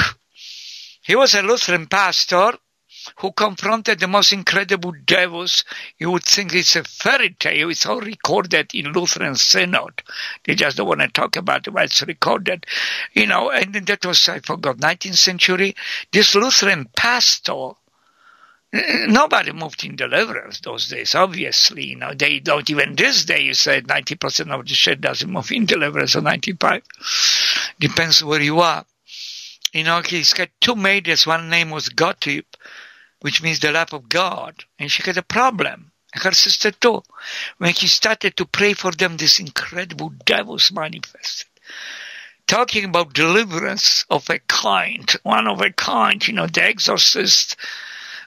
he 1.02 1.16
was 1.16 1.36
a 1.36 1.42
Lutheran 1.44 1.88
pastor 1.88 2.54
who 3.18 3.32
confronted 3.32 4.00
the 4.00 4.08
most 4.08 4.32
incredible 4.32 4.94
devils. 5.06 5.66
You 5.98 6.12
would 6.12 6.24
think 6.24 6.54
it's 6.54 6.76
a 6.76 6.84
fairy 6.84 7.32
tale. 7.32 7.70
It's 7.70 7.86
all 7.86 8.00
recorded 8.00 8.74
in 8.76 8.94
Lutheran 8.94 9.36
Synod. 9.36 10.04
They 10.44 10.56
just 10.56 10.78
don't 10.78 10.88
want 10.88 11.02
to 11.02 11.08
talk 11.08 11.36
about 11.36 11.68
it, 11.68 11.72
but 11.72 11.86
it's 11.86 12.02
recorded. 12.04 12.66
You 13.14 13.28
know, 13.28 13.50
and 13.50 13.74
that 13.74 14.06
was, 14.06 14.30
I 14.30 14.40
forgot, 14.40 14.78
19th 14.78 15.18
century. 15.18 15.76
This 16.12 16.36
Lutheran 16.36 16.90
pastor, 16.96 17.72
Nobody 19.08 19.54
moved 19.54 19.86
in 19.86 19.96
deliverance 19.96 20.60
those 20.60 20.90
days, 20.90 21.16
obviously. 21.16 21.86
You 21.86 21.96
know, 21.96 22.14
they 22.14 22.40
don't 22.40 22.70
even 22.70 22.96
this 22.96 23.24
day 23.24 23.42
you 23.42 23.54
said 23.54 23.88
90% 23.88 24.52
of 24.52 24.68
the 24.68 24.74
shit 24.74 25.00
doesn't 25.00 25.32
move 25.32 25.52
in 25.54 25.66
deliverance 25.66 26.18
or 26.18 26.22
95. 26.22 26.84
Depends 27.80 28.24
where 28.24 28.42
you 28.42 28.60
are. 28.60 28.86
You 29.74 29.86
know, 29.86 30.02
he's 30.02 30.34
got 30.34 30.50
two 30.60 30.76
maidens. 30.76 31.26
One 31.26 31.50
name 31.50 31.70
was 31.70 31.90
Gottlieb, 31.90 32.46
which 33.22 33.42
means 33.42 33.60
the 33.60 33.72
love 33.72 33.94
of 33.94 34.10
God. 34.10 34.64
And 34.80 34.92
she 34.92 35.04
had 35.04 35.18
a 35.18 35.24
problem. 35.24 35.92
Her 36.14 36.32
sister 36.32 36.72
too. 36.72 37.04
When 37.58 37.74
he 37.74 37.88
started 37.88 38.38
to 38.38 38.46
pray 38.46 38.74
for 38.74 38.92
them, 38.92 39.18
this 39.18 39.40
incredible 39.40 40.10
devils 40.26 40.72
manifested 40.72 41.48
talking 42.48 42.86
about 42.86 43.14
deliverance 43.14 44.06
of 44.10 44.30
a 44.30 44.40
kind, 44.40 45.12
one 45.24 45.48
of 45.48 45.62
a 45.62 45.72
kind, 45.72 46.26
you 46.26 46.34
know, 46.34 46.48
the 46.48 46.64
exorcist 46.64 47.58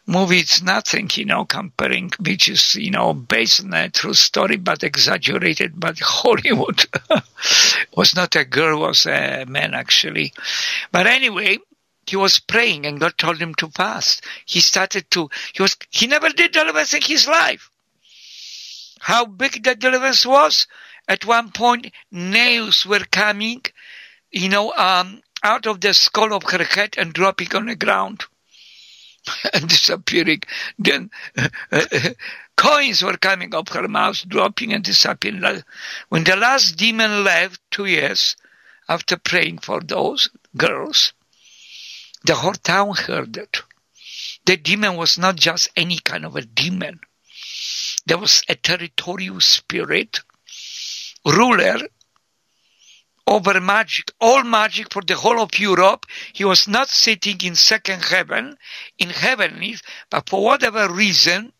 movie 0.07 0.39
it's 0.39 0.63
nothing, 0.63 1.09
you 1.15 1.25
know, 1.25 1.45
comparing 1.45 2.11
which 2.21 2.49
is, 2.49 2.75
you 2.75 2.91
know, 2.91 3.15
based 3.15 3.63
on 3.65 3.73
a 3.73 3.89
true 3.89 4.15
story 4.15 4.57
but 4.57 4.83
exaggerated, 4.83 5.73
but 5.79 5.99
Hollywood 6.03 6.85
was 7.97 8.15
not 8.15 8.37
a 8.37 8.45
girl, 8.45 8.81
was 8.81 9.07
a 9.07 9.45
man 9.47 9.75
actually. 9.75 10.33
But 10.93 11.07
anyway, 11.07 11.59
he 12.07 12.17
was 12.17 12.39
praying 12.41 12.87
and 12.87 13.01
God 13.01 13.17
told 13.19 13.39
him 13.39 13.55
to 13.57 13.69
fast. 13.69 14.25
He 14.45 14.61
started 14.61 15.11
to, 15.13 15.31
he 15.53 15.63
was, 15.63 15.77
he 15.91 16.07
never 16.07 16.29
did 16.31 16.53
deliverance 16.53 16.95
in 16.95 17.03
his 17.03 17.27
life. 17.27 17.71
How 19.01 19.25
big 19.25 19.63
that 19.65 19.79
deliverance 19.79 20.27
was? 20.27 20.67
At 21.09 21.25
one 21.25 21.51
point, 21.51 21.93
nails 22.11 22.85
were 22.85 23.05
coming, 23.11 23.63
you 24.31 24.49
know, 24.49 24.73
um, 24.73 25.23
out 25.43 25.67
of 25.67 25.81
the 25.81 25.95
skull 25.95 26.35
of 26.35 26.45
her 26.45 26.65
head 26.65 26.95
and 26.99 27.13
dropping 27.13 27.55
on 27.55 27.67
the 27.67 27.77
ground. 27.77 28.25
and 29.53 29.69
disappearing. 29.69 30.43
Then 30.79 31.11
coins 32.57 33.03
were 33.03 33.17
coming 33.17 33.55
up 33.55 33.69
her 33.71 33.89
mouth, 33.89 34.27
dropping 34.29 34.73
and 34.73 34.85
disappearing. 34.85 35.63
When 36.09 36.25
the 36.25 36.37
last 36.37 36.77
demon 36.77 37.25
left, 37.25 37.61
two 37.71 37.87
years 37.87 38.37
after 38.89 39.17
praying 39.17 39.59
for 39.59 39.81
those 39.81 40.31
girls, 40.57 41.13
the 42.25 42.35
whole 42.35 42.55
town 42.55 42.95
heard 42.95 43.37
it. 43.37 43.63
The 44.45 44.57
demon 44.57 44.97
was 44.97 45.19
not 45.19 45.37
just 45.37 45.69
any 45.77 45.99
kind 45.99 46.25
of 46.25 46.37
a 46.37 46.43
demon. 46.43 47.01
There 48.07 48.19
was 48.19 48.43
a 48.49 48.55
territorial 48.55 49.41
spirit, 49.41 50.21
ruler 51.25 51.79
over 53.27 53.61
magic, 53.61 54.11
all 54.21 54.43
magic 54.43 54.93
for 54.93 55.03
the 55.03 55.15
whole 55.15 55.41
of 55.41 55.59
Europe. 55.59 56.07
He 56.33 56.45
was 56.45 56.67
not 56.67 56.89
sitting 56.89 57.41
in 57.43 57.55
second 57.55 58.03
heaven, 58.05 58.57
in 58.99 59.11
heavenlies, 59.11 59.83
but 60.11 60.29
for 60.29 60.43
whatever 60.43 60.93
reason, 60.93 61.53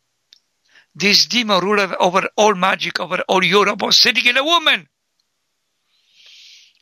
this 0.95 1.27
demon 1.27 1.63
ruler 1.63 1.95
over 2.01 2.29
all 2.37 2.55
magic, 2.55 2.99
over 2.99 3.21
all 3.29 3.45
Europe, 3.45 3.83
was 3.83 3.99
sitting 3.99 4.27
in 4.27 4.37
a 4.37 4.45
woman. 4.45 4.89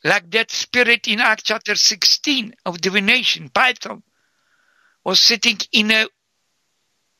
Like 0.04 0.30
that 0.30 0.50
spirit 0.50 1.08
in 1.08 1.20
Act 1.20 1.44
chapter 1.44 1.74
16 1.74 2.54
of 2.64 2.80
divination, 2.80 3.48
Python, 3.48 4.02
was 5.04 5.20
sitting 5.20 5.58
in 5.72 5.90
a 5.90 6.06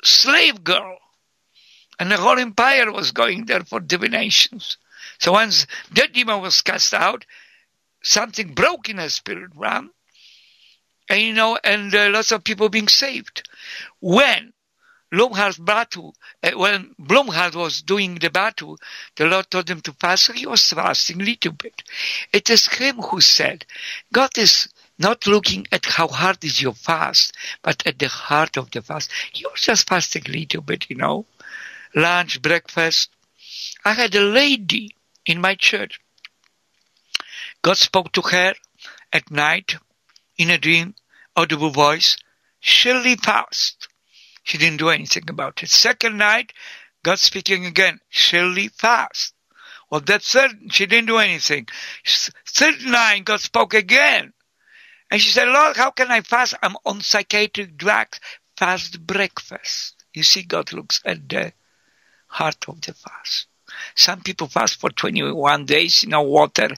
slave 0.03 0.63
girl. 0.63 0.99
And 1.99 2.11
the 2.11 2.17
whole 2.17 2.39
empire 2.39 2.93
was 2.93 3.11
going 3.11 3.47
there 3.47 3.65
for 3.65 3.81
divinations. 3.81 4.79
So 5.19 5.33
once 5.33 5.67
that 5.93 6.13
demon 6.13 6.41
was 6.41 6.63
cast 6.63 6.95
out, 6.95 7.25
something 8.03 8.55
broke 8.55 8.89
in 8.89 8.99
a 8.99 9.11
spirit 9.11 9.51
realm, 9.57 9.91
and 11.09 11.21
you 11.21 11.33
know, 11.33 11.59
and 11.63 11.93
uh, 11.95 12.11
lots 12.11 12.33
of 12.33 12.45
people 12.45 12.69
being 12.69 12.89
saved. 12.89 13.49
When 14.01 14.53
Blumhardt 15.13 15.65
battle, 15.65 16.15
uh, 16.43 16.51
when 16.53 16.95
Blumhardt 17.01 17.55
was 17.55 17.83
doing 17.83 18.17
the 18.17 18.31
battle, 18.31 18.79
the 19.17 19.27
Lord 19.27 19.51
told 19.51 19.71
him 19.71 19.81
to 19.83 19.93
fast. 19.93 20.33
He 20.33 20.47
was 20.47 20.69
fasting 20.69 21.21
a 21.21 21.25
little 21.25 21.53
bit. 21.53 21.83
It 22.33 22.51
is 22.51 22.67
him 22.67 22.97
who 22.97 23.21
said, 23.21 23.65
God 24.13 24.37
is 24.37 24.69
not 24.99 25.27
looking 25.27 25.67
at 25.73 25.87
how 25.87 26.09
hard 26.09 26.45
is 26.45 26.61
your 26.61 26.75
fast, 26.75 27.35
but 27.63 27.87
at 27.87 27.99
the 27.99 28.09
heart 28.09 28.57
of 28.57 28.71
the 28.71 28.83
fast. 28.83 29.11
Was 29.45 29.61
just 29.63 29.89
fasting 29.89 30.25
a 30.27 30.33
little 30.33 30.63
bit, 30.63 30.91
you 30.91 30.97
know, 30.97 31.27
lunch, 31.95 32.43
breakfast. 32.43 33.11
I 33.85 33.93
had 33.93 34.15
a 34.15 34.21
lady 34.21 34.95
in 35.25 35.41
my 35.41 35.55
church 35.55 36.01
God 37.63 37.77
spoke 37.77 38.13
to 38.13 38.23
her 38.23 38.55
at 39.13 39.31
night 39.31 39.77
in 40.37 40.51
a 40.51 40.59
dream, 40.59 40.95
audible 41.37 41.71
voice, 41.71 42.17
surely 42.61 43.17
fast. 43.17 43.89
She 44.49 44.57
didn't 44.57 44.79
do 44.79 44.89
anything 44.89 45.25
about 45.29 45.63
it. 45.63 45.69
Second 45.69 46.17
night, 46.17 46.55
God 47.03 47.19
speaking 47.19 47.67
again, 47.67 48.01
surely 48.09 48.69
fast. 48.69 49.35
Well, 49.91 50.01
that 50.01 50.23
third, 50.23 50.73
she 50.73 50.87
didn't 50.87 51.09
do 51.09 51.19
anything. 51.19 51.67
Third 52.47 52.83
night, 52.83 53.27
God 53.27 53.41
spoke 53.41 53.75
again. 53.75 54.33
And 55.11 55.21
she 55.21 55.33
said, 55.33 55.49
Lord, 55.49 55.77
how 55.77 55.91
can 55.91 56.11
I 56.11 56.23
fast? 56.23 56.55
I'm 56.63 56.77
on 56.87 57.03
psychiatric 57.03 57.77
drugs. 57.77 58.21
Fast 58.57 59.07
breakfast. 59.07 60.03
You 60.15 60.23
see, 60.23 60.45
God 60.45 60.73
looks 60.73 61.03
at 61.05 61.29
the 61.29 61.53
heart 62.29 62.65
of 62.69 62.81
the 62.81 62.95
fast. 62.95 63.48
Some 63.95 64.23
people 64.23 64.49
fast 64.49 64.81
for 64.81 64.91
21 64.91 65.65
days 65.67 66.03
you 66.03 66.09
know, 66.09 66.23
water. 66.23 66.69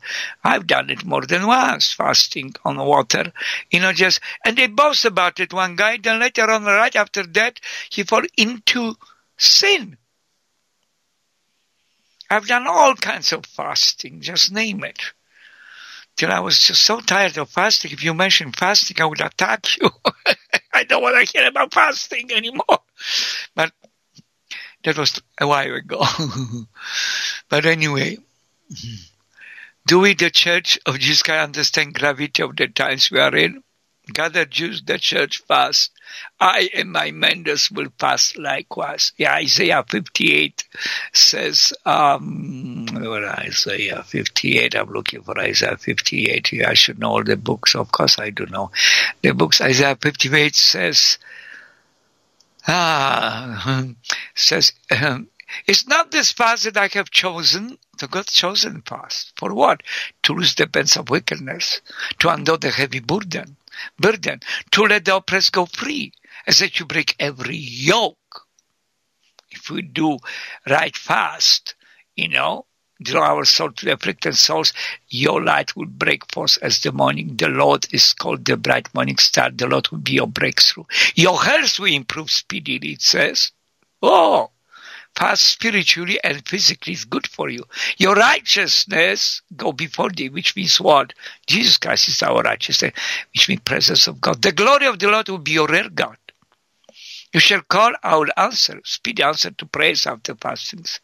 I've 0.44 0.66
done 0.66 0.90
it 0.90 1.04
more 1.04 1.22
than 1.22 1.46
once, 1.46 1.92
fasting 1.92 2.54
on 2.64 2.76
water. 2.78 3.32
You 3.70 3.80
know, 3.80 3.92
just, 3.92 4.20
and 4.44 4.56
they 4.56 4.66
boast 4.66 5.04
about 5.04 5.40
it, 5.40 5.52
one 5.52 5.76
guy. 5.76 5.98
Then 5.98 6.20
later 6.20 6.50
on, 6.50 6.64
right 6.64 6.94
after 6.94 7.24
that, 7.24 7.60
he 7.90 8.02
fell 8.02 8.22
into 8.36 8.94
sin. 9.36 9.96
I've 12.30 12.46
done 12.46 12.66
all 12.66 12.94
kinds 12.94 13.32
of 13.32 13.44
fasting, 13.44 14.20
just 14.20 14.52
name 14.52 14.84
it. 14.84 15.00
Till 16.16 16.30
I 16.30 16.40
was 16.40 16.60
just 16.60 16.82
so 16.82 17.00
tired 17.00 17.38
of 17.38 17.50
fasting. 17.50 17.92
If 17.92 18.04
you 18.04 18.14
mention 18.14 18.52
fasting, 18.52 19.00
I 19.00 19.06
would 19.06 19.20
attack 19.20 19.66
you. 19.80 19.90
I 20.72 20.84
don't 20.84 21.02
want 21.02 21.26
to 21.26 21.32
hear 21.32 21.48
about 21.48 21.74
fasting 21.74 22.30
anymore. 22.32 22.80
But 23.54 23.72
that 24.84 24.98
was 24.98 25.20
a 25.40 25.46
while 25.46 25.74
ago. 25.74 26.04
but 27.48 27.66
anyway, 27.66 28.18
do 29.86 30.00
we, 30.00 30.14
the 30.14 30.30
Church 30.30 30.78
of 30.86 30.98
Jesus 30.98 31.22
Christ, 31.22 31.44
understand 31.44 31.94
gravity 31.94 32.42
of 32.42 32.56
the 32.56 32.68
times 32.68 33.10
we 33.10 33.18
are 33.18 33.34
in? 33.34 33.62
Gather 34.12 34.44
Jews, 34.44 34.82
the 34.82 34.98
church 34.98 35.38
fast. 35.46 35.92
I 36.40 36.68
and 36.74 36.90
my 36.90 37.10
members 37.12 37.70
will 37.70 37.92
fast 37.98 38.36
likewise. 38.38 39.12
Yeah, 39.16 39.34
Isaiah 39.34 39.84
58 39.86 40.64
says, 41.12 41.72
um, 41.86 42.86
what 42.92 43.24
Isaiah 43.24 44.02
58? 44.02 44.74
I'm 44.74 44.90
looking 44.90 45.22
for 45.22 45.38
Isaiah 45.38 45.76
58. 45.76 46.52
Yeah, 46.52 46.70
I 46.70 46.74
should 46.74 46.98
know 46.98 47.10
all 47.10 47.24
the 47.24 47.36
books. 47.36 47.74
Of 47.74 47.92
course 47.92 48.18
I 48.18 48.30
do 48.30 48.46
know 48.46 48.70
the 49.22 49.32
books. 49.32 49.60
Isaiah 49.60 49.96
58 49.96 50.54
says, 50.56 51.18
Ah, 52.72 53.84
says, 54.36 54.72
um, 54.92 55.28
it's 55.66 55.88
not 55.88 56.12
this 56.12 56.30
fast 56.30 56.62
that 56.62 56.76
I 56.76 56.86
have 56.92 57.10
chosen, 57.10 57.76
the 57.98 58.06
God 58.06 58.28
chosen 58.28 58.82
fast. 58.82 59.32
For 59.36 59.52
what? 59.52 59.82
To 60.22 60.34
loose 60.34 60.54
the 60.54 60.68
bands 60.68 60.96
of 60.96 61.10
wickedness, 61.10 61.80
to 62.20 62.28
undo 62.28 62.56
the 62.56 62.70
heavy 62.70 63.00
burden, 63.00 63.56
burden, 63.98 64.40
to 64.70 64.82
let 64.82 65.04
the 65.04 65.16
oppressed 65.16 65.52
go 65.52 65.66
free, 65.66 66.12
as 66.46 66.60
that 66.60 66.78
you 66.78 66.86
break 66.86 67.16
every 67.18 67.56
yoke. 67.56 68.46
If 69.50 69.68
we 69.68 69.82
do 69.82 70.18
right 70.68 70.96
fast, 70.96 71.74
you 72.14 72.28
know, 72.28 72.66
draw 73.02 73.34
our 73.34 73.44
soul 73.44 73.72
to 73.72 73.84
the 73.86 73.92
afflicted 73.92 74.36
souls, 74.36 74.72
your 75.08 75.42
light 75.42 75.74
will 75.76 75.86
break 75.86 76.30
forth 76.32 76.58
as 76.62 76.80
the 76.80 76.92
morning. 76.92 77.36
The 77.36 77.48
Lord 77.48 77.86
is 77.92 78.12
called 78.12 78.44
the 78.44 78.56
bright 78.56 78.92
morning 78.94 79.18
star. 79.18 79.50
The 79.50 79.66
Lord 79.66 79.88
will 79.90 79.98
be 79.98 80.12
your 80.12 80.26
breakthrough. 80.26 80.84
Your 81.14 81.42
health 81.42 81.78
will 81.78 81.92
improve 81.92 82.30
speedily, 82.30 82.92
it 82.92 83.02
says. 83.02 83.52
Oh, 84.02 84.50
fast 85.16 85.44
spiritually 85.44 86.18
and 86.22 86.46
physically 86.46 86.92
is 86.92 87.04
good 87.04 87.26
for 87.26 87.48
you. 87.48 87.64
Your 87.98 88.14
righteousness 88.14 89.42
go 89.56 89.72
before 89.72 90.10
thee, 90.10 90.28
which 90.28 90.56
means 90.56 90.80
what? 90.80 91.12
Jesus 91.46 91.76
Christ 91.76 92.08
is 92.08 92.22
our 92.22 92.42
righteousness, 92.42 92.92
which 93.32 93.48
means 93.48 93.62
presence 93.62 94.06
of 94.06 94.20
God. 94.20 94.40
The 94.42 94.52
glory 94.52 94.86
of 94.86 94.98
the 94.98 95.08
Lord 95.08 95.28
will 95.28 95.38
be 95.38 95.52
your 95.52 95.66
rear 95.66 95.88
guard. 95.88 96.16
You 97.32 97.40
shall 97.40 97.62
call, 97.62 97.92
I 98.02 98.16
will 98.16 98.32
answer, 98.36 98.80
speedy 98.84 99.22
answer 99.22 99.50
to 99.52 99.66
prayers 99.66 100.06
after 100.06 100.34
fastings. 100.34 101.00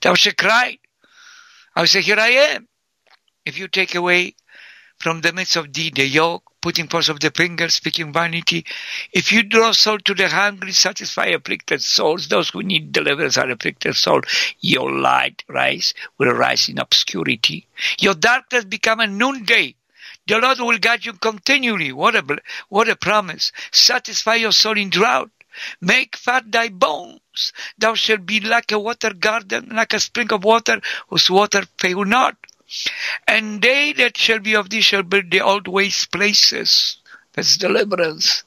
Thou 0.00 0.14
shalt 0.14 0.36
cry, 0.36 0.78
I 1.76 1.84
say, 1.84 2.02
Here 2.02 2.18
I 2.18 2.28
am. 2.28 2.68
If 3.44 3.58
you 3.58 3.68
take 3.68 3.94
away 3.94 4.34
from 4.98 5.22
the 5.22 5.32
midst 5.32 5.56
of 5.56 5.72
thee 5.72 5.90
the 5.90 6.06
yoke, 6.06 6.50
putting 6.60 6.88
force 6.88 7.08
of 7.08 7.20
the 7.20 7.30
finger, 7.30 7.68
speaking 7.68 8.12
vanity. 8.12 8.66
If 9.12 9.32
you 9.32 9.42
draw 9.42 9.72
soul 9.72 9.98
to 10.00 10.14
the 10.14 10.28
hungry, 10.28 10.72
satisfy 10.72 11.26
afflicted 11.26 11.82
souls, 11.82 12.28
those 12.28 12.50
who 12.50 12.62
need 12.62 12.92
deliverance 12.92 13.38
are 13.38 13.50
afflicted 13.50 13.96
souls, 13.96 14.24
your 14.60 14.92
light 14.92 15.42
rise 15.48 15.94
will 16.18 16.32
rise 16.32 16.68
in 16.68 16.78
obscurity. 16.78 17.66
Your 17.98 18.14
darkness 18.14 18.64
become 18.64 19.00
a 19.00 19.06
noonday. 19.06 19.74
The 20.26 20.38
Lord 20.38 20.60
will 20.60 20.78
guide 20.78 21.04
you 21.04 21.14
continually. 21.14 21.92
What 21.92 22.14
a, 22.14 22.38
what 22.68 22.88
a 22.88 22.96
promise. 22.96 23.52
Satisfy 23.72 24.34
your 24.36 24.52
soul 24.52 24.76
in 24.76 24.90
drought. 24.90 25.30
Make 25.80 26.16
fat 26.16 26.50
thy 26.50 26.68
bones. 26.68 27.52
Thou 27.78 27.94
shalt 27.94 28.26
be 28.26 28.40
like 28.40 28.72
a 28.72 28.78
water 28.78 29.12
garden, 29.12 29.70
like 29.72 29.92
a 29.92 30.00
spring 30.00 30.32
of 30.32 30.44
water, 30.44 30.80
whose 31.08 31.30
water 31.30 31.64
fail 31.78 32.04
not. 32.04 32.36
And 33.26 33.60
they 33.60 33.92
that 33.94 34.16
shall 34.16 34.38
be 34.38 34.54
of 34.54 34.70
thee 34.70 34.80
shall 34.80 35.02
build 35.02 35.30
the 35.30 35.40
old 35.40 35.66
waste 35.66 36.10
places. 36.12 36.98
That's 37.32 37.56
deliverance. 37.56 38.42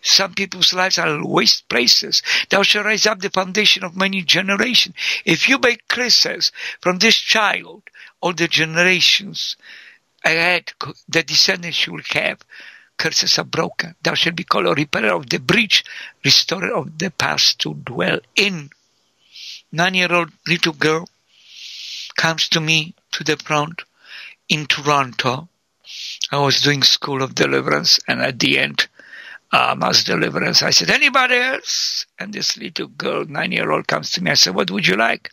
Some 0.00 0.34
people's 0.34 0.72
lives 0.72 0.98
are 0.98 1.24
waste 1.26 1.68
places. 1.68 2.22
Thou 2.48 2.62
shalt 2.62 2.86
raise 2.86 3.06
up 3.06 3.20
the 3.20 3.30
foundation 3.30 3.84
of 3.84 3.96
many 3.96 4.22
generations. 4.22 4.94
If 5.24 5.48
you 5.48 5.58
make 5.58 5.86
curses 5.88 6.50
from 6.80 6.98
this 6.98 7.16
child, 7.16 7.82
all 8.20 8.32
the 8.32 8.48
generations 8.48 9.56
ahead, 10.24 10.72
the 11.08 11.22
descendants 11.22 11.86
you 11.86 11.92
will 11.94 12.02
have, 12.10 12.38
curses 12.98 13.38
are 13.38 13.44
broken. 13.44 13.94
Thou 14.02 14.14
shalt 14.14 14.36
be 14.36 14.44
called 14.44 14.66
a 14.66 14.74
repairer 14.74 15.14
of 15.14 15.28
the 15.28 15.38
breach, 15.38 15.84
restorer 16.24 16.72
of 16.74 16.98
the 16.98 17.10
past 17.10 17.60
to 17.60 17.74
dwell 17.74 18.20
in. 18.36 18.70
Nine-year-old 19.72 20.30
little 20.46 20.72
girl 20.72 21.08
comes 22.16 22.48
to 22.50 22.60
me 22.60 22.94
to 23.12 23.24
the 23.24 23.36
front 23.36 23.82
in 24.48 24.66
Toronto. 24.66 25.48
I 26.30 26.38
was 26.38 26.60
doing 26.60 26.82
School 26.82 27.22
of 27.22 27.34
Deliverance, 27.34 27.98
and 28.06 28.20
at 28.20 28.38
the 28.38 28.58
end, 28.58 28.88
uh, 29.50 29.74
Mass 29.76 30.04
Deliverance, 30.04 30.62
I 30.62 30.70
said, 30.70 30.90
anybody 30.90 31.36
else? 31.36 32.06
And 32.18 32.32
this 32.32 32.56
little 32.56 32.88
girl, 32.88 33.24
nine-year-old, 33.24 33.86
comes 33.86 34.12
to 34.12 34.22
me. 34.22 34.30
I 34.30 34.34
said, 34.34 34.54
what 34.54 34.70
would 34.70 34.86
you 34.86 34.96
like? 34.96 35.30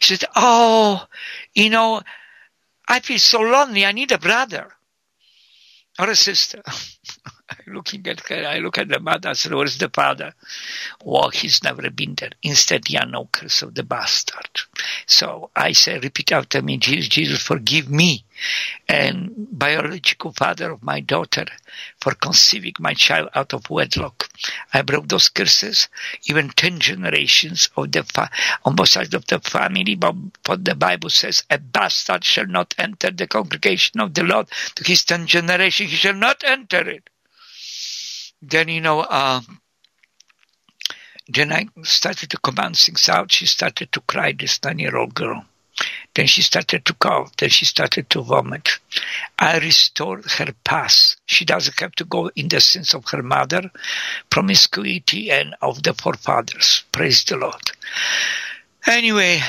She 0.00 0.16
said, 0.16 0.28
oh, 0.36 1.06
you 1.54 1.70
know, 1.70 2.02
I 2.86 3.00
feel 3.00 3.18
so 3.18 3.40
lonely. 3.40 3.84
I 3.86 3.92
need 3.92 4.12
a 4.12 4.18
brother 4.18 4.72
a 6.06 6.14
sister. 6.14 6.62
looking 7.66 8.06
at 8.06 8.20
her, 8.28 8.46
I 8.46 8.58
look 8.58 8.78
at 8.78 8.88
the 8.88 9.00
mother, 9.00 9.30
I 9.30 9.32
said, 9.34 9.54
where's 9.54 9.78
the 9.78 9.88
father? 9.88 10.34
Well, 11.04 11.30
he's 11.30 11.62
never 11.62 11.88
been 11.90 12.14
there. 12.14 12.30
Instead, 12.42 12.84
no 13.08 13.28
curse 13.30 13.62
of 13.62 13.74
the 13.74 13.82
bastard. 13.82 14.60
So 15.06 15.50
I 15.56 15.72
say, 15.72 15.98
repeat 15.98 16.32
after 16.32 16.62
me, 16.62 16.76
Jesus, 16.78 17.08
Jesus, 17.08 17.42
forgive 17.42 17.88
me 17.88 18.24
and 18.88 19.34
biological 19.50 20.32
father 20.32 20.72
of 20.72 20.82
my 20.82 21.00
daughter 21.00 21.46
for 22.00 22.14
conceiving 22.14 22.74
my 22.78 22.94
child 22.94 23.28
out 23.34 23.52
of 23.52 23.68
wedlock. 23.70 24.28
I 24.72 24.82
broke 24.82 25.08
those 25.08 25.28
curses, 25.28 25.88
even 26.24 26.50
10 26.50 26.78
generations 26.80 27.68
of 27.76 27.92
the 27.92 28.04
fa- 28.04 28.30
on 28.64 28.76
both 28.76 28.90
sides 28.90 29.14
of 29.14 29.26
the 29.26 29.40
family, 29.40 29.94
but 29.94 30.14
what 30.46 30.64
the 30.64 30.74
Bible 30.74 31.10
says, 31.10 31.44
a 31.50 31.58
bastard 31.58 32.24
shall 32.24 32.46
not 32.46 32.74
enter 32.78 33.10
the 33.10 33.26
congregation 33.26 34.00
of 34.00 34.14
the 34.14 34.22
Lord 34.22 34.48
to 34.76 34.84
his 34.84 35.04
10 35.04 35.26
generation, 35.26 35.86
he 35.86 35.96
shall 35.96 36.14
not 36.14 36.44
enter 36.44 36.88
it 36.88 37.08
then 38.42 38.68
you 38.68 38.80
know 38.80 39.00
uh, 39.00 39.40
then 41.28 41.52
I 41.52 41.66
started 41.82 42.30
to 42.30 42.38
command 42.38 42.78
things 42.78 43.08
out. 43.08 43.30
She 43.30 43.46
started 43.46 43.92
to 43.92 44.00
cry, 44.00 44.32
this 44.32 44.62
nine-year-old 44.64 45.14
girl. 45.14 45.44
Then 46.14 46.26
she 46.26 46.42
started 46.42 46.86
to 46.86 46.94
cough. 46.94 47.36
Then 47.36 47.50
she 47.50 47.66
started 47.66 48.08
to 48.10 48.22
vomit. 48.22 48.68
I 49.38 49.58
restored 49.58 50.24
her 50.32 50.52
past. 50.64 51.18
She 51.26 51.44
doesn't 51.44 51.78
have 51.80 51.92
to 51.96 52.04
go 52.04 52.30
in 52.34 52.48
the 52.48 52.60
sins 52.60 52.94
of 52.94 53.04
her 53.10 53.22
mother, 53.22 53.70
promiscuity, 54.30 55.30
and 55.30 55.54
of 55.60 55.82
the 55.82 55.92
forefathers. 55.92 56.84
Praise 56.92 57.24
the 57.24 57.36
Lord. 57.36 57.70
Anyway, 58.86 59.40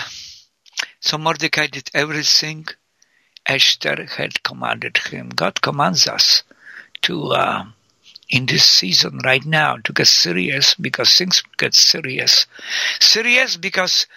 so 0.99 1.17
Mordecai 1.17 1.67
did 1.67 1.89
everything 1.93 2.67
Esther 3.45 4.05
had 4.05 4.43
commanded 4.43 4.97
him. 4.97 5.29
God 5.29 5.61
commands 5.61 6.07
us 6.07 6.43
to 7.01 7.29
uh, 7.29 7.65
in 8.29 8.45
this 8.45 8.63
season 8.63 9.19
right 9.23 9.45
now 9.45 9.77
to 9.77 9.93
get 9.93 10.07
serious 10.07 10.75
because 10.75 11.17
things 11.17 11.41
get 11.57 11.73
serious. 11.73 12.45
Serious 12.99 13.57
because 13.57 14.07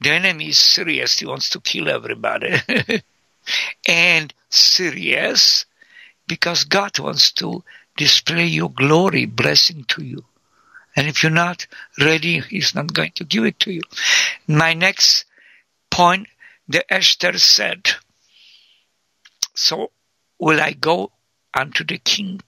the 0.00 0.10
enemy 0.10 0.48
is 0.48 0.58
serious. 0.58 1.18
He 1.18 1.26
wants 1.26 1.50
to 1.50 1.60
kill 1.60 1.88
everybody. 1.88 2.54
and 3.88 4.32
serious 4.50 5.64
because 6.26 6.64
God 6.64 6.98
wants 6.98 7.32
to 7.32 7.64
display 7.96 8.46
your 8.46 8.70
glory, 8.70 9.24
blessing 9.26 9.84
to 9.88 10.04
you. 10.04 10.24
And 10.96 11.08
if 11.08 11.22
you're 11.22 11.32
not 11.32 11.66
ready, 11.98 12.40
He's 12.40 12.74
not 12.74 12.92
going 12.92 13.12
to 13.16 13.24
give 13.24 13.44
it 13.44 13.58
to 13.60 13.72
you. 13.72 13.82
My 14.46 14.74
next 14.74 15.24
point, 15.90 16.28
the 16.68 16.92
Esther 16.92 17.38
said, 17.38 17.88
so 19.54 19.90
will 20.38 20.60
I 20.60 20.72
go 20.72 21.12
unto 21.54 21.84
the 21.84 21.98
king? 21.98 22.40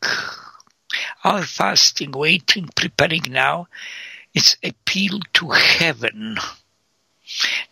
Our 1.25 1.43
fasting, 1.43 2.13
waiting, 2.13 2.69
preparing 2.75 3.25
now, 3.29 3.69
it's 4.35 4.57
appeal 4.63 5.21
to 5.35 5.51
heaven. 5.51 6.39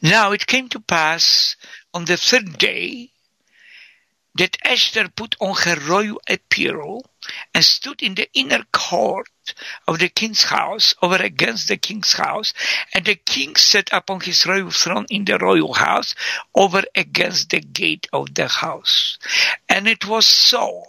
Now 0.02 0.32
it 0.32 0.46
came 0.46 0.68
to 0.70 0.80
pass 0.80 1.56
on 1.92 2.04
the 2.06 2.16
third 2.16 2.58
day 2.58 3.10
that 4.36 4.56
Esther 4.64 5.08
put 5.08 5.36
on 5.40 5.54
her 5.54 5.76
royal 5.88 6.20
apparel 6.28 7.06
and 7.54 7.64
stood 7.64 8.02
in 8.02 8.14
the 8.14 8.28
inner 8.34 8.64
court 8.72 9.28
of 9.86 9.98
the 9.98 10.08
king's 10.08 10.42
house 10.44 10.94
over 11.02 11.16
against 11.16 11.68
the 11.68 11.76
king's 11.76 12.14
house 12.14 12.52
and 12.92 13.04
the 13.04 13.14
king 13.14 13.54
sat 13.54 13.88
upon 13.92 14.20
his 14.20 14.44
royal 14.44 14.70
throne 14.70 15.06
in 15.08 15.24
the 15.24 15.38
royal 15.38 15.72
house 15.74 16.14
over 16.54 16.82
against 16.96 17.50
the 17.50 17.60
gate 17.60 18.08
of 18.12 18.34
the 18.34 18.48
house 18.48 19.18
and 19.68 19.86
it 19.86 20.06
was 20.06 20.26
so 20.26 20.82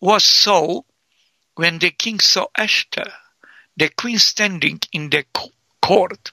was 0.00 0.24
so 0.24 0.84
when 1.60 1.78
the 1.78 1.90
king 1.90 2.18
saw 2.18 2.46
Esther, 2.56 3.12
the 3.76 3.90
queen 3.90 4.18
standing 4.18 4.80
in 4.94 5.10
the 5.10 5.26
court, 5.82 6.32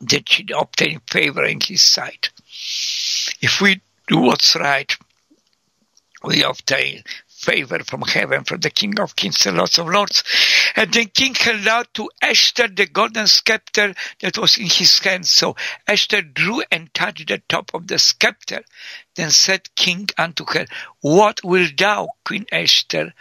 that 0.00 0.28
she 0.28 0.44
obtained 0.52 1.02
favor 1.08 1.44
in 1.44 1.60
his 1.60 1.80
sight. 1.80 2.30
If 3.40 3.60
we 3.60 3.80
do 4.08 4.18
what's 4.18 4.56
right, 4.56 4.92
we 6.24 6.42
obtain 6.42 7.04
favor 7.28 7.84
from 7.84 8.02
heaven, 8.02 8.42
from 8.42 8.58
the 8.58 8.70
King 8.70 8.98
of 8.98 9.14
Kings 9.14 9.46
and 9.46 9.58
Lords 9.58 9.78
of 9.78 9.86
Lords. 9.86 10.24
And 10.74 10.92
the 10.92 11.04
king 11.04 11.36
held 11.36 11.68
out 11.68 11.94
to 11.94 12.10
Esther 12.20 12.66
the 12.66 12.86
golden 12.86 13.28
scepter 13.28 13.94
that 14.20 14.36
was 14.36 14.58
in 14.58 14.66
his 14.66 14.98
hand. 14.98 15.24
So 15.24 15.54
Esther 15.86 16.22
drew 16.22 16.64
and 16.72 16.92
touched 16.92 17.28
the 17.28 17.40
top 17.48 17.70
of 17.74 17.86
the 17.86 18.00
scepter. 18.00 18.64
Then 19.14 19.30
said 19.30 19.72
King 19.76 20.08
unto 20.18 20.46
her, 20.46 20.66
What 21.00 21.44
wilt 21.44 21.76
thou, 21.76 22.08
Queen 22.24 22.46
Esther? 22.50 23.12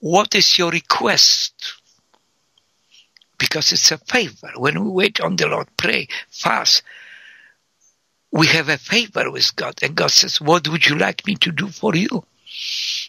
What 0.00 0.34
is 0.34 0.58
your 0.58 0.70
request? 0.70 1.74
Because 3.38 3.72
it's 3.72 3.90
a 3.92 3.98
favor. 3.98 4.52
When 4.56 4.82
we 4.82 4.90
wait 4.90 5.20
on 5.20 5.36
the 5.36 5.46
Lord, 5.46 5.68
pray, 5.76 6.08
fast, 6.30 6.82
we 8.32 8.46
have 8.48 8.68
a 8.68 8.78
favor 8.78 9.30
with 9.30 9.54
God. 9.56 9.74
And 9.82 9.94
God 9.94 10.10
says, 10.10 10.40
what 10.40 10.68
would 10.68 10.86
you 10.86 10.96
like 10.96 11.26
me 11.26 11.36
to 11.36 11.52
do 11.52 11.68
for 11.68 11.94
you? 11.94 12.24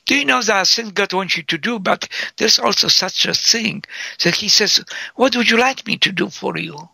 Do 0.05 0.15
you 0.15 0.25
know 0.25 0.41
there 0.41 0.55
are 0.55 0.65
things 0.65 0.91
God 0.91 1.13
wants 1.13 1.37
you 1.37 1.43
to 1.43 1.57
do, 1.57 1.79
but 1.79 2.07
there's 2.37 2.59
also 2.59 2.87
such 2.87 3.25
a 3.25 3.33
thing 3.33 3.83
that 4.23 4.35
He 4.35 4.49
says, 4.49 4.83
what 5.15 5.35
would 5.35 5.49
you 5.49 5.57
like 5.57 5.85
me 5.85 5.97
to 5.97 6.11
do 6.11 6.29
for 6.29 6.57
you? 6.57 6.89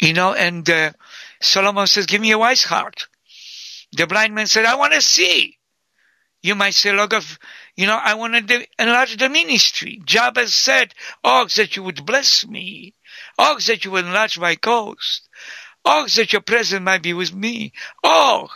You 0.00 0.12
know, 0.14 0.34
and 0.34 0.68
uh, 0.68 0.92
Solomon 1.40 1.86
says, 1.86 2.06
give 2.06 2.20
me 2.20 2.32
a 2.32 2.38
wise 2.38 2.64
heart. 2.64 3.06
The 3.92 4.06
blind 4.06 4.34
man 4.34 4.46
said, 4.46 4.64
I 4.64 4.74
want 4.74 4.94
to 4.94 5.00
see. 5.00 5.58
You 6.42 6.54
might 6.54 6.74
say, 6.74 6.92
Lord 6.92 7.10
God, 7.10 7.24
you 7.76 7.86
know, 7.86 7.98
I 8.00 8.14
want 8.14 8.48
to 8.48 8.66
enlarge 8.78 9.16
the 9.16 9.28
ministry. 9.28 10.00
Jabez 10.04 10.54
said, 10.54 10.94
Oh, 11.24 11.46
that 11.56 11.76
you 11.76 11.82
would 11.82 12.06
bless 12.06 12.46
me. 12.46 12.94
Oh, 13.38 13.58
that 13.66 13.84
you 13.84 13.90
would 13.90 14.04
enlarge 14.04 14.38
my 14.38 14.54
coast. 14.54 15.28
Oh, 15.84 16.06
that 16.06 16.32
your 16.32 16.42
presence 16.42 16.82
might 16.82 17.02
be 17.02 17.12
with 17.12 17.34
me. 17.34 17.72
Oh, 18.02 18.48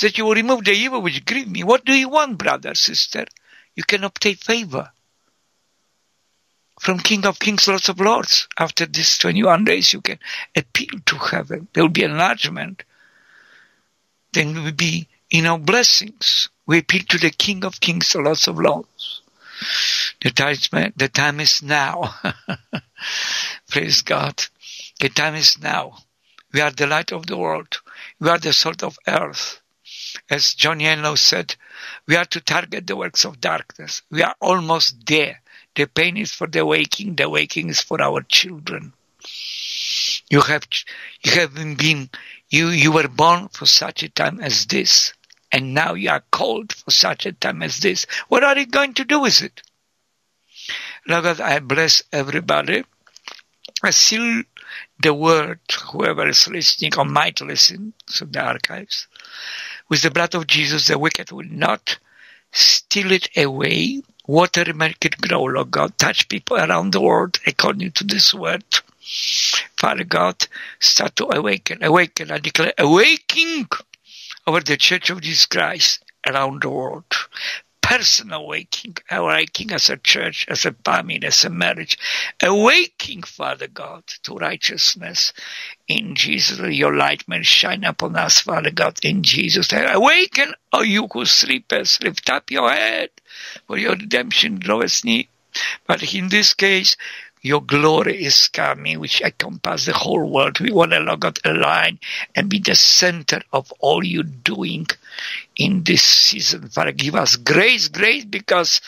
that 0.00 0.16
you 0.16 0.24
will 0.24 0.34
remove 0.34 0.64
the 0.64 0.72
evil 0.72 1.02
which 1.02 1.24
grieve 1.24 1.50
me. 1.50 1.64
What 1.64 1.84
do 1.84 1.92
you 1.92 2.08
want, 2.08 2.38
brother, 2.38 2.74
sister? 2.74 3.26
You 3.74 3.82
can 3.82 4.04
obtain 4.04 4.36
favor 4.36 4.90
from 6.80 7.00
King 7.00 7.26
of 7.26 7.38
Kings, 7.38 7.66
Lords 7.66 7.88
of 7.88 8.00
Lords. 8.00 8.48
After 8.58 8.86
this 8.86 9.18
21 9.18 9.64
days, 9.64 9.92
you 9.92 10.00
can 10.00 10.18
appeal 10.54 11.00
to 11.06 11.16
heaven. 11.16 11.68
There 11.72 11.82
will 11.82 11.90
be 11.90 12.04
enlargement. 12.04 12.84
Then 14.32 14.64
will 14.64 14.72
be, 14.72 15.08
you 15.30 15.42
know, 15.42 15.58
blessings. 15.58 16.48
We 16.66 16.78
appeal 16.78 17.02
to 17.08 17.18
the 17.18 17.30
King 17.30 17.64
of 17.64 17.80
Kings, 17.80 18.12
the 18.12 18.20
Lords 18.20 18.46
of 18.48 18.58
Lords. 18.58 19.22
The 20.20 20.30
time, 20.30 20.92
the 20.96 21.08
time 21.08 21.40
is 21.40 21.62
now. 21.62 22.14
Praise 23.70 24.02
God. 24.02 24.44
The 25.00 25.08
time 25.08 25.34
is 25.34 25.58
now. 25.58 25.98
We 26.52 26.60
are 26.60 26.70
the 26.70 26.86
light 26.86 27.12
of 27.12 27.26
the 27.26 27.36
world. 27.36 27.80
We 28.20 28.28
are 28.28 28.38
the 28.38 28.52
salt 28.52 28.82
of 28.82 28.98
earth. 29.06 29.60
As 30.30 30.54
John 30.54 30.78
Yenlow 30.80 31.18
said, 31.18 31.56
We 32.06 32.16
are 32.16 32.24
to 32.26 32.40
target 32.40 32.86
the 32.86 32.96
works 32.96 33.24
of 33.24 33.40
darkness. 33.40 34.02
We 34.10 34.22
are 34.22 34.36
almost 34.40 35.06
there. 35.06 35.40
The 35.74 35.86
pain 35.86 36.16
is 36.16 36.32
for 36.32 36.46
the 36.46 36.64
waking. 36.66 37.16
The 37.16 37.28
waking 37.28 37.70
is 37.70 37.80
for 37.80 38.00
our 38.00 38.22
children. 38.22 38.92
You 40.30 40.40
have, 40.42 40.66
you 41.24 41.32
have 41.32 41.54
been, 41.54 42.10
you, 42.50 42.68
you 42.68 42.92
were 42.92 43.08
born 43.08 43.48
for 43.48 43.66
such 43.66 44.02
a 44.02 44.08
time 44.08 44.40
as 44.40 44.66
this. 44.66 45.14
And 45.52 45.74
now 45.74 45.94
you 45.94 46.08
are 46.08 46.24
called 46.30 46.72
for 46.72 46.90
such 46.90 47.26
a 47.26 47.32
time 47.32 47.62
as 47.62 47.78
this. 47.80 48.06
What 48.28 48.42
are 48.42 48.58
you 48.58 48.66
going 48.66 48.94
to 48.94 49.04
do 49.04 49.20
with 49.20 49.42
it? 49.42 49.62
Lord 51.06 51.24
God, 51.24 51.40
I 51.40 51.58
bless 51.58 52.02
everybody. 52.12 52.84
I 53.82 53.90
seal 53.90 54.44
the 55.02 55.12
word, 55.12 55.60
whoever 55.90 56.28
is 56.28 56.48
listening 56.48 56.92
or 56.96 57.04
might 57.04 57.40
listen 57.40 57.92
to 58.14 58.24
the 58.24 58.40
archives. 58.40 59.08
With 59.88 60.02
the 60.02 60.10
blood 60.10 60.34
of 60.34 60.46
Jesus, 60.46 60.86
the 60.86 60.98
wicked 60.98 61.32
will 61.32 61.48
not 61.50 61.98
steal 62.52 63.12
it 63.12 63.28
away. 63.36 64.02
Water 64.26 64.72
make 64.72 65.04
it 65.04 65.20
grow, 65.20 65.44
Lord 65.44 65.70
God. 65.70 65.98
Touch 65.98 66.28
people 66.28 66.56
around 66.56 66.92
the 66.92 67.00
world 67.00 67.38
according 67.46 67.90
to 67.92 68.04
this 68.04 68.32
word. 68.32 68.64
Father 69.76 70.04
God, 70.04 70.46
start 70.78 71.16
to 71.16 71.26
awaken, 71.36 71.82
awaken. 71.82 72.30
I 72.30 72.38
declare 72.38 72.72
awakening 72.78 73.68
over 74.46 74.60
the 74.60 74.76
Church 74.76 75.10
of 75.10 75.20
Jesus 75.20 75.46
Christ 75.46 76.04
around 76.26 76.62
the 76.62 76.70
world 76.70 77.04
personal 77.92 78.46
waking, 78.46 78.96
awakening 79.10 79.74
as 79.74 79.90
a 79.90 79.96
church, 79.98 80.46
as 80.48 80.64
a 80.64 80.72
family, 80.72 81.20
as 81.24 81.44
a 81.44 81.50
marriage, 81.50 81.98
awakening, 82.42 83.22
Father 83.22 83.66
God, 83.66 84.02
to 84.22 84.34
righteousness 84.36 85.34
in 85.88 86.14
Jesus. 86.14 86.58
Your 86.74 86.96
light 86.96 87.24
may 87.28 87.42
shine 87.42 87.84
upon 87.84 88.16
us, 88.16 88.40
Father 88.40 88.70
God, 88.70 88.98
in 89.02 89.22
Jesus. 89.22 89.68
Awaken, 89.72 90.54
O 90.72 90.80
you 90.80 91.06
who 91.12 91.26
sleepers, 91.26 91.98
lift 92.02 92.30
up 92.30 92.50
your 92.50 92.70
head, 92.70 93.10
for 93.66 93.76
your 93.76 93.92
redemption 93.92 94.58
draweth 94.58 95.04
near. 95.04 95.24
But 95.86 96.14
in 96.14 96.28
this 96.28 96.54
case, 96.54 96.96
your 97.42 97.60
glory 97.60 98.24
is 98.24 98.48
coming, 98.48 99.00
which 99.00 99.20
encompasses 99.20 99.86
the 99.86 99.92
whole 99.92 100.30
world. 100.30 100.60
We 100.60 100.70
want 100.70 100.92
to, 100.92 101.00
Lord 101.00 101.20
God, 101.20 101.38
align 101.44 101.98
and 102.36 102.48
be 102.48 102.60
the 102.60 102.76
center 102.76 103.42
of 103.52 103.72
all 103.80 104.04
you're 104.04 104.22
doing 104.22 104.86
in 105.56 105.82
this 105.82 106.02
season. 106.02 106.68
Father, 106.68 106.92
give 106.92 107.16
us 107.16 107.36
grace, 107.36 107.88
grace, 107.88 108.24
because 108.24 108.80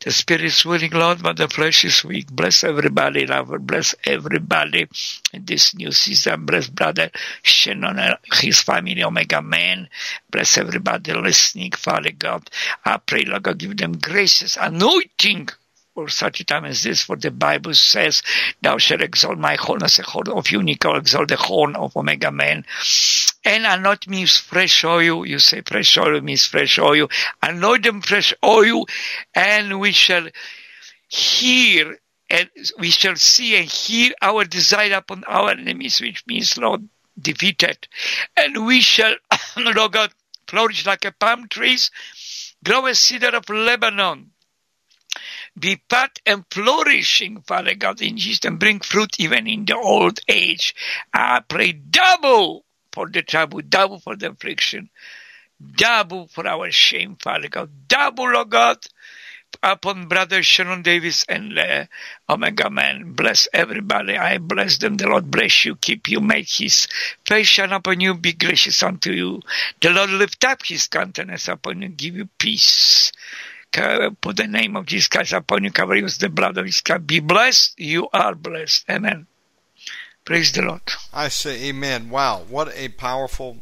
the 0.00 0.12
spirit 0.12 0.44
is 0.44 0.64
willing, 0.64 0.92
Lord, 0.92 1.22
but 1.22 1.36
the 1.36 1.48
flesh 1.48 1.84
is 1.84 2.04
weak. 2.04 2.30
Bless 2.30 2.62
everybody, 2.62 3.26
Lord. 3.26 3.66
Bless 3.66 3.94
everybody 4.04 4.86
in 5.32 5.44
this 5.44 5.74
new 5.74 5.90
season. 5.90 6.46
Bless 6.46 6.68
brother 6.68 7.10
Shannon, 7.42 7.98
and 7.98 8.16
his 8.32 8.60
family, 8.60 9.02
Omega 9.02 9.42
Man. 9.42 9.88
Bless 10.30 10.58
everybody 10.58 11.12
listening, 11.14 11.72
Father 11.72 12.12
God. 12.12 12.48
I 12.84 12.98
pray, 12.98 13.24
Lord 13.24 13.42
God, 13.42 13.58
give 13.58 13.76
them 13.76 13.98
graces, 13.98 14.56
anointing 14.60 15.48
for 15.96 16.10
such 16.10 16.40
a 16.40 16.44
time 16.44 16.66
as 16.66 16.82
this, 16.82 17.00
for 17.00 17.16
the 17.16 17.30
Bible 17.30 17.72
says, 17.72 18.22
Thou 18.60 18.76
shalt 18.76 19.00
exalt 19.00 19.38
my 19.38 19.56
horn 19.56 19.82
as 19.82 19.98
a 19.98 20.02
horn 20.02 20.28
of 20.28 20.50
unicorn, 20.50 20.98
exalt 20.98 21.28
the 21.28 21.36
horn 21.36 21.74
of 21.74 21.96
Omega 21.96 22.30
Man. 22.30 22.66
And 23.46 23.64
anoint 23.64 24.06
me 24.06 24.20
with 24.20 24.30
fresh 24.30 24.84
oil. 24.84 25.26
You 25.26 25.38
say 25.38 25.62
fresh 25.62 25.96
oil 25.96 26.20
means 26.20 26.44
fresh 26.44 26.78
oil. 26.78 27.08
Anoint 27.42 27.84
them 27.84 28.02
fresh 28.02 28.34
oil, 28.44 28.84
and 29.34 29.80
we 29.80 29.92
shall 29.92 30.28
hear 31.08 31.98
and 32.28 32.50
we 32.78 32.90
shall 32.90 33.16
see 33.16 33.56
and 33.56 33.70
hear 33.70 34.12
our 34.20 34.44
desire 34.44 34.94
upon 34.94 35.24
our 35.24 35.52
enemies, 35.52 35.98
which 36.02 36.26
means, 36.26 36.58
Lord, 36.58 36.86
defeated. 37.18 37.88
And 38.36 38.66
we 38.66 38.82
shall, 38.82 39.14
Lord 39.56 39.92
God, 39.92 40.12
flourish 40.46 40.84
like 40.84 41.06
a 41.06 41.12
palm 41.12 41.48
trees, 41.48 41.90
grow 42.62 42.84
a 42.84 42.94
cedar 42.94 43.34
of 43.34 43.48
Lebanon 43.48 44.32
be 45.58 45.80
fat 45.88 46.18
and 46.26 46.44
flourishing, 46.50 47.42
Father 47.42 47.74
God, 47.74 48.02
in 48.02 48.16
Jesus, 48.18 48.44
and 48.44 48.58
bring 48.58 48.80
fruit 48.80 49.18
even 49.18 49.46
in 49.46 49.64
the 49.64 49.76
old 49.76 50.20
age. 50.28 50.74
I 51.12 51.40
pray 51.40 51.72
double 51.72 52.64
for 52.92 53.08
the 53.08 53.22
trouble, 53.22 53.60
double 53.62 53.98
for 53.98 54.16
the 54.16 54.30
affliction, 54.30 54.90
double 55.76 56.28
for 56.28 56.46
our 56.46 56.70
shame, 56.70 57.16
Father 57.16 57.48
God, 57.48 57.70
double, 57.88 58.30
Lord 58.30 58.50
God, 58.50 58.78
upon 59.62 60.08
Brother 60.08 60.42
Shannon 60.42 60.82
Davis 60.82 61.24
and 61.28 61.58
uh, 61.58 61.84
Omega 62.28 62.68
Man. 62.68 63.12
Bless 63.12 63.48
everybody. 63.52 64.16
I 64.16 64.38
bless 64.38 64.78
them. 64.78 64.96
The 64.96 65.08
Lord 65.08 65.30
bless 65.30 65.64
you, 65.64 65.76
keep 65.76 66.08
you, 66.08 66.20
make 66.20 66.48
his 66.50 66.86
face 67.26 67.46
shine 67.46 67.72
upon 67.72 68.00
you, 68.00 68.14
be 68.14 68.32
gracious 68.32 68.82
unto 68.82 69.12
you. 69.12 69.40
The 69.80 69.90
Lord 69.90 70.10
lift 70.10 70.44
up 70.44 70.62
his 70.64 70.86
countenance 70.86 71.48
upon 71.48 71.82
you, 71.82 71.88
give 71.88 72.16
you 72.16 72.28
peace 72.38 73.12
put 74.20 74.36
the 74.36 74.46
name 74.46 74.76
of 74.76 74.86
Jesus 74.86 75.08
Christ 75.08 75.32
upon 75.32 75.64
you, 75.64 75.70
cover 75.70 75.96
you 75.96 76.04
with 76.04 76.18
the 76.18 76.28
blood 76.28 76.56
of 76.58 76.66
Jesus 76.66 76.80
Christ. 76.80 77.06
Be 77.06 77.20
blessed. 77.20 77.78
You 77.78 78.08
are 78.12 78.34
blessed. 78.34 78.84
Amen. 78.90 79.26
Praise 80.24 80.52
the 80.52 80.62
Lord. 80.62 80.82
I 81.12 81.28
say 81.28 81.68
amen. 81.68 82.10
Wow, 82.10 82.42
what 82.48 82.72
a 82.74 82.88
powerful 82.88 83.58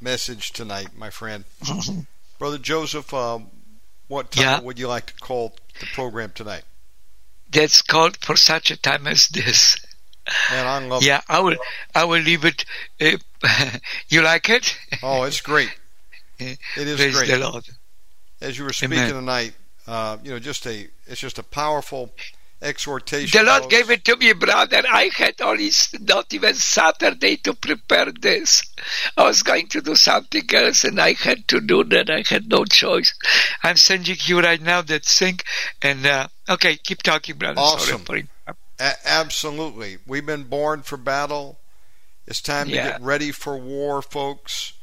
message 0.00 0.52
tonight, 0.52 0.88
my 0.96 1.10
friend. 1.10 1.44
Brother 2.38 2.58
Jozef, 2.58 3.12
uh, 3.12 3.44
what 4.08 4.30
time 4.30 4.44
yeah. 4.44 4.60
would 4.60 4.78
you 4.78 4.88
like 4.88 5.06
to 5.06 5.14
call 5.14 5.54
the 5.80 5.86
program 5.86 6.32
tonight? 6.34 6.62
That's 7.50 7.82
called 7.82 8.16
for 8.16 8.36
such 8.36 8.70
a 8.70 8.80
time 8.80 9.06
as 9.06 9.28
this. 9.28 9.76
Man, 10.50 10.66
I 10.66 10.86
love 10.86 11.02
yeah, 11.02 11.20
I 11.28 11.40
will. 11.40 11.56
I 11.94 12.04
will 12.04 12.22
leave 12.22 12.44
it. 12.46 12.64
Uh, 13.00 13.18
you 14.08 14.22
like 14.22 14.48
it? 14.48 14.76
Oh, 15.02 15.24
it's 15.24 15.40
great. 15.40 15.70
It 16.38 16.58
is 16.76 16.96
Praise 16.96 17.14
great. 17.14 17.30
the 17.30 17.38
Lord 17.38 17.64
as 18.40 18.58
you 18.58 18.64
were 18.64 18.72
speaking 18.72 18.98
Amen. 18.98 19.14
tonight, 19.14 19.54
uh, 19.86 20.18
you 20.22 20.30
know, 20.30 20.38
just 20.38 20.66
a 20.66 20.88
it's 21.06 21.20
just 21.20 21.38
a 21.38 21.42
powerful 21.42 22.12
exhortation. 22.62 23.38
The 23.38 23.44
Lord 23.44 23.70
gave 23.70 23.90
it 23.90 24.04
to 24.06 24.16
me, 24.16 24.32
brother. 24.32 24.82
I 24.88 25.10
had 25.14 25.40
only 25.40 25.70
not 26.00 26.32
even 26.32 26.54
Saturday 26.54 27.36
to 27.38 27.54
prepare 27.54 28.10
this. 28.12 28.62
I 29.16 29.24
was 29.24 29.42
going 29.42 29.68
to 29.68 29.80
do 29.80 29.94
something 29.94 30.42
else, 30.52 30.84
and 30.84 31.00
I 31.00 31.12
had 31.12 31.46
to 31.48 31.60
do 31.60 31.84
that. 31.84 32.10
I 32.10 32.24
had 32.26 32.48
no 32.48 32.64
choice. 32.64 33.14
I'm 33.62 33.76
sending 33.76 34.16
you 34.24 34.40
right 34.40 34.60
now 34.60 34.82
that 34.82 35.04
thing, 35.04 35.40
and 35.82 36.06
uh, 36.06 36.28
okay, 36.48 36.76
keep 36.76 37.02
talking, 37.02 37.36
brother. 37.36 37.60
Awesome. 37.60 38.04
A- 38.78 38.94
absolutely, 39.04 39.98
we've 40.06 40.26
been 40.26 40.44
born 40.44 40.82
for 40.82 40.96
battle. 40.96 41.58
It's 42.26 42.40
time 42.40 42.68
to 42.68 42.74
yeah. 42.74 42.92
get 42.92 43.02
ready 43.02 43.32
for 43.32 43.58
war, 43.58 44.00
folks 44.00 44.73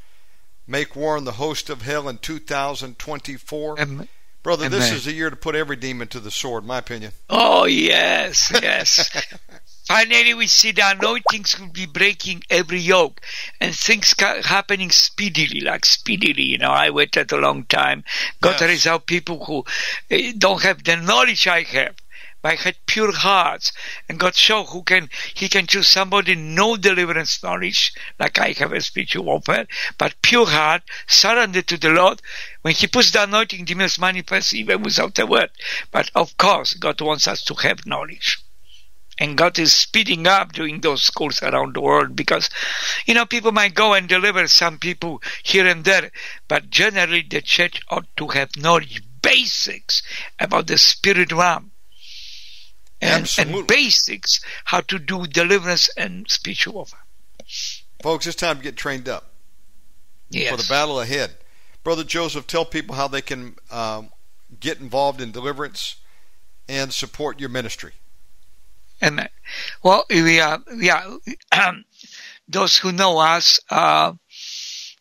make 0.66 0.96
war 0.96 1.16
on 1.16 1.24
the 1.24 1.32
host 1.32 1.70
of 1.70 1.82
hell 1.82 2.08
in 2.08 2.18
2024. 2.18 3.80
Amen. 3.80 4.08
Brother, 4.42 4.66
Amen. 4.66 4.80
this 4.80 4.90
is 4.90 5.04
the 5.04 5.12
year 5.12 5.30
to 5.30 5.36
put 5.36 5.54
every 5.54 5.76
demon 5.76 6.08
to 6.08 6.18
the 6.18 6.30
sword, 6.30 6.64
in 6.64 6.68
my 6.68 6.78
opinion. 6.78 7.12
Oh, 7.30 7.64
yes, 7.64 8.50
yes. 8.60 9.08
Finally, 9.84 10.34
we 10.34 10.46
see 10.46 10.72
the 10.72 10.82
anointings 10.82 11.58
will 11.58 11.68
be 11.68 11.86
breaking 11.86 12.42
every 12.50 12.80
yoke 12.80 13.20
and 13.60 13.74
things 13.74 14.14
happening 14.18 14.90
speedily, 14.90 15.60
like 15.60 15.84
speedily. 15.84 16.42
You 16.42 16.58
know, 16.58 16.70
I 16.70 16.90
waited 16.90 17.30
a 17.30 17.36
long 17.36 17.64
time. 17.64 18.02
God 18.40 18.60
yes. 18.60 18.62
raise 18.62 18.86
out 18.86 19.06
people 19.06 19.44
who 19.44 19.64
eh, 20.10 20.32
don't 20.36 20.62
have 20.62 20.82
the 20.82 20.96
knowledge 20.96 21.46
I 21.46 21.62
have. 21.62 21.96
Had 22.44 22.76
pure 22.86 23.12
hearts, 23.12 23.72
and 24.08 24.18
God 24.18 24.34
show 24.34 24.64
who 24.64 24.82
can 24.82 25.10
He 25.32 25.48
can 25.48 25.68
choose 25.68 25.86
somebody 25.86 26.34
no 26.34 26.76
deliverance 26.76 27.40
knowledge, 27.40 27.92
like 28.18 28.38
I 28.38 28.50
have 28.58 28.72
a 28.72 28.80
spiritual 28.80 29.24
warfare, 29.24 29.68
but 29.96 30.20
pure 30.22 30.46
heart, 30.46 30.82
surrendered 31.06 31.68
to 31.68 31.76
the 31.78 31.90
Lord. 31.90 32.20
When 32.62 32.74
He 32.74 32.88
puts 32.88 33.12
the 33.12 33.22
anointing, 33.22 33.64
demons 33.64 33.98
manifest 33.98 34.54
even 34.54 34.82
without 34.82 35.18
a 35.20 35.26
word. 35.26 35.50
But 35.92 36.10
of 36.16 36.36
course, 36.36 36.74
God 36.74 37.00
wants 37.00 37.28
us 37.28 37.44
to 37.44 37.54
have 37.54 37.86
knowledge. 37.86 38.38
And 39.18 39.38
God 39.38 39.58
is 39.58 39.74
speeding 39.74 40.26
up 40.26 40.52
doing 40.52 40.80
those 40.80 41.02
schools 41.02 41.42
around 41.42 41.74
the 41.74 41.80
world 41.80 42.16
because, 42.16 42.50
you 43.06 43.14
know, 43.14 43.26
people 43.26 43.52
might 43.52 43.74
go 43.74 43.92
and 43.94 44.08
deliver 44.08 44.48
some 44.48 44.78
people 44.78 45.22
here 45.42 45.66
and 45.66 45.84
there, 45.84 46.10
but 46.48 46.70
generally 46.70 47.22
the 47.22 47.40
church 47.40 47.80
ought 47.88 48.08
to 48.16 48.28
have 48.28 48.56
knowledge, 48.56 49.02
basics 49.22 50.02
about 50.40 50.66
the 50.66 50.78
spirit 50.78 51.30
realm 51.30 51.71
and, 53.02 53.34
and, 53.38 53.66
basics 53.66 54.40
how 54.64 54.80
to 54.80 54.98
do 54.98 55.26
deliverance 55.26 55.90
and 55.96 56.30
spiritual 56.30 56.74
warfare. 56.74 57.00
Folks, 58.02 58.26
it's 58.26 58.36
time 58.36 58.58
to 58.58 58.62
get 58.62 58.76
trained 58.76 59.08
up 59.08 59.32
yes. 60.30 60.50
for 60.50 60.56
the 60.56 60.68
battle 60.68 61.00
ahead. 61.00 61.32
Brother 61.84 62.04
Jozef, 62.04 62.46
tell 62.46 62.64
people 62.64 62.94
how 62.94 63.08
they 63.08 63.22
can 63.22 63.56
um, 63.70 64.10
get 64.60 64.80
involved 64.80 65.20
in 65.20 65.32
deliverance 65.32 65.96
and 66.68 66.92
support 66.92 67.40
your 67.40 67.48
ministry. 67.48 67.92
Amen. 69.02 69.28
Well, 69.82 70.04
we 70.08 70.40
are, 70.40 70.60
we 70.70 70.90
are 70.90 71.04
um, 71.50 71.84
those 72.48 72.76
who 72.76 72.92
know 72.92 73.18
us, 73.18 73.58
uh, 73.68 74.12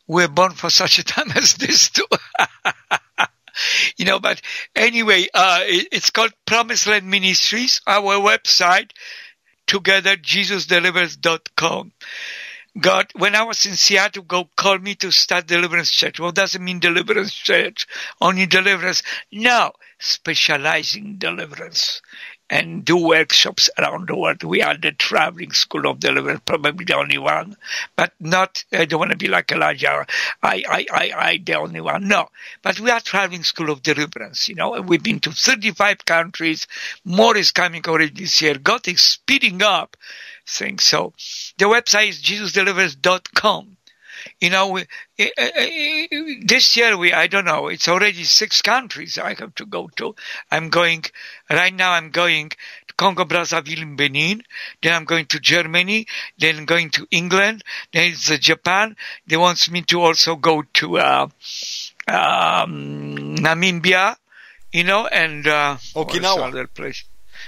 we're 0.08 0.28
born 0.28 0.52
for 0.52 0.70
such 0.70 0.98
a 0.98 1.04
time 1.04 1.32
as 1.36 1.54
this 1.56 1.90
too. 1.90 2.06
you 3.98 4.06
know, 4.06 4.20
but 4.20 4.42
anyway, 4.76 5.28
uh, 5.34 5.62
it, 5.64 5.88
it's 5.92 6.10
called 6.10 6.34
Promised 6.46 6.88
Land 6.88 7.10
Ministries, 7.10 7.82
our 7.88 8.16
website, 8.16 8.92
together, 9.68 10.16
JesusDelivers.com. 10.16 11.92
God, 12.80 13.08
when 13.16 13.36
I 13.36 13.44
was 13.44 13.66
in 13.66 13.76
Seattle, 13.76 14.24
God 14.24 14.48
called 14.56 14.82
me 14.82 14.96
to 14.96 15.12
start 15.12 15.46
Deliverance 15.48 15.92
Church. 15.92 16.20
What 16.22 16.36
doesn't 16.36 16.64
mean, 16.64 16.80
Deliverance 16.80 17.34
Church? 17.34 17.86
Only 18.22 18.46
deliverance? 18.46 19.04
No, 19.30 19.74
specializing 20.00 21.18
deliverance 21.18 22.02
and 22.52 22.84
do 22.84 22.98
workshops 22.98 23.70
around 23.80 24.10
the 24.10 24.16
world. 24.16 24.44
We 24.44 24.62
are 24.62 24.78
the 24.78 24.92
traveling 24.92 25.54
school 25.54 25.88
of 25.88 26.02
deliverance, 26.02 26.42
probably 26.46 26.84
the 26.84 26.98
only 26.98 27.18
one, 27.18 27.56
but 27.96 28.14
not, 28.20 28.66
I 28.74 28.84
don't 28.84 29.00
want 29.00 29.12
to 29.12 29.18
be 29.18 29.30
like 29.30 29.54
Elijah. 29.54 30.06
I, 30.44 30.64
I, 30.68 30.86
I, 30.92 31.12
I, 31.16 31.42
the 31.44 31.56
only 31.56 31.80
one. 31.80 32.10
No, 32.10 32.28
but 32.62 32.78
we 32.82 32.92
are 32.92 33.00
traveling 33.00 33.44
school 33.44 33.72
of 33.72 33.82
deliverance, 33.82 34.50
you 34.50 34.56
know, 34.56 34.76
and 34.76 34.90
we've 34.90 35.02
been 35.02 35.22
to 35.22 35.32
35 35.32 36.04
countries. 36.04 36.68
More 37.06 37.38
is 37.38 37.54
coming 37.54 37.84
already 37.88 38.12
this 38.12 38.42
year. 38.42 38.58
God 38.58 38.86
is 38.90 39.02
speeding 39.02 39.64
up 39.64 39.96
things. 40.46 40.84
So 40.84 41.14
the 41.58 41.66
website 41.66 42.10
is 42.10 42.22
jesusdelivers.com 42.22 43.78
you 44.42 44.50
know, 44.50 44.76
eh, 44.76 44.86
eh, 45.20 45.30
eh, 45.38 46.08
this 46.44 46.76
year 46.76 46.98
we, 46.98 47.14
I 47.14 47.28
don't 47.28 47.46
know, 47.46 47.68
it's 47.68 47.88
already 47.88 48.24
six 48.24 48.64
countries 48.64 49.20
I 49.20 49.36
have 49.36 49.54
to 49.56 49.66
go 49.68 49.90
to. 49.98 50.16
I'm 50.50 50.70
going, 50.70 51.06
right 51.50 51.74
now 51.74 51.92
I'm 51.92 52.10
going 52.10 52.50
to 52.50 52.94
Congo 52.98 53.24
Brazzaville 53.24 53.84
in 53.84 53.96
Benin, 53.96 54.42
then 54.82 54.94
I'm 54.94 55.06
going 55.06 55.28
to 55.28 55.40
Germany, 55.40 56.08
then 56.40 56.58
I'm 56.58 56.66
going 56.66 56.90
to 56.92 57.08
England, 57.12 57.64
then 57.94 58.12
it's 58.12 58.32
uh, 58.32 58.38
Japan. 58.38 58.96
They 59.28 59.38
want 59.38 59.70
me 59.70 59.84
to 59.84 60.02
also 60.02 60.36
go 60.36 60.64
to, 60.74 60.98
uh, 60.98 61.28
um, 62.08 63.36
Namibia, 63.38 64.16
you 64.74 64.84
know, 64.84 65.06
and, 65.06 65.46
uh, 65.46 65.78
Okinawa. 65.94 66.48
Other 66.48 66.66
place. 66.66 67.04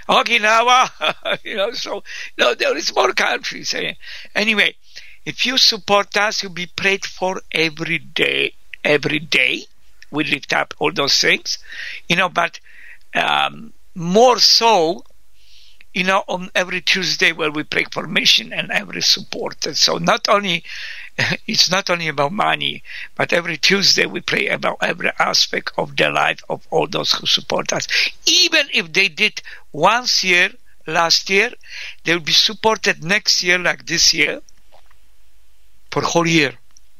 Okinawa, 0.07 1.39
you 1.43 1.55
know, 1.55 1.71
so, 1.71 2.03
you 2.37 2.43
know, 2.43 2.53
there 2.53 2.77
is 2.77 2.93
more 2.93 3.13
countries. 3.13 3.73
Anyway, 4.35 4.75
if 5.25 5.45
you 5.45 5.57
support 5.57 6.17
us, 6.17 6.43
you'll 6.43 6.51
be 6.51 6.65
prayed 6.65 7.05
for 7.05 7.41
every 7.51 7.99
day, 7.99 8.53
every 8.83 9.19
day. 9.19 9.65
We 10.11 10.25
lift 10.25 10.53
up 10.53 10.73
all 10.79 10.91
those 10.91 11.19
things, 11.19 11.59
you 12.07 12.15
know, 12.15 12.29
but 12.29 12.59
um, 13.15 13.73
more 13.95 14.37
so, 14.39 15.03
you 15.93 16.03
know, 16.03 16.23
on 16.27 16.49
every 16.53 16.81
Tuesday 16.81 17.31
where 17.31 17.51
we 17.51 17.63
pray 17.63 17.85
for 17.91 18.05
mission 18.05 18.51
and 18.51 18.69
every 18.69 19.01
supporter. 19.01 19.73
So 19.75 19.97
not 19.97 20.27
only, 20.27 20.63
it's 21.47 21.69
not 21.71 21.89
only 21.89 22.09
about 22.09 22.33
money, 22.33 22.83
but 23.15 23.31
every 23.31 23.57
Tuesday 23.57 24.05
we 24.05 24.19
pray 24.19 24.49
about 24.49 24.77
every 24.81 25.11
aspect 25.19 25.71
of 25.77 25.95
the 25.95 26.09
life 26.09 26.43
of 26.49 26.67
all 26.69 26.87
those 26.87 27.13
who 27.13 27.25
support 27.25 27.71
us. 27.71 27.87
Even 28.25 28.67
if 28.73 28.91
they 28.91 29.07
did 29.07 29.41
once 29.71 30.23
year, 30.23 30.51
last 30.85 31.29
year, 31.29 31.51
they 32.03 32.13
will 32.13 32.21
be 32.21 32.33
supported 32.33 33.03
next 33.03 33.41
year 33.41 33.57
like 33.57 33.85
this 33.85 34.13
year 34.13 34.41
for 35.93 36.01
whole 36.01 36.27
year. 36.27 36.53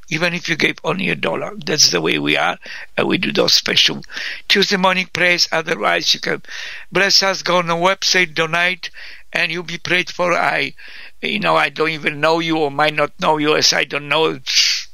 Even 0.09 0.35
if 0.35 0.47
you 0.47 0.55
gave 0.55 0.77
only 0.83 1.09
a 1.09 1.15
dollar, 1.15 1.55
that's 1.65 1.89
the 1.89 1.99
way 1.99 2.19
we 2.19 2.37
are. 2.37 2.59
And 2.95 3.07
we 3.07 3.17
do 3.17 3.31
those 3.31 3.55
special 3.55 4.03
Tuesday 4.47 4.77
morning 4.77 5.07
prayers. 5.11 5.47
Otherwise, 5.51 6.13
you 6.13 6.19
can 6.19 6.43
bless 6.91 7.23
us, 7.23 7.41
go 7.41 7.57
on 7.57 7.67
the 7.67 7.73
website, 7.73 8.35
donate, 8.35 8.91
and 9.31 9.51
you'll 9.51 9.63
be 9.63 9.79
prayed 9.79 10.11
for. 10.11 10.33
I, 10.33 10.75
you 11.21 11.39
know, 11.39 11.55
I 11.55 11.69
don't 11.69 11.89
even 11.89 12.21
know 12.21 12.37
you 12.39 12.57
or 12.57 12.69
might 12.69 12.93
not 12.93 13.19
know 13.19 13.37
you 13.37 13.55
as 13.55 13.73
I 13.73 13.85
don't 13.85 14.07
know 14.07 14.33
the 14.33 14.87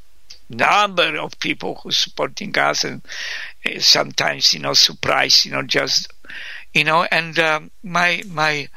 number 0.50 1.18
of 1.18 1.38
people 1.39 1.76
who 1.84 1.91
supporting 1.91 2.58
us 2.58 2.86
and 2.86 3.02
eh, 3.66 3.80
sometimes, 3.80 4.54
you 4.54 4.60
know, 4.62 4.74
surprise, 4.74 5.45
you 5.45 5.52
know, 5.52 5.64
just, 5.64 6.14
you 6.74 6.86
know, 6.86 7.04
and 7.04 7.38
um, 7.39 7.72
my, 7.84 8.24
my, 8.30 8.70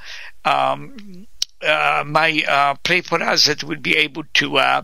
um, 0.45 1.29
uh, 1.63 2.03
my 2.07 2.43
uh, 2.49 2.75
pray 2.83 3.01
for 3.01 3.23
us 3.23 3.47
that 3.47 3.63
we'll 3.63 3.79
be 3.79 3.97
able 3.97 4.25
to 4.35 4.59
uh, 4.59 4.83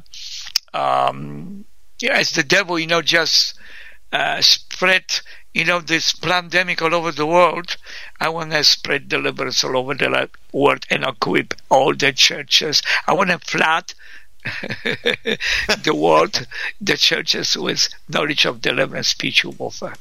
um, 0.75 1.64
the 2.01 2.45
devil, 2.47 2.79
you 2.79 2.87
know, 2.87 3.03
just 3.03 3.59
uh, 4.12 4.41
spread, 4.41 5.05
you 5.55 5.64
know, 5.64 5.81
this 5.81 6.12
pandemic 6.12 6.81
all 6.83 6.95
over 6.95 7.12
the 7.12 7.27
world. 7.27 7.77
I 8.21 8.29
want 8.29 8.53
to 8.53 8.64
spread 8.64 9.09
deliverance 9.09 9.64
all 9.64 9.77
over 9.77 9.95
the 9.95 10.31
world 10.53 10.85
and 10.91 11.05
equip 11.05 11.55
all 11.69 11.95
the 11.95 12.12
churches. 12.12 12.83
I 13.07 13.14
want 13.14 13.31
to 13.31 13.39
flood 13.39 13.95
the 14.45 15.95
world, 15.95 16.47
the 16.81 16.97
churches 16.97 17.57
with 17.57 17.89
knowledge 18.09 18.45
of 18.45 18.61
deliverance, 18.61 19.09
spiritual 19.09 19.53
warfare. 19.53 19.95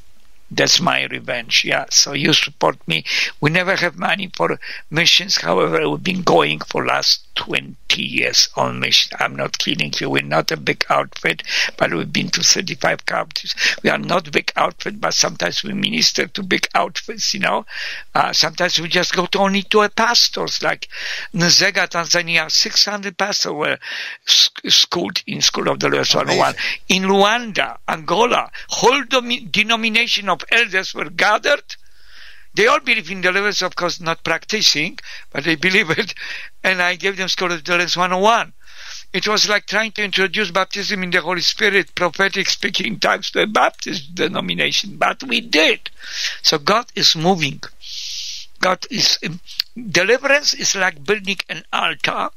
That's 0.49 0.79
my 0.79 1.05
revenge. 1.05 1.65
Yeah. 1.65 1.85
So 1.89 2.13
you 2.13 2.33
support 2.33 2.77
me. 2.87 3.03
We 3.41 3.49
never 3.49 3.75
have 3.75 3.97
money 3.97 4.31
for 4.33 4.59
missions. 4.89 5.37
However, 5.37 5.89
we've 5.89 6.03
been 6.03 6.21
going 6.21 6.59
for 6.59 6.85
last 6.85 7.27
20 7.35 7.75
years 8.01 8.49
on 8.55 8.79
mission. 8.79 9.17
I'm 9.19 9.35
not 9.35 9.57
kidding 9.57 9.93
you. 9.99 10.09
We're 10.09 10.23
not 10.23 10.51
a 10.51 10.57
big 10.57 10.85
outfit, 10.89 11.43
but 11.77 11.93
we've 11.93 12.11
been 12.11 12.29
to 12.29 12.43
35 12.43 13.05
countries. 13.05 13.55
We 13.83 13.89
are 13.89 13.97
not 13.97 14.31
big 14.31 14.51
outfit, 14.55 14.99
but 14.99 15.13
sometimes 15.13 15.63
we 15.63 15.73
minister 15.73 16.27
to 16.27 16.43
big 16.43 16.67
outfits, 16.73 17.33
you 17.33 17.41
know. 17.41 17.65
Uh, 18.15 18.33
sometimes 18.33 18.79
we 18.79 18.87
just 18.87 19.13
go 19.15 19.25
to 19.27 19.39
only 19.39 19.63
to 19.63 19.81
a 19.81 19.89
pastors 19.89 20.63
like 20.63 20.87
Nzega, 21.33 21.87
Tanzania. 21.89 22.49
600 22.49 23.17
pastors 23.17 23.51
were 23.51 23.77
schooled 24.25 25.21
in 25.27 25.41
School 25.41 25.69
of 25.69 25.79
the 25.79 25.89
Lord 25.89 26.07
101. 26.07 26.55
In 26.89 27.03
Luanda, 27.03 27.77
Angola, 27.87 28.49
whole 28.69 29.03
denomination 29.03 30.29
of 30.29 30.36
elders 30.51 30.93
were 30.93 31.09
gathered 31.09 31.75
they 32.57 32.65
all 32.65 32.79
believe 32.79 33.11
in 33.11 33.21
deliverance, 33.21 33.61
of 33.61 33.75
course, 33.75 33.99
not 33.99 34.23
practicing, 34.23 34.97
but 35.31 35.43
they 35.43 35.53
believe 35.67 35.91
it. 35.91 36.15
And 36.63 36.81
I 36.81 36.95
gave 36.95 37.15
them 37.15 37.27
School 37.27 37.51
of 37.51 37.63
Deliverance 37.63 37.95
101. 37.95 38.51
It 39.13 39.27
was 39.27 39.47
like 39.47 39.67
trying 39.67 39.91
to 39.91 40.03
introduce 40.03 40.49
baptism 40.49 41.03
in 41.03 41.11
the 41.11 41.21
Holy 41.21 41.41
Spirit, 41.41 41.93
prophetic 41.93 42.49
speaking 42.49 42.99
types 43.07 43.29
to 43.31 43.43
a 43.43 43.47
Baptist 43.47 44.15
denomination, 44.15 44.97
but 44.97 45.21
we 45.23 45.39
did. 45.39 45.91
So 46.41 46.57
God 46.57 46.87
is 46.95 47.15
moving. 47.15 47.61
God 48.59 48.83
is, 48.89 49.19
um, 49.23 49.39
deliverance 49.91 50.55
is 50.55 50.73
like 50.73 51.03
building 51.03 51.37
an 51.49 51.63
altar. 51.71 52.29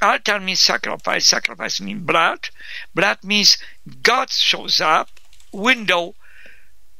Altar 0.00 0.38
means 0.38 0.60
sacrifice, 0.60 1.26
sacrifice 1.26 1.80
means 1.80 2.02
blood. 2.02 2.50
Blood 2.94 3.18
means 3.24 3.58
God 4.02 4.30
shows 4.30 4.80
up, 4.80 5.10
window, 5.52 6.14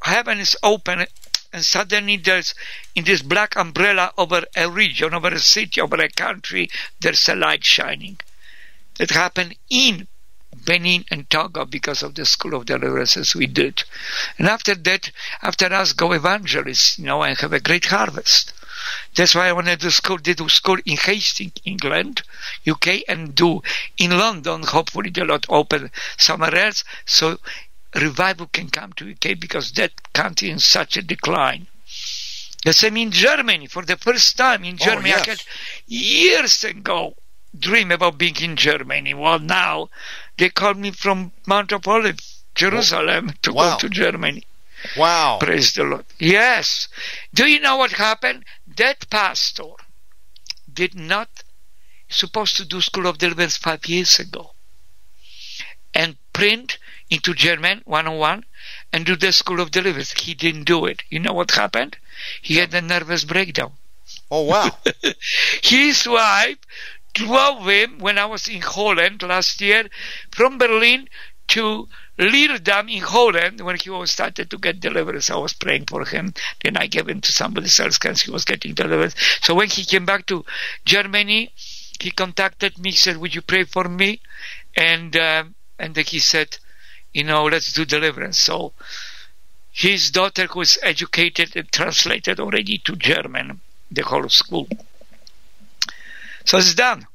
heaven 0.02 0.38
is 0.38 0.56
open, 0.62 1.06
and 1.52 1.64
suddenly 1.64 2.16
there's 2.16 2.54
in 2.94 3.04
this 3.04 3.22
black 3.22 3.56
umbrella 3.56 4.12
over 4.16 4.44
a 4.56 4.70
region, 4.70 5.14
over 5.14 5.28
a 5.28 5.38
city, 5.38 5.80
over 5.80 5.96
a 5.96 6.08
country, 6.08 6.70
there's 7.00 7.28
a 7.28 7.34
light 7.34 7.64
shining. 7.64 8.18
It 8.98 9.10
happened 9.10 9.56
in 9.70 10.06
Benin 10.54 11.04
and 11.10 11.28
Togo 11.30 11.64
because 11.64 12.02
of 12.02 12.14
the 12.14 12.26
school 12.26 12.54
of 12.54 12.66
deliverances 12.66 13.34
we 13.34 13.46
did. 13.46 13.84
And 14.38 14.48
after 14.48 14.74
that, 14.74 15.10
after 15.40 15.72
us 15.72 15.92
go 15.92 16.12
evangelists, 16.12 16.98
you 16.98 17.06
know, 17.06 17.22
and 17.22 17.38
have 17.38 17.52
a 17.52 17.60
great 17.60 17.86
harvest. 17.86 18.52
That's 19.14 19.34
why 19.34 19.48
I 19.48 19.52
wanted 19.52 19.80
to 19.80 19.86
do 19.86 19.90
school, 19.90 20.18
did 20.18 20.38
school 20.50 20.78
in 20.84 20.96
Hastings, 20.96 21.52
England, 21.64 22.22
UK, 22.68 23.02
and 23.08 23.34
do 23.34 23.62
in 23.96 24.10
London. 24.18 24.62
Hopefully 24.64 25.10
the 25.10 25.24
Lord 25.24 25.46
open 25.48 25.90
somewhere 26.18 26.54
else. 26.54 26.84
So 27.06 27.38
revival 27.94 28.46
can 28.46 28.68
come 28.70 28.92
to 28.94 29.10
UK 29.10 29.38
because 29.38 29.72
that 29.72 30.12
country 30.12 30.48
is 30.48 30.54
in 30.54 30.58
such 30.58 30.96
a 30.96 31.02
decline. 31.02 31.66
The 32.64 32.72
same 32.72 32.96
in 32.96 33.10
Germany. 33.10 33.66
For 33.66 33.84
the 33.84 33.96
first 33.96 34.36
time 34.36 34.64
in 34.64 34.74
oh, 34.80 34.84
Germany, 34.84 35.12
oh, 35.12 35.16
yes. 35.16 35.26
I 35.26 35.30
had 35.30 35.42
years 35.86 36.64
ago 36.64 37.16
dream 37.58 37.90
about 37.90 38.18
being 38.18 38.36
in 38.36 38.56
Germany. 38.56 39.14
Well, 39.14 39.38
now 39.38 39.90
they 40.38 40.48
call 40.48 40.74
me 40.74 40.90
from 40.90 41.32
Mount 41.46 41.72
of 41.72 41.86
Olives, 41.86 42.44
Jerusalem, 42.54 43.34
to 43.42 43.52
wow. 43.52 43.72
go 43.72 43.78
to 43.80 43.88
Germany. 43.88 44.44
Wow. 44.96 45.38
Praise 45.40 45.72
the 45.74 45.84
Lord. 45.84 46.06
Yes. 46.18 46.88
Do 47.34 47.46
you 47.46 47.60
know 47.60 47.76
what 47.76 47.92
happened? 47.92 48.44
That 48.76 49.08
pastor 49.10 49.72
did 50.72 50.94
not 50.94 51.28
supposed 52.08 52.56
to 52.56 52.64
do 52.64 52.80
School 52.80 53.06
of 53.06 53.18
Deliverance 53.18 53.56
five 53.56 53.86
years 53.86 54.18
ago 54.18 54.54
and 55.94 56.16
print 56.32 56.78
into 57.12 57.34
German 57.34 57.82
101 57.84 58.42
and 58.90 59.04
do 59.04 59.16
the 59.16 59.32
School 59.32 59.60
of 59.60 59.70
Deliverance. 59.70 60.12
He 60.12 60.32
didn't 60.32 60.64
do 60.64 60.86
it. 60.86 61.02
You 61.10 61.18
know 61.18 61.34
what 61.34 61.50
happened? 61.50 61.98
He 62.40 62.56
had 62.56 62.72
a 62.72 62.80
nervous 62.80 63.24
breakdown. 63.24 63.72
Oh, 64.30 64.44
wow. 64.44 64.70
His 65.62 66.08
wife 66.08 66.56
drove 67.12 67.68
him 67.68 67.98
when 67.98 68.16
I 68.16 68.24
was 68.24 68.48
in 68.48 68.62
Holland 68.62 69.22
last 69.22 69.60
year 69.60 69.90
from 70.30 70.56
Berlin 70.56 71.06
to 71.48 71.86
Leerdam 72.18 72.90
in 72.90 73.02
Holland 73.02 73.60
when 73.60 73.76
he 73.76 73.90
was 73.90 74.10
started 74.10 74.48
to 74.48 74.56
get 74.56 74.80
deliverance. 74.80 75.28
I 75.28 75.36
was 75.36 75.52
praying 75.52 75.84
for 75.84 76.06
him. 76.06 76.32
Then 76.64 76.78
I 76.78 76.86
gave 76.86 77.10
him 77.10 77.20
to 77.20 77.32
somebody 77.32 77.66
else 77.78 77.98
because 77.98 78.22
he 78.22 78.30
was 78.30 78.46
getting 78.46 78.72
deliverance. 78.72 79.14
So 79.42 79.54
when 79.54 79.68
he 79.68 79.84
came 79.84 80.06
back 80.06 80.24
to 80.26 80.46
Germany, 80.86 81.52
he 82.00 82.10
contacted 82.10 82.78
me, 82.78 82.92
said, 82.92 83.18
would 83.18 83.34
you 83.34 83.42
pray 83.42 83.64
for 83.64 83.84
me? 83.84 84.22
And, 84.74 85.14
uh, 85.14 85.44
and 85.78 85.94
then 85.94 86.04
he 86.06 86.18
said, 86.18 86.56
you 87.12 87.24
know, 87.24 87.44
let's 87.44 87.72
do 87.72 87.84
deliverance. 87.84 88.38
So 88.38 88.72
his 89.72 90.10
daughter 90.10 90.48
was 90.54 90.78
educated 90.82 91.56
and 91.56 91.70
translated 91.72 92.40
already 92.40 92.78
to 92.78 92.96
German, 92.96 93.60
the 93.90 94.02
whole 94.02 94.28
school. 94.28 94.68
So 96.44 96.58
it's 96.58 96.74
done. 96.74 97.06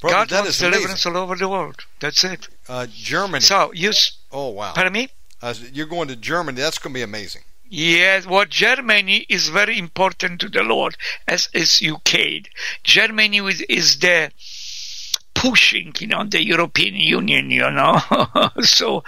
Brother, 0.00 0.16
God 0.16 0.28
that 0.30 0.42
wants 0.42 0.58
deliverance 0.58 1.04
amazing. 1.04 1.16
all 1.16 1.22
over 1.22 1.36
the 1.36 1.48
world. 1.48 1.84
That's 2.00 2.24
it. 2.24 2.48
Uh, 2.68 2.86
Germany. 2.90 3.42
So 3.42 3.72
you, 3.74 3.92
oh 4.32 4.48
wow. 4.48 4.72
pardon 4.72 4.94
me. 4.94 5.10
Uh, 5.42 5.54
you're 5.72 5.86
going 5.86 6.08
to 6.08 6.16
Germany. 6.16 6.60
That's 6.60 6.78
going 6.78 6.92
to 6.94 6.98
be 6.98 7.02
amazing. 7.02 7.42
Yes, 7.72 8.26
what 8.26 8.48
Germany 8.48 9.26
is 9.28 9.48
very 9.48 9.78
important 9.78 10.40
to 10.40 10.48
the 10.48 10.64
Lord, 10.64 10.96
as 11.28 11.48
is 11.52 11.80
UK. 11.80 12.48
Germany 12.82 13.38
is, 13.38 13.60
is 13.62 14.00
the 14.00 14.32
pushing, 15.40 15.94
you 15.98 16.06
know, 16.06 16.22
the 16.24 16.44
European 16.44 16.94
Union, 16.94 17.50
you 17.50 17.70
know. 17.70 17.98
so 18.60 19.02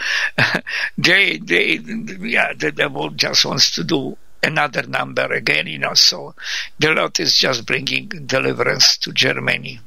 they, 0.98 1.36
they, 1.36 1.74
yeah, 2.20 2.54
the 2.54 2.72
devil 2.72 3.10
just 3.10 3.44
wants 3.44 3.72
to 3.72 3.84
do 3.84 4.16
another 4.42 4.82
number 4.84 5.30
again, 5.30 5.66
you 5.66 5.78
know. 5.78 5.92
So 5.92 6.34
the 6.78 6.92
Lord 6.92 7.20
is 7.20 7.36
just 7.36 7.66
bringing 7.66 8.08
deliverance 8.08 8.96
to 8.98 9.12
Germany, 9.12 9.80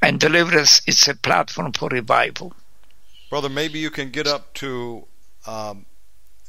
and 0.00 0.20
deliverance 0.20 0.82
is 0.86 1.08
a 1.08 1.16
platform 1.16 1.72
for 1.72 1.88
revival. 1.88 2.54
Brother, 3.28 3.48
maybe 3.48 3.80
you 3.80 3.90
can 3.90 4.10
get 4.10 4.28
up 4.28 4.54
to 4.54 5.04
um, 5.48 5.84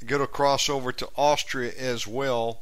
get 0.05 0.21
across 0.21 0.69
over 0.69 0.91
to 0.91 1.09
Austria 1.17 1.73
as 1.75 2.05
well 2.05 2.61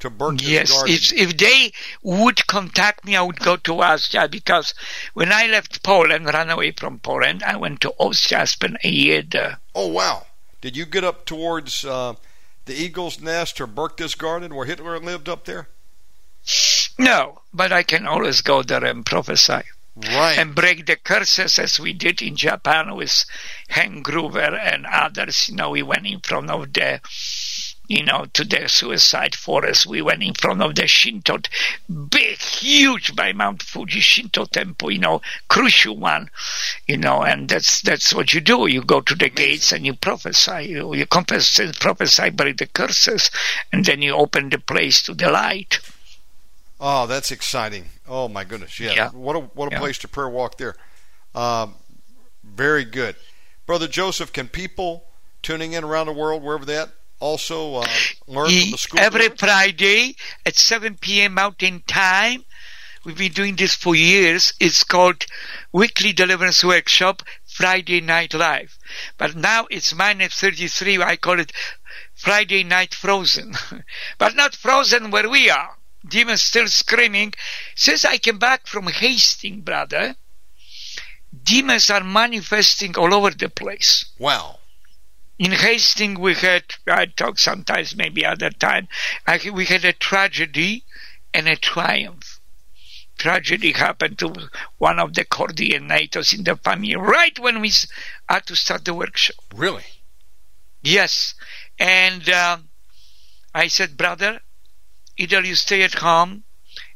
to 0.00 0.10
Berchtesgaden. 0.10 0.48
Yes, 0.50 0.82
if 0.86 1.12
if 1.12 1.36
they 1.36 1.72
would 2.02 2.46
contact 2.46 3.04
me, 3.04 3.16
I 3.16 3.22
would 3.22 3.38
go 3.40 3.56
to 3.56 3.80
Austria 3.82 4.28
because 4.28 4.74
when 5.14 5.32
I 5.32 5.46
left 5.46 5.82
Poland, 5.82 6.26
ran 6.26 6.50
away 6.50 6.72
from 6.72 6.98
Poland, 6.98 7.42
I 7.42 7.56
went 7.56 7.80
to 7.82 7.90
Austria, 7.98 8.46
spent 8.46 8.76
a 8.84 8.88
year 8.88 9.22
there. 9.22 9.58
oh 9.74 9.88
wow! 9.88 10.26
Did 10.60 10.76
you 10.76 10.84
get 10.86 11.04
up 11.04 11.24
towards 11.26 11.84
uh, 11.84 12.14
the 12.66 12.74
Eagle's 12.74 13.20
Nest 13.20 13.60
or 13.60 13.66
Berchtesgaden 13.66 14.52
where 14.52 14.66
Hitler 14.66 14.98
lived 14.98 15.28
up 15.28 15.44
there? 15.44 15.68
No, 16.98 17.42
but 17.52 17.72
I 17.72 17.82
can 17.82 18.06
always 18.06 18.40
go 18.42 18.62
there 18.62 18.84
and 18.84 19.04
prophesy 19.06 19.62
Right. 19.96 20.38
and 20.38 20.54
break 20.54 20.86
the 20.86 20.96
curses 20.96 21.58
as 21.58 21.78
we 21.78 21.92
did 21.92 22.22
in 22.22 22.36
Japan 22.36 22.94
with 22.94 23.24
Hank 23.68 24.04
Gruber 24.04 24.54
and 24.56 24.86
others. 24.86 25.48
You 25.48 25.56
know, 25.56 25.70
we 25.70 25.82
went 25.82 26.06
in 26.06 26.20
front 26.20 26.48
of 26.48 26.72
the 26.72 27.00
you 27.90 28.04
know, 28.04 28.24
to 28.32 28.44
the 28.44 28.68
suicide 28.68 29.34
forest. 29.34 29.84
We 29.84 30.00
went 30.00 30.22
in 30.22 30.34
front 30.34 30.62
of 30.62 30.76
the 30.76 30.86
Shinto, 30.86 31.38
big, 32.08 32.38
huge 32.38 33.16
by 33.16 33.32
Mount 33.32 33.64
Fuji 33.64 33.98
Shinto 33.98 34.44
temple, 34.44 34.92
you 34.92 35.00
know, 35.00 35.20
crucial 35.48 35.96
one, 35.96 36.30
you 36.86 36.96
know, 36.96 37.22
and 37.22 37.48
that's 37.48 37.80
that's 37.82 38.14
what 38.14 38.32
you 38.32 38.40
do. 38.40 38.68
You 38.68 38.82
go 38.82 39.00
to 39.00 39.16
the 39.16 39.28
gates 39.28 39.72
and 39.72 39.84
you 39.84 39.94
prophesy. 39.94 40.66
You, 40.68 40.94
you 40.94 41.04
prophesy, 41.04 41.72
prophesy, 41.80 42.30
break 42.30 42.58
the 42.58 42.66
curses, 42.66 43.28
and 43.72 43.84
then 43.84 44.02
you 44.02 44.14
open 44.14 44.50
the 44.50 44.60
place 44.60 45.02
to 45.02 45.14
the 45.14 45.28
light. 45.28 45.80
Oh, 46.78 47.08
that's 47.08 47.32
exciting! 47.32 47.86
Oh 48.08 48.28
my 48.28 48.44
goodness, 48.44 48.78
yeah. 48.78 48.94
Yeah. 48.94 49.08
What 49.10 49.34
a 49.34 49.40
what 49.40 49.72
a 49.72 49.74
Yeah. 49.74 49.80
place 49.80 49.98
to 49.98 50.08
prayer 50.08 50.28
walk 50.28 50.58
there. 50.58 50.76
Um, 51.34 51.74
very 52.44 52.84
good, 52.84 53.16
brother 53.66 53.88
Jozef. 53.88 54.32
Can 54.32 54.46
people 54.46 55.06
tuning 55.42 55.72
in 55.72 55.82
around 55.82 56.06
the 56.06 56.12
world, 56.12 56.42
wherever 56.44 56.64
that, 56.66 56.90
also 57.20 57.76
uh, 57.76 57.86
learn 58.26 58.46
from 58.46 58.70
the 58.70 58.76
school? 58.78 59.00
Every? 59.00 59.28
Friday 59.28 60.16
at 60.44 60.56
7 60.56 60.96
p.m. 61.00 61.34
Mountain 61.34 61.84
Time. 61.86 62.44
We've 63.04 63.16
been 63.16 63.32
doing 63.32 63.56
this 63.56 63.74
for 63.74 63.94
years. 63.94 64.52
It's 64.60 64.84
called 64.84 65.24
Weekly 65.72 66.12
Deliverance 66.12 66.62
Workshop 66.62 67.22
Friday 67.46 68.00
Night 68.00 68.34
Live. 68.34 68.76
But 69.16 69.36
now 69.36 69.66
it's 69.70 69.94
minus 69.94 70.34
33. 70.34 71.02
I 71.02 71.16
call 71.16 71.40
it 71.40 71.52
Friday 72.14 72.62
Night 72.64 72.94
Frozen. 72.94 73.54
but 74.18 74.34
not 74.34 74.54
frozen 74.54 75.10
where 75.10 75.30
we 75.30 75.48
are. 75.48 75.76
Demons 76.06 76.42
still 76.42 76.68
screaming. 76.68 77.32
Since 77.74 78.04
I 78.04 78.18
came 78.18 78.38
back 78.38 78.66
from 78.66 78.86
Hastings, 78.86 79.64
brother, 79.64 80.16
demons 81.42 81.90
are 81.90 82.04
manifesting 82.04 82.96
all 82.96 83.14
over 83.14 83.30
the 83.30 83.48
place 83.48 84.04
Wow. 84.18 84.59
In 85.40 85.52
Hastings 85.52 86.18
we 86.18 86.34
had 86.34 86.64
I 86.86 87.06
talk 87.06 87.38
sometimes 87.38 87.96
maybe 87.96 88.26
other 88.26 88.50
time 88.50 88.88
I, 89.26 89.40
we 89.52 89.64
had 89.64 89.84
a 89.86 89.94
tragedy 89.94 90.84
and 91.32 91.48
a 91.48 91.56
triumph 91.56 92.38
tragedy 93.16 93.72
happened 93.72 94.18
to 94.18 94.34
one 94.78 94.98
of 94.98 95.14
the 95.14 95.24
coordinators 95.24 96.36
in 96.36 96.44
the 96.44 96.56
family 96.56 96.94
right 96.94 97.38
when 97.38 97.60
we 97.62 97.72
had 98.28 98.44
to 98.46 98.54
start 98.54 98.84
the 98.84 98.92
workshop 98.94 99.36
Really? 99.56 99.84
yes 100.82 101.34
and 101.78 102.28
um, 102.28 102.68
I 103.54 103.68
said 103.68 103.96
brother 103.96 104.40
either 105.16 105.40
you 105.42 105.54
stay 105.54 105.82
at 105.82 105.94
home 105.94 106.44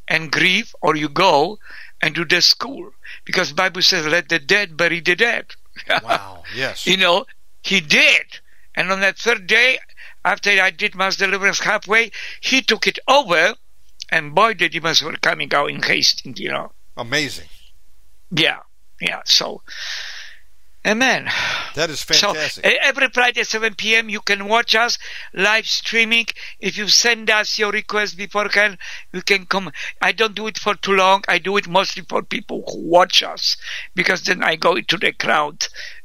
and 0.07 0.30
grieve 0.30 0.74
or 0.82 0.97
you 0.97 1.09
go 1.09 1.59
and 2.03 2.14
do 2.14 2.26
the 2.26 2.42
school 2.42 2.90
because 3.24 3.55
Bible 3.55 3.80
says 3.80 4.07
let 4.07 4.28
the 4.28 4.38
dead 4.38 4.76
bury 4.76 5.01
the 5.01 5.16
dead 5.16 5.47
Wow. 6.03 6.42
Yes. 6.55 6.86
you 6.86 6.99
know, 6.99 7.24
he 7.64 7.80
did. 7.80 8.40
And 8.76 8.90
on 8.92 9.00
that 9.00 9.18
third 9.18 9.46
day, 9.46 9.78
after 10.24 10.50
I 10.50 10.70
did 10.70 10.94
mass 10.94 11.16
deliverance 11.16 11.60
halfway, 11.60 12.10
he 12.40 12.62
took 12.62 12.86
it 12.86 12.98
over, 13.08 13.54
and 14.10 14.34
boy, 14.34 14.54
the 14.54 14.68
demons 14.68 15.02
were 15.02 15.16
coming 15.16 15.52
out 15.54 15.70
in 15.70 15.82
Hastings, 15.82 16.38
you 16.40 16.50
know. 16.50 16.72
Amazing. 16.96 17.48
Yeah, 18.30 18.58
yeah. 19.00 19.20
So, 19.24 19.62
amen. 20.86 21.30
That 21.74 21.90
is 21.90 22.02
fantastic. 22.02 22.64
uh, 22.66 22.70
every 22.82 23.08
Friday 23.08 23.40
at 23.40 23.46
7 23.46 23.74
p.m. 23.76 24.08
you 24.08 24.20
can 24.20 24.46
watch 24.48 24.74
us 24.74 24.98
live 25.32 25.66
streaming. 25.66 26.26
If 26.60 26.76
you 26.76 26.88
send 26.88 27.30
us 27.30 27.58
your 27.58 27.70
request 27.70 28.16
beforehand, 28.16 28.78
you 29.12 29.22
can 29.22 29.46
come. 29.46 29.70
I 30.02 30.12
don't 30.12 30.34
do 30.34 30.46
it 30.48 30.58
for 30.58 30.74
too 30.74 30.92
long. 30.94 31.22
I 31.28 31.38
do 31.38 31.56
it 31.56 31.68
mostly 31.68 32.04
for 32.08 32.22
people 32.22 32.64
who 32.66 32.80
watch 32.88 33.22
us 33.22 33.56
because 33.94 34.22
then 34.22 34.42
I 34.42 34.56
go 34.56 34.74
into 34.74 34.96
the 34.96 35.12
crowd. 35.12 35.64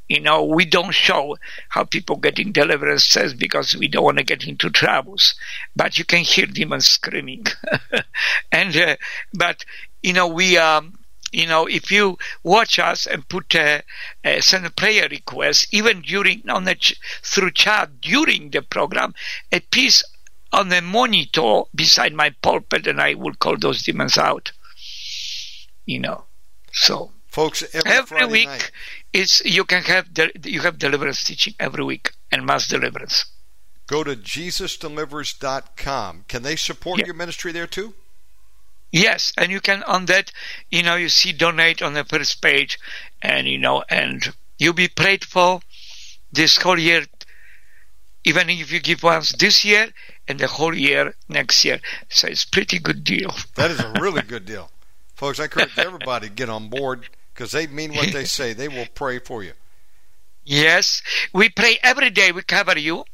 You 0.09 0.19
know, 0.19 0.43
we 0.43 0.65
don't 0.65 0.91
show 0.91 1.37
how 1.69 1.83
people 1.83 2.15
getting 2.15 2.51
deliverance 2.51 3.05
says 3.05 3.35
because 3.35 3.75
we 3.75 3.87
don't 3.87 4.03
want 4.03 4.17
to 4.17 4.23
get 4.23 4.43
into 4.43 4.71
troubles. 4.71 5.35
But 5.75 5.99
you 5.99 6.03
can 6.03 6.23
hear 6.23 6.47
demons 6.47 6.87
screaming, 6.87 7.45
and 8.51 8.75
uh, 8.75 8.95
but 9.33 9.63
you 10.01 10.13
know 10.13 10.27
we 10.27 10.57
um 10.57 10.97
you 11.31 11.45
know, 11.45 11.67
if 11.67 11.91
you 11.91 12.17
watch 12.43 12.79
us 12.79 13.05
and 13.05 13.27
put 13.29 13.53
a, 13.53 13.83
a 14.23 14.41
send 14.41 14.65
a 14.65 14.71
prayer 14.71 15.07
request, 15.09 15.67
even 15.71 16.01
during 16.01 16.49
on 16.49 16.63
the 16.63 16.73
ch- 16.73 16.99
through 17.21 17.51
chat 17.51 18.01
during 18.01 18.49
the 18.49 18.63
program, 18.63 19.13
a 19.51 19.59
piece 19.59 20.03
on 20.51 20.69
the 20.69 20.81
monitor 20.81 21.61
beside 21.75 22.13
my 22.13 22.31
pulpit, 22.41 22.87
and 22.87 22.99
I 22.99 23.13
will 23.13 23.35
call 23.35 23.57
those 23.57 23.83
demons 23.83 24.17
out. 24.17 24.51
You 25.85 25.99
know, 25.99 26.23
so 26.71 27.11
Folks, 27.39 27.63
every, 27.73 27.91
every 27.91 28.25
week 28.25 28.49
night. 28.49 28.69
it's 29.13 29.41
you 29.45 29.63
can 29.63 29.83
have 29.83 30.13
the, 30.13 30.29
you 30.43 30.59
have 30.59 30.77
deliverance 30.77 31.23
teaching 31.23 31.53
every 31.57 31.85
week 31.85 32.11
and 32.33 32.45
mass 32.45 32.67
deliverance. 32.67 33.23
Go 33.87 34.03
to 34.03 34.17
JesusDelivers.com. 34.17 36.25
Can 36.27 36.43
they 36.43 36.57
support 36.57 36.99
Yeah. 36.99 37.05
your 37.05 37.15
ministry 37.15 37.53
there 37.53 37.65
too? 37.65 37.93
Yes, 38.91 39.31
and 39.37 39.53
you 39.53 39.61
can 39.61 39.83
on 39.83 40.07
that, 40.07 40.33
you 40.69 40.83
know, 40.83 40.97
you 40.97 41.07
see 41.07 41.31
donate 41.31 41.81
on 41.81 41.93
the 41.93 42.03
first 42.03 42.41
page, 42.41 42.77
and 43.21 43.47
you 43.47 43.57
know, 43.57 43.85
and 43.89 44.33
you'll 44.57 44.73
be 44.73 44.89
prayed 44.89 45.23
for 45.23 45.61
this 46.33 46.57
whole 46.57 46.77
year. 46.77 47.05
Even 48.25 48.49
if 48.49 48.69
you 48.69 48.81
give 48.81 49.01
once 49.01 49.31
this 49.31 49.63
year 49.63 49.93
and 50.27 50.39
the 50.39 50.47
whole 50.47 50.75
year 50.75 51.15
next 51.29 51.63
year, 51.63 51.79
so 52.09 52.27
it's 52.27 52.43
pretty 52.43 52.79
good 52.79 53.05
deal. 53.05 53.33
That 53.55 53.71
is 53.71 53.79
a 53.79 53.93
really 54.01 54.21
good 54.33 54.45
deal. 54.45 54.71
Folks, 55.15 55.39
I 55.39 55.45
encourage 55.45 55.77
everybody 55.77 56.27
to 56.27 56.33
get 56.33 56.49
on 56.49 56.67
board 56.67 57.07
because 57.39 57.53
they 57.53 57.67
mean 57.67 57.93
what 57.93 58.11
they 58.11 58.25
say. 58.39 58.51
They 58.51 58.67
will 58.67 58.87
pray 58.93 59.19
for 59.19 59.41
you. 59.43 59.53
Yes, 60.43 61.01
we 61.33 61.47
pray 61.47 61.77
every 61.81 62.09
day. 62.09 62.33
We 62.33 62.41
cover 62.41 62.77
you. 62.77 63.05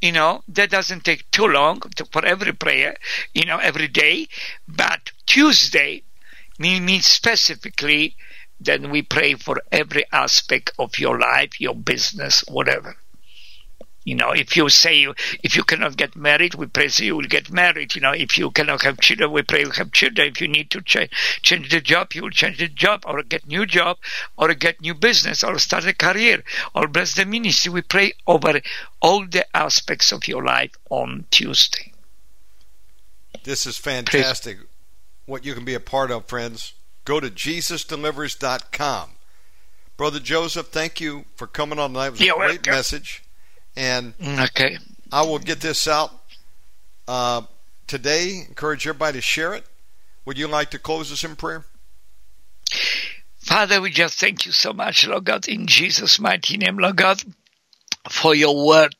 You 0.00 0.12
know 0.12 0.42
that 0.48 0.70
doesn't 0.70 1.04
take 1.04 1.30
too 1.30 1.46
long 1.46 1.80
to, 1.96 2.06
for 2.06 2.24
every 2.24 2.54
prayer. 2.54 2.96
You 3.34 3.44
know 3.44 3.58
every 3.58 3.88
day, 3.88 4.28
but 4.66 5.10
Tuesday 5.26 6.02
mean 6.58 6.86
means 6.86 7.06
specifically 7.06 8.16
that 8.58 8.80
we 8.80 9.02
pray 9.02 9.34
for 9.34 9.60
every 9.70 10.04
aspect 10.12 10.72
of 10.78 10.98
your 10.98 11.18
life, 11.18 11.60
your 11.60 11.74
business, 11.74 12.42
whatever. 12.48 12.96
You 14.04 14.16
know, 14.16 14.32
if 14.32 14.56
you 14.56 14.68
say 14.68 14.98
you, 14.98 15.14
if 15.44 15.54
you 15.56 15.62
cannot 15.62 15.96
get 15.96 16.16
married, 16.16 16.54
we 16.54 16.66
pray 16.66 16.88
so 16.88 17.04
you 17.04 17.16
will 17.16 17.28
get 17.28 17.50
married. 17.50 17.94
You 17.94 18.00
know, 18.00 18.12
if 18.12 18.36
you 18.36 18.50
cannot 18.50 18.82
have 18.82 19.00
children, 19.00 19.30
we 19.30 19.42
pray 19.42 19.60
you 19.60 19.70
have 19.70 19.92
children. 19.92 20.28
If 20.28 20.40
you 20.40 20.48
need 20.48 20.70
to 20.70 20.80
change 20.82 21.10
change 21.42 21.70
the 21.70 21.80
job, 21.80 22.12
you 22.14 22.22
will 22.22 22.30
change 22.30 22.58
the 22.58 22.68
job, 22.68 23.04
or 23.06 23.22
get 23.22 23.46
new 23.46 23.64
job, 23.64 23.98
or 24.36 24.52
get 24.54 24.80
new 24.80 24.94
business, 24.94 25.44
or 25.44 25.58
start 25.58 25.84
a 25.86 25.94
career, 25.94 26.42
or 26.74 26.88
bless 26.88 27.14
the 27.14 27.24
ministry. 27.24 27.72
We 27.72 27.82
pray 27.82 28.12
over 28.26 28.60
all 29.00 29.26
the 29.26 29.46
aspects 29.56 30.10
of 30.12 30.26
your 30.26 30.42
life 30.44 30.72
on 30.90 31.26
Tuesday. 31.30 31.92
This 33.44 33.66
is 33.66 33.76
fantastic. 33.78 34.58
What 35.26 35.44
you 35.44 35.54
can 35.54 35.64
be 35.64 35.74
a 35.74 35.80
part 35.80 36.10
of, 36.10 36.26
friends. 36.26 36.74
Go 37.04 37.20
to 37.20 37.28
JesusDelivers.com. 37.30 39.10
Brother 39.96 40.18
Jozef, 40.20 40.66
thank 40.66 41.00
you 41.00 41.24
for 41.36 41.46
coming 41.46 41.78
on 41.78 41.90
tonight. 41.92 42.06
It 42.06 42.10
was 42.12 42.20
a 42.20 42.24
You're 42.24 42.36
great 42.36 42.48
welcome. 42.48 42.72
message. 42.72 43.22
And 43.76 44.14
Okay. 44.20 44.78
I 45.10 45.22
will 45.22 45.38
get 45.38 45.60
this 45.60 45.88
out 45.88 46.10
uh, 47.08 47.42
today. 47.86 48.44
Encourage 48.48 48.86
everybody 48.86 49.18
to 49.18 49.22
share 49.22 49.54
it. 49.54 49.64
Would 50.24 50.38
you 50.38 50.46
like 50.48 50.70
to 50.70 50.78
close 50.78 51.10
us 51.12 51.24
in 51.24 51.36
prayer? 51.36 51.64
Father, 53.38 53.80
we 53.80 53.90
just 53.90 54.20
thank 54.20 54.46
you 54.46 54.52
so 54.52 54.72
much, 54.72 55.06
Lord 55.06 55.24
God, 55.24 55.48
in 55.48 55.66
Jesus' 55.66 56.20
mighty 56.20 56.56
name, 56.56 56.78
Lord 56.78 56.96
God, 56.96 57.22
for 58.08 58.34
your 58.34 58.64
word. 58.66 58.94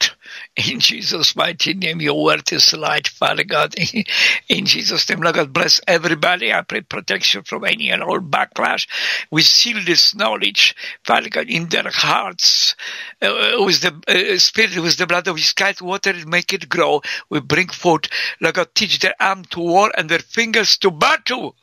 In 0.71 0.81
Jesus' 0.81 1.35
mighty 1.35 1.73
name, 1.75 2.01
your 2.01 2.23
word 2.23 2.53
is 2.53 2.75
light, 2.75 3.09
Father 3.09 3.45
God. 3.45 3.75
In 4.49 4.67
Jesus' 4.67 5.09
name, 5.09 5.21
Lord 5.21 5.37
God, 5.37 5.53
bless 5.53 5.81
everybody. 5.89 6.53
I 6.53 6.63
pray 6.63 6.83
protection 6.83 7.43
from 7.45 7.65
any 7.65 7.91
and 7.91 8.03
all 8.03 8.21
backlash. 8.21 8.87
We 9.31 9.43
seal 9.43 9.83
this 9.85 10.15
knowledge, 10.15 10.77
Father 11.05 11.31
God, 11.31 11.49
in 11.49 11.69
their 11.69 11.91
hearts 11.91 12.77
uh, 13.23 13.55
with 13.61 13.81
the 13.81 14.35
uh, 14.35 14.39
Spirit, 14.39 14.77
with 14.79 14.99
the 14.99 15.07
blood 15.07 15.27
of 15.27 15.37
His 15.37 15.55
kind 15.55 15.81
water, 15.81 16.15
make 16.27 16.53
it 16.53 16.69
grow. 16.69 17.01
We 17.31 17.41
bring 17.41 17.69
forth, 17.69 18.09
Lord 18.41 18.57
God, 18.57 18.75
teach 18.75 18.99
their 18.99 19.15
arm 19.21 19.45
to 19.47 19.61
war 19.61 19.91
and 19.97 20.09
their 20.09 20.19
fingers 20.19 20.77
to 20.79 20.91
battle. 20.91 21.57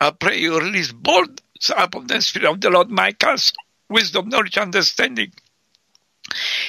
I 0.00 0.10
pray 0.12 0.38
you 0.38 0.58
release 0.58 0.92
bold 0.92 1.42
upon 1.76 2.06
the 2.06 2.22
Spirit 2.22 2.50
of 2.50 2.60
the 2.62 2.70
Lord, 2.70 2.90
my 2.90 3.12
cast 3.12 3.56
wisdom, 3.90 4.30
knowledge, 4.30 4.56
understanding. 4.56 5.32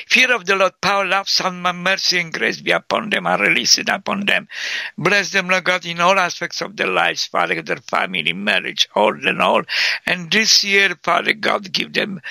Fear 0.07 0.33
of 0.33 0.45
the 0.45 0.55
Lord, 0.55 0.79
power, 0.81 1.05
love, 1.05 1.29
sound, 1.29 1.61
mercy, 1.61 2.19
and 2.19 2.33
grace 2.33 2.61
be 2.61 2.71
upon 2.71 3.09
them. 3.09 3.27
I 3.27 3.35
release 3.35 3.77
it 3.77 3.89
upon 3.89 4.25
them. 4.25 4.47
Bless 4.97 5.31
them, 5.31 5.47
Lord 5.47 5.63
God, 5.63 5.85
in 5.85 5.99
all 5.99 6.17
aspects 6.17 6.61
of 6.61 6.75
their 6.75 6.87
lives, 6.87 7.25
Father, 7.25 7.61
their 7.61 7.77
family, 7.77 8.33
marriage, 8.33 8.87
all 8.95 9.13
and 9.27 9.41
all. 9.41 9.63
And 10.05 10.31
this 10.31 10.63
year, 10.63 10.95
Father 11.03 11.33
God, 11.33 11.71
give 11.71 11.93
them 11.93 12.21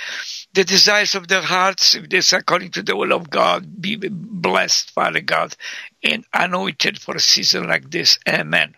the 0.52 0.64
desires 0.64 1.14
of 1.14 1.28
their 1.28 1.42
hearts, 1.42 1.94
if 1.94 2.08
this 2.08 2.32
according 2.32 2.72
to 2.72 2.82
the 2.82 2.96
will 2.96 3.12
of 3.12 3.30
God, 3.30 3.80
be 3.80 3.96
blessed, 3.96 4.90
Father 4.90 5.20
God, 5.20 5.54
and 6.02 6.24
anointed 6.32 7.00
for 7.00 7.14
a 7.14 7.20
season 7.20 7.68
like 7.68 7.90
this. 7.90 8.18
Amen. 8.28 8.74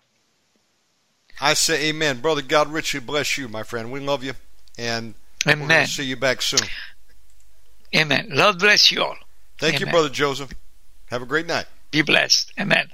I 1.41 1.55
say 1.55 1.89
amen. 1.89 2.20
Brother, 2.20 2.43
God 2.43 2.69
richly 2.69 3.01
bless 3.01 3.37
you, 3.37 3.49
my 3.49 3.62
friend. 3.62 3.91
We 3.91 4.01
love 4.01 4.23
you. 4.23 4.35
And 4.79 5.15
amen. 5.47 5.69
we'll 5.69 5.87
see 5.87 6.05
you 6.05 6.16
back 6.16 6.43
soon. 6.43 6.61
Amen. 7.94 8.28
Lord 8.31 8.59
bless 8.59 8.90
you 8.90 9.02
all. 9.02 9.16
Thank 9.59 9.77
Amen. 9.77 9.86
you, 9.86 9.93
Brother 9.93 10.09
Jozef. 10.09 10.52
Have 11.06 11.23
a 11.23 11.27
great 11.27 11.47
night. 11.47 11.66
Be 11.90 12.02
blessed. 12.02 12.52
Amen. 12.59 12.89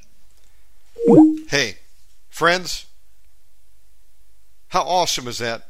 Hey, 1.49 1.77
friends, 2.29 2.87
how 4.69 4.83
awesome 4.83 5.29
is 5.29 5.39
that 5.39 5.69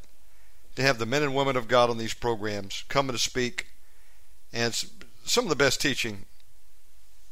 to 0.76 0.82
have 0.82 0.98
the 0.98 1.06
men 1.06 1.22
and 1.22 1.34
women 1.34 1.56
of 1.56 1.68
God 1.68 1.90
on 1.90 1.98
these 1.98 2.14
programs 2.14 2.84
coming 2.88 3.12
to 3.12 3.18
speak 3.18 3.66
and 4.52 4.74
some 5.24 5.44
of 5.44 5.50
the 5.50 5.56
best 5.56 5.80
teaching 5.80 6.24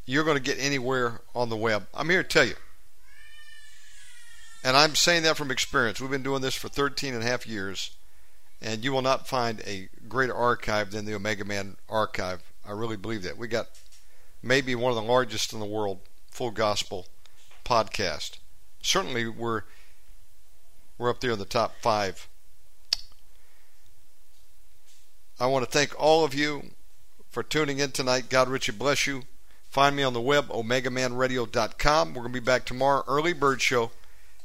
you're 0.04 0.24
going 0.24 0.36
to 0.36 0.42
get 0.42 0.58
anywhere 0.60 1.20
on 1.34 1.48
the 1.48 1.56
web. 1.56 1.86
I'm 1.92 2.08
here 2.08 2.22
to 2.22 2.28
tell 2.28 2.44
you. 2.44 2.54
And 4.62 4.76
I'm 4.76 4.94
saying 4.94 5.24
that 5.24 5.36
from 5.36 5.50
experience. 5.50 6.00
We've 6.00 6.10
been 6.10 6.22
doing 6.22 6.42
this 6.42 6.54
for 6.54 6.68
13 6.68 7.14
and 7.14 7.22
a 7.22 7.26
half 7.26 7.46
years 7.46 7.90
and 8.60 8.84
you 8.84 8.92
will 8.92 9.02
not 9.02 9.28
find 9.28 9.60
a 9.66 9.88
greater 10.08 10.34
archive 10.34 10.90
than 10.90 11.04
the 11.04 11.14
Omega 11.14 11.44
Man 11.44 11.76
archive. 11.88 12.42
I 12.64 12.72
really 12.72 12.96
believe 12.96 13.22
that. 13.22 13.38
We 13.38 13.48
got 13.48 13.68
maybe 14.42 14.74
one 14.74 14.90
of 14.90 14.96
the 14.96 15.02
largest 15.02 15.52
in 15.52 15.60
the 15.60 15.66
world 15.66 16.00
full 16.30 16.50
gospel 16.50 17.06
podcast. 17.64 18.38
Certainly, 18.82 19.28
we're 19.28 19.62
we're 20.98 21.10
up 21.10 21.20
there 21.20 21.32
in 21.32 21.38
the 21.38 21.44
top 21.44 21.74
five. 21.80 22.28
I 25.38 25.46
want 25.46 25.64
to 25.64 25.70
thank 25.70 25.92
all 26.00 26.24
of 26.24 26.32
you 26.32 26.70
for 27.28 27.42
tuning 27.42 27.78
in 27.78 27.92
tonight. 27.92 28.30
God 28.30 28.48
richly 28.48 28.74
bless 28.74 29.06
you. 29.06 29.24
Find 29.68 29.94
me 29.94 30.02
on 30.02 30.14
the 30.14 30.20
web, 30.22 30.48
omegamanradio.com. 30.48 32.08
We're 32.08 32.22
going 32.22 32.32
to 32.32 32.40
be 32.40 32.44
back 32.44 32.64
tomorrow, 32.64 33.04
early 33.06 33.34
bird 33.34 33.60
show, 33.60 33.90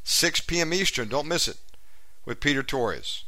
6 0.04 0.42
p.m. 0.42 0.74
Eastern. 0.74 1.08
Don't 1.08 1.28
miss 1.28 1.48
it 1.48 1.58
with 2.26 2.42
Peter 2.42 2.64
Torres. 2.64 3.24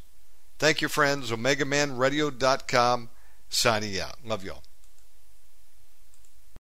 Thank 0.60 0.82
you, 0.82 0.88
friends. 0.88 1.32
OmegaManRadio.com 1.32 3.10
signing 3.50 4.00
out. 4.00 4.16
Love 4.26 4.44
you 4.44 4.52
all. 4.52 4.64